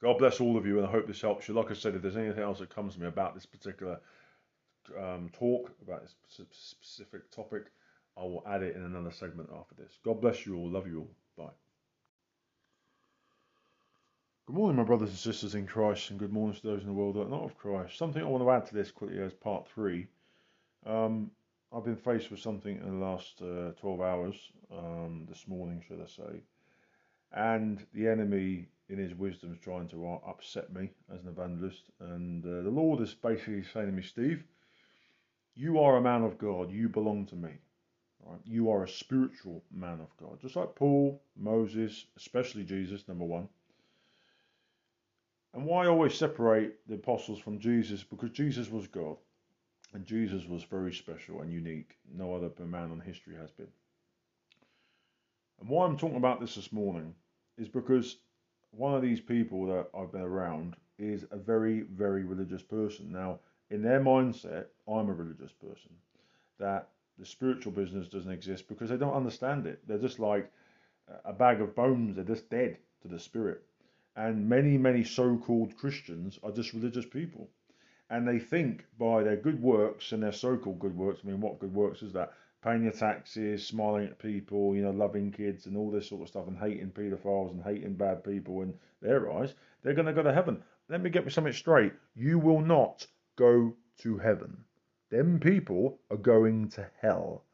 God 0.02 0.18
bless 0.18 0.40
all 0.40 0.56
of 0.56 0.66
you, 0.66 0.78
and 0.78 0.86
I 0.86 0.90
hope 0.90 1.06
this 1.06 1.22
helps 1.22 1.48
you. 1.48 1.54
Like 1.54 1.70
I 1.70 1.74
said, 1.74 1.94
if 1.94 2.02
there's 2.02 2.16
anything 2.16 2.42
else 2.42 2.58
that 2.58 2.74
comes 2.74 2.94
to 2.94 3.00
me 3.00 3.06
about 3.06 3.34
this 3.34 3.46
particular 3.46 4.00
um, 4.98 5.30
talk, 5.32 5.70
about 5.82 6.02
this 6.02 6.14
specific 6.50 7.30
topic, 7.30 7.64
I 8.16 8.22
will 8.22 8.44
add 8.46 8.62
it 8.62 8.76
in 8.76 8.84
another 8.84 9.10
segment 9.10 9.50
after 9.58 9.74
this. 9.74 9.98
God 10.04 10.20
bless 10.20 10.46
you 10.46 10.56
all. 10.56 10.70
Love 10.70 10.86
you 10.86 11.00
all. 11.00 11.10
Bye. 11.46 11.52
Good 14.46 14.56
morning, 14.56 14.76
my 14.76 14.84
brothers 14.84 15.08
and 15.08 15.18
sisters 15.18 15.54
in 15.54 15.66
Christ, 15.66 16.10
and 16.10 16.18
good 16.18 16.32
morning 16.32 16.54
to 16.54 16.66
those 16.66 16.82
in 16.82 16.88
the 16.88 16.92
world 16.92 17.16
that 17.16 17.22
are 17.22 17.30
not 17.30 17.44
of 17.44 17.56
Christ. 17.56 17.96
Something 17.96 18.22
I 18.22 18.26
want 18.26 18.44
to 18.44 18.50
add 18.50 18.66
to 18.66 18.74
this 18.74 18.90
quickly 18.90 19.20
as 19.20 19.32
part 19.32 19.66
three. 19.68 20.06
Um, 20.86 21.30
I've 21.74 21.84
been 21.84 21.96
faced 21.96 22.30
with 22.30 22.40
something 22.40 22.76
in 22.76 23.00
the 23.00 23.04
last 23.04 23.40
uh, 23.42 23.72
12 23.80 24.00
hours, 24.00 24.52
um, 24.70 25.26
this 25.28 25.48
morning, 25.48 25.82
should 25.88 26.00
I 26.00 26.06
say, 26.06 26.42
and 27.32 27.84
the 27.94 28.06
enemy 28.06 28.68
in 28.88 28.98
his 28.98 29.14
wisdom 29.14 29.52
is 29.52 29.58
trying 29.58 29.88
to 29.88 30.06
uh, 30.06 30.18
upset 30.28 30.72
me 30.72 30.90
as 31.12 31.22
an 31.22 31.28
evangelist. 31.28 31.84
And 32.00 32.44
uh, 32.44 32.62
the 32.62 32.70
Lord 32.70 33.00
is 33.00 33.14
basically 33.14 33.64
saying 33.64 33.86
to 33.86 33.92
me, 33.92 34.02
Steve, 34.02 34.44
you 35.54 35.80
are 35.80 35.96
a 35.96 36.00
man 36.00 36.22
of 36.22 36.38
God. 36.38 36.70
You 36.70 36.88
belong 36.88 37.26
to 37.26 37.36
me. 37.36 37.50
Right? 38.24 38.40
You 38.44 38.70
are 38.70 38.84
a 38.84 38.88
spiritual 38.88 39.62
man 39.70 40.00
of 40.00 40.16
God. 40.16 40.40
Just 40.40 40.56
like 40.56 40.74
Paul, 40.74 41.20
Moses, 41.36 42.06
especially 42.16 42.64
Jesus, 42.64 43.06
number 43.06 43.24
one. 43.24 43.48
And 45.52 45.64
why 45.66 45.86
always 45.86 46.14
separate 46.14 46.86
the 46.88 46.94
apostles 46.94 47.38
from 47.38 47.58
Jesus? 47.58 48.02
Because 48.02 48.30
Jesus 48.30 48.70
was 48.70 48.86
God. 48.88 49.16
And 49.92 50.04
Jesus 50.04 50.46
was 50.46 50.64
very 50.64 50.92
special 50.92 51.42
and 51.42 51.52
unique. 51.52 51.96
No 52.12 52.34
other 52.34 52.50
man 52.64 52.90
on 52.90 53.00
history 53.00 53.36
has 53.36 53.52
been. 53.52 53.68
And 55.60 55.68
why 55.68 55.86
I'm 55.86 55.96
talking 55.96 56.16
about 56.16 56.40
this 56.40 56.56
this 56.56 56.72
morning 56.72 57.14
is 57.56 57.68
because 57.68 58.16
one 58.72 58.94
of 58.94 59.02
these 59.02 59.20
people 59.20 59.66
that 59.66 59.86
I've 59.96 60.10
been 60.10 60.22
around 60.22 60.74
is 60.98 61.24
a 61.30 61.36
very, 61.36 61.82
very 61.82 62.24
religious 62.24 62.62
person. 62.62 63.12
Now, 63.12 63.38
in 63.70 63.82
their 63.82 64.00
mindset, 64.00 64.66
I'm 64.86 65.08
a 65.08 65.14
religious 65.14 65.52
person. 65.52 65.90
That 66.58 66.88
the 67.18 67.26
spiritual 67.26 67.72
business 67.72 68.08
doesn't 68.08 68.30
exist 68.30 68.68
because 68.68 68.90
they 68.90 68.96
don't 68.96 69.14
understand 69.14 69.66
it. 69.66 69.86
They're 69.86 69.98
just 69.98 70.18
like 70.18 70.50
a 71.24 71.32
bag 71.32 71.60
of 71.60 71.74
bones. 71.74 72.16
They're 72.16 72.24
just 72.24 72.50
dead 72.50 72.78
to 73.02 73.08
the 73.08 73.18
spirit. 73.18 73.62
And 74.16 74.48
many, 74.48 74.78
many 74.78 75.04
so 75.04 75.36
called 75.36 75.76
Christians 75.76 76.38
are 76.42 76.52
just 76.52 76.72
religious 76.72 77.06
people. 77.06 77.48
And 78.10 78.28
they 78.28 78.38
think 78.38 78.84
by 78.98 79.22
their 79.22 79.36
good 79.36 79.60
works 79.60 80.12
and 80.12 80.22
their 80.22 80.32
so 80.32 80.56
called 80.56 80.78
good 80.78 80.96
works, 80.96 81.20
I 81.24 81.28
mean, 81.28 81.40
what 81.40 81.58
good 81.58 81.74
works 81.74 82.02
is 82.02 82.12
that? 82.12 82.32
Paying 82.62 82.84
your 82.84 82.92
taxes, 82.92 83.66
smiling 83.66 84.06
at 84.06 84.18
people, 84.18 84.74
you 84.74 84.82
know, 84.82 84.90
loving 84.90 85.32
kids 85.32 85.66
and 85.66 85.76
all 85.76 85.90
this 85.90 86.08
sort 86.08 86.22
of 86.22 86.28
stuff, 86.28 86.46
and 86.46 86.56
hating 86.56 86.90
paedophiles 86.90 87.50
and 87.50 87.62
hating 87.62 87.94
bad 87.94 88.22
people 88.24 88.62
in 88.62 88.74
their 89.02 89.32
eyes, 89.32 89.54
they're 89.82 89.94
going 89.94 90.06
to 90.06 90.12
go 90.12 90.22
to 90.22 90.32
heaven. 90.32 90.62
Let 90.88 91.02
me 91.02 91.10
get 91.10 91.24
me 91.24 91.30
something 91.30 91.52
straight. 91.52 91.92
You 92.14 92.38
will 92.38 92.60
not 92.60 93.06
go 93.36 93.74
to 93.98 94.18
heaven. 94.18 94.64
Them 95.10 95.38
people 95.40 96.00
are 96.10 96.16
going 96.16 96.68
to 96.70 96.90
hell. 97.00 97.44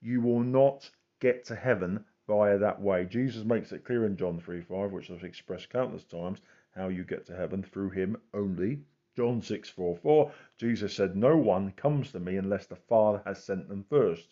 You 0.00 0.20
will 0.20 0.40
not 0.40 0.90
get 1.20 1.44
to 1.46 1.54
heaven 1.54 2.04
via 2.26 2.58
that 2.58 2.80
way. 2.80 3.04
Jesus 3.04 3.44
makes 3.44 3.72
it 3.72 3.84
clear 3.84 4.06
in 4.06 4.16
John 4.16 4.38
3 4.40 4.60
5, 4.60 4.92
which 4.92 5.10
I've 5.10 5.24
expressed 5.24 5.70
countless 5.70 6.04
times, 6.04 6.40
how 6.74 6.88
you 6.88 7.04
get 7.04 7.26
to 7.26 7.36
heaven 7.36 7.62
through 7.62 7.90
him 7.90 8.16
only. 8.34 8.80
John 9.16 9.42
6 9.42 9.68
4 9.68 9.96
4, 9.96 10.32
Jesus 10.58 10.94
said, 10.94 11.16
No 11.16 11.36
one 11.36 11.72
comes 11.72 12.12
to 12.12 12.20
me 12.20 12.36
unless 12.36 12.66
the 12.66 12.76
Father 12.76 13.20
has 13.26 13.42
sent 13.42 13.68
them 13.68 13.84
first. 13.88 14.28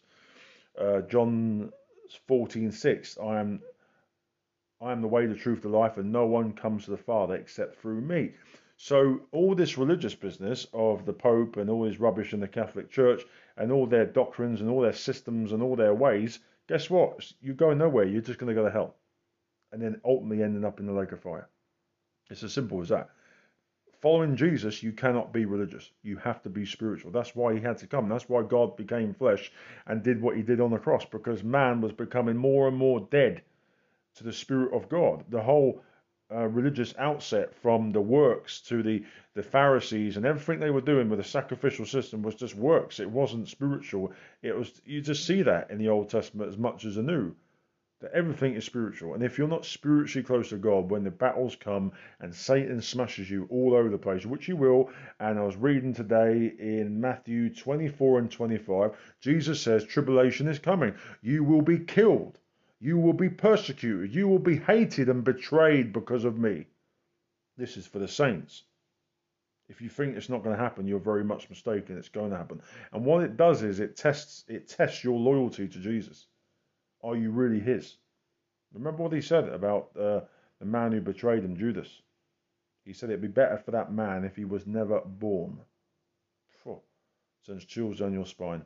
Uh, 0.79 1.01
John 1.01 1.73
14 2.29 2.71
6, 2.71 3.19
I 3.19 3.41
am 3.41 3.61
I 4.81 4.93
am 4.93 5.01
the 5.01 5.09
way, 5.09 5.25
the 5.25 5.35
truth, 5.35 5.63
the 5.63 5.71
life, 5.71 5.97
and 5.97 6.13
no 6.13 6.27
one 6.27 6.53
comes 6.53 6.85
to 6.85 6.91
the 6.91 6.99
Father 6.99 7.35
except 7.35 7.81
through 7.81 8.03
me. 8.03 8.35
So 8.77 9.21
all 9.33 9.55
this 9.55 9.79
religious 9.79 10.15
business 10.15 10.67
of 10.75 11.07
the 11.07 11.13
Pope 11.13 11.57
and 11.57 11.71
all 11.71 11.85
this 11.85 11.99
rubbish 11.99 12.35
in 12.35 12.41
the 12.41 12.49
Catholic 12.49 12.91
Church 12.91 13.23
and 13.57 13.73
all 13.73 13.87
their 13.87 14.05
doctrines 14.05 14.61
and 14.61 14.69
all 14.69 14.83
their 14.83 14.93
systems 14.93 15.53
and 15.53 15.63
all 15.63 15.77
their 15.77 15.95
ways, 15.95 16.39
guess 16.69 16.91
what? 16.91 17.33
You're 17.41 17.55
going 17.55 17.79
nowhere. 17.79 18.05
You're 18.05 18.21
just 18.21 18.39
going 18.39 18.55
to 18.55 18.61
go 18.61 18.67
to 18.67 18.73
hell. 18.73 18.97
And 19.73 19.81
then 19.81 20.01
ultimately 20.05 20.43
ending 20.43 20.65
up 20.65 20.79
in 20.79 20.87
the 20.87 20.93
lake 20.93 21.13
of 21.13 21.21
fire. 21.21 21.49
It's 22.31 22.43
as 22.43 22.53
simple 22.53 22.83
as 22.83 22.91
that. 22.91 23.11
Following 24.03 24.37
Jesus, 24.37 24.83
you 24.83 24.93
cannot 24.93 25.33
be 25.33 25.47
religious. 25.47 25.91
You 26.03 26.19
have 26.19 26.43
to 26.43 26.51
be 26.51 26.67
spiritual. 26.67 27.11
That's 27.11 27.35
why 27.35 27.55
he 27.55 27.61
had 27.61 27.79
to 27.79 27.87
come. 27.87 28.11
That's 28.11 28.29
why 28.29 28.43
God 28.43 28.77
became 28.77 29.15
flesh 29.15 29.51
and 29.87 30.03
did 30.03 30.21
what 30.21 30.37
he 30.37 30.43
did 30.43 30.61
on 30.61 30.71
the 30.71 30.79
cross, 30.79 31.05
because 31.07 31.43
man 31.43 31.81
was 31.81 31.93
becoming 31.93 32.37
more 32.37 32.69
and 32.69 32.77
more 32.77 33.01
dead 33.11 33.43
to 34.17 34.25
the 34.25 34.35
Spirit 34.35 34.75
of 34.75 34.91
God. 34.91 35.25
The 35.31 35.43
whole 35.43 35.83
uh, 36.33 36.47
religious 36.49 36.93
outset 36.99 37.55
from 37.55 37.93
the 37.93 38.01
works 38.01 38.61
to 38.61 38.83
the, 38.83 39.05
the 39.35 39.43
Pharisees 39.43 40.17
and 40.17 40.27
everything 40.27 40.59
they 40.59 40.71
were 40.71 40.81
doing 40.81 41.09
with 41.09 41.19
the 41.21 41.25
sacrificial 41.25 41.87
system 41.87 42.23
was 42.23 42.35
just 42.35 42.57
works. 42.57 42.99
It 42.99 43.11
wasn't 43.11 43.49
spiritual. 43.49 44.13
It 44.43 44.57
was 44.57 44.81
you 44.85 45.01
just 45.01 45.25
see 45.25 45.43
that 45.43 45.71
in 45.71 45.79
the 45.79 45.89
Old 45.89 46.11
Testament 46.11 46.49
as 46.49 46.59
much 46.59 46.85
as 46.85 46.97
the 46.97 47.03
New. 47.03 47.35
That 48.01 48.13
everything 48.13 48.55
is 48.55 48.65
spiritual. 48.65 49.15
And 49.15 49.23
if 49.23 49.39
you're 49.39 49.49
not 49.49 49.65
spiritually 49.65 50.25
close 50.25 50.51
to 50.51 50.59
God, 50.59 50.91
when 50.91 51.05
the 51.05 51.11
battles 51.11 51.57
come 51.57 51.93
and 52.21 52.35
Satan 52.35 52.83
smashes 52.83 53.31
you 53.31 53.47
all 53.49 53.75
over 53.75 53.89
the 53.89 53.97
place, 53.97 54.27
which 54.27 54.47
he 54.47 54.53
will, 54.53 54.91
and 55.19 55.39
I 55.39 55.43
was 55.43 55.57
reading 55.57 55.95
today 55.95 56.53
in 56.59 57.01
Matthew 57.01 57.55
24 57.55 58.19
and 58.19 58.31
25, 58.31 59.15
Jesus 59.21 59.63
says, 59.63 59.85
Tribulation 59.85 60.47
is 60.47 60.59
coming. 60.59 60.95
You 61.23 61.43
will 61.43 61.63
be 61.63 61.79
killed 61.79 62.39
you 62.81 62.99
will 62.99 63.13
be 63.13 63.29
persecuted. 63.29 64.15
You 64.15 64.29
will 64.29 64.39
be 64.39 64.57
hated 64.57 65.09
and 65.09 65.25
betrayed 65.25 65.93
because 65.93 66.25
of 66.25 66.39
me. 66.39 66.67
This 67.57 67.77
is 67.77 67.87
for 67.87 67.99
the 67.99 68.09
saints. 68.09 68.65
If 69.69 69.81
you 69.81 69.89
think 69.89 70.17
it's 70.17 70.29
not 70.29 70.45
going 70.45 70.57
to 70.57 70.63
happen, 70.63 70.87
you're 70.87 71.01
very 71.01 71.25
much 71.25 71.51
mistaken. 71.51 71.99
It's 71.99 72.09
going 72.09 72.31
to 72.31 72.37
happen. 72.37 72.63
And 72.93 73.05
what 73.05 73.25
it 73.25 73.37
does 73.37 73.63
is 73.63 73.81
it 73.81 73.97
tests 73.97 74.45
it 74.47 74.69
tests 74.69 75.03
your 75.03 75.19
loyalty 75.19 75.67
to 75.67 75.79
Jesus. 75.79 76.27
Are 77.03 77.17
you 77.17 77.31
really 77.31 77.61
his? 77.61 77.97
Remember 78.73 79.03
what 79.03 79.13
he 79.13 79.21
said 79.21 79.49
about 79.49 79.91
uh, 79.99 80.21
the 80.61 80.67
man 80.67 80.93
who 80.93 81.01
betrayed 81.01 81.45
him, 81.45 81.57
Judas. 81.57 81.89
He 82.85 82.93
said 82.93 83.11
it'd 83.11 83.23
be 83.23 83.29
better 83.29 83.59
for 83.59 83.73
that 83.73 83.93
man 83.93 84.25
if 84.25 84.37
he 84.37 84.45
was 84.45 84.67
never 84.67 85.01
born. 85.01 85.59
Sends 87.47 87.65
chills 87.65 88.01
down 88.01 88.13
your 88.13 88.27
spine. 88.27 88.65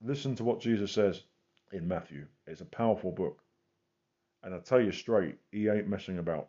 Listen 0.00 0.34
to 0.36 0.44
what 0.44 0.60
Jesus 0.60 0.92
says 0.92 1.24
in 1.72 1.88
Matthew. 1.88 2.26
It's 2.46 2.60
a 2.60 2.66
powerful 2.66 3.10
book. 3.10 3.42
And 4.42 4.54
I 4.54 4.58
tell 4.58 4.80
you 4.80 4.92
straight, 4.92 5.36
he 5.50 5.68
ain't 5.68 5.88
messing 5.88 6.18
about. 6.18 6.48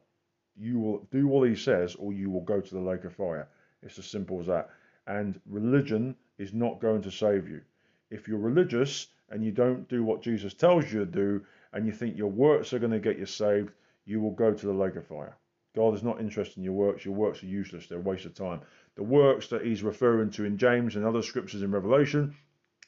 You 0.56 0.80
will 0.80 1.08
do 1.12 1.28
what 1.28 1.48
he 1.48 1.56
says, 1.56 1.96
or 1.96 2.14
you 2.14 2.30
will 2.30 2.42
go 2.42 2.60
to 2.62 2.74
the 2.74 2.80
lake 2.80 3.04
of 3.06 3.16
fire. 3.16 3.48
It's 3.82 3.98
as 4.00 4.06
simple 4.06 4.40
as 4.40 4.48
that. 4.48 4.70
And 5.08 5.40
religion 5.46 6.16
is 6.38 6.54
not 6.54 6.80
going 6.80 7.02
to 7.04 7.12
save 7.12 7.48
you. 7.48 7.62
If 8.10 8.28
you're 8.28 8.40
religious 8.40 9.08
and 9.30 9.44
you 9.44 9.52
don't 9.52 9.88
do 9.90 10.04
what 10.04 10.22
Jesus 10.22 10.54
tells 10.54 10.92
you 10.92 11.00
to 11.00 11.06
do, 11.06 11.46
and 11.74 11.86
you 11.86 11.92
think 11.92 12.18
your 12.18 12.30
works 12.30 12.72
are 12.74 12.80
going 12.80 12.92
to 12.92 13.00
get 13.00 13.18
you 13.18 13.26
saved, 13.26 13.72
you 14.06 14.22
will 14.22 14.32
go 14.32 14.54
to 14.54 14.66
the 14.66 14.74
lake 14.74 14.96
of 14.96 15.08
fire. 15.08 15.36
God 15.76 15.96
is 15.96 16.04
not 16.04 16.20
interested 16.20 16.58
in 16.58 16.64
your 16.64 16.74
works. 16.74 17.04
Your 17.04 17.16
works 17.16 17.42
are 17.42 17.48
useless. 17.48 17.88
They're 17.88 17.98
a 17.98 18.02
waste 18.02 18.26
of 18.26 18.36
time. 18.36 18.62
The 18.96 19.04
works 19.04 19.48
that 19.48 19.66
he's 19.66 19.82
referring 19.82 20.30
to 20.32 20.46
in 20.46 20.58
James 20.58 20.96
and 20.96 21.04
other 21.04 21.24
scriptures 21.24 21.64
in 21.64 21.72
Revelation, 21.72 22.36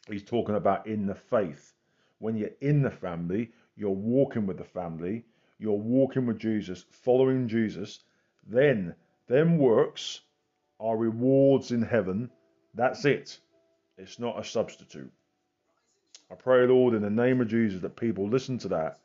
he's 0.08 0.24
talking 0.24 0.56
about 0.56 0.86
in 0.86 1.08
the 1.08 1.16
faith 1.16 1.74
when 2.20 2.36
you're 2.36 2.50
in 2.62 2.82
the 2.82 2.92
family, 2.92 3.52
you're 3.76 3.90
walking 3.90 4.46
with 4.46 4.58
the 4.58 4.64
family, 4.64 5.26
you're 5.60 5.74
walking 5.74 6.26
with 6.26 6.40
Jesus, 6.40 6.86
following 6.90 7.48
Jesus, 7.48 8.04
then 8.48 8.96
them 9.28 9.58
works 9.58 10.22
are 10.80 10.98
rewards 10.98 11.72
in 11.72 11.82
heaven. 11.82 12.30
That's 12.74 13.06
it. 13.06 13.40
It's 13.98 14.20
not 14.20 14.40
a 14.40 14.44
substitute. 14.44 15.12
I 16.32 16.36
pray, 16.36 16.66
Lord, 16.68 16.94
in 16.94 17.02
the 17.02 17.10
name 17.10 17.42
of 17.42 17.48
Jesus, 17.48 17.82
that 17.82 17.96
people 17.96 18.28
listen 18.28 18.58
to 18.60 18.68
that, 18.70 19.00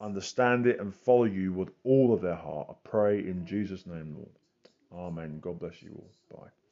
understand 0.00 0.66
it, 0.66 0.80
and 0.80 0.94
follow 0.94 1.24
you 1.24 1.52
with 1.52 1.70
all 1.84 2.12
of 2.12 2.20
their 2.20 2.36
heart. 2.36 2.68
I 2.70 2.88
pray 2.88 3.18
in 3.20 3.46
Jesus' 3.46 3.86
name, 3.86 4.14
Lord. 4.16 5.08
Amen. 5.08 5.40
God 5.40 5.58
bless 5.58 5.82
you 5.82 5.90
all. 5.94 6.38
Bye. 6.38 6.65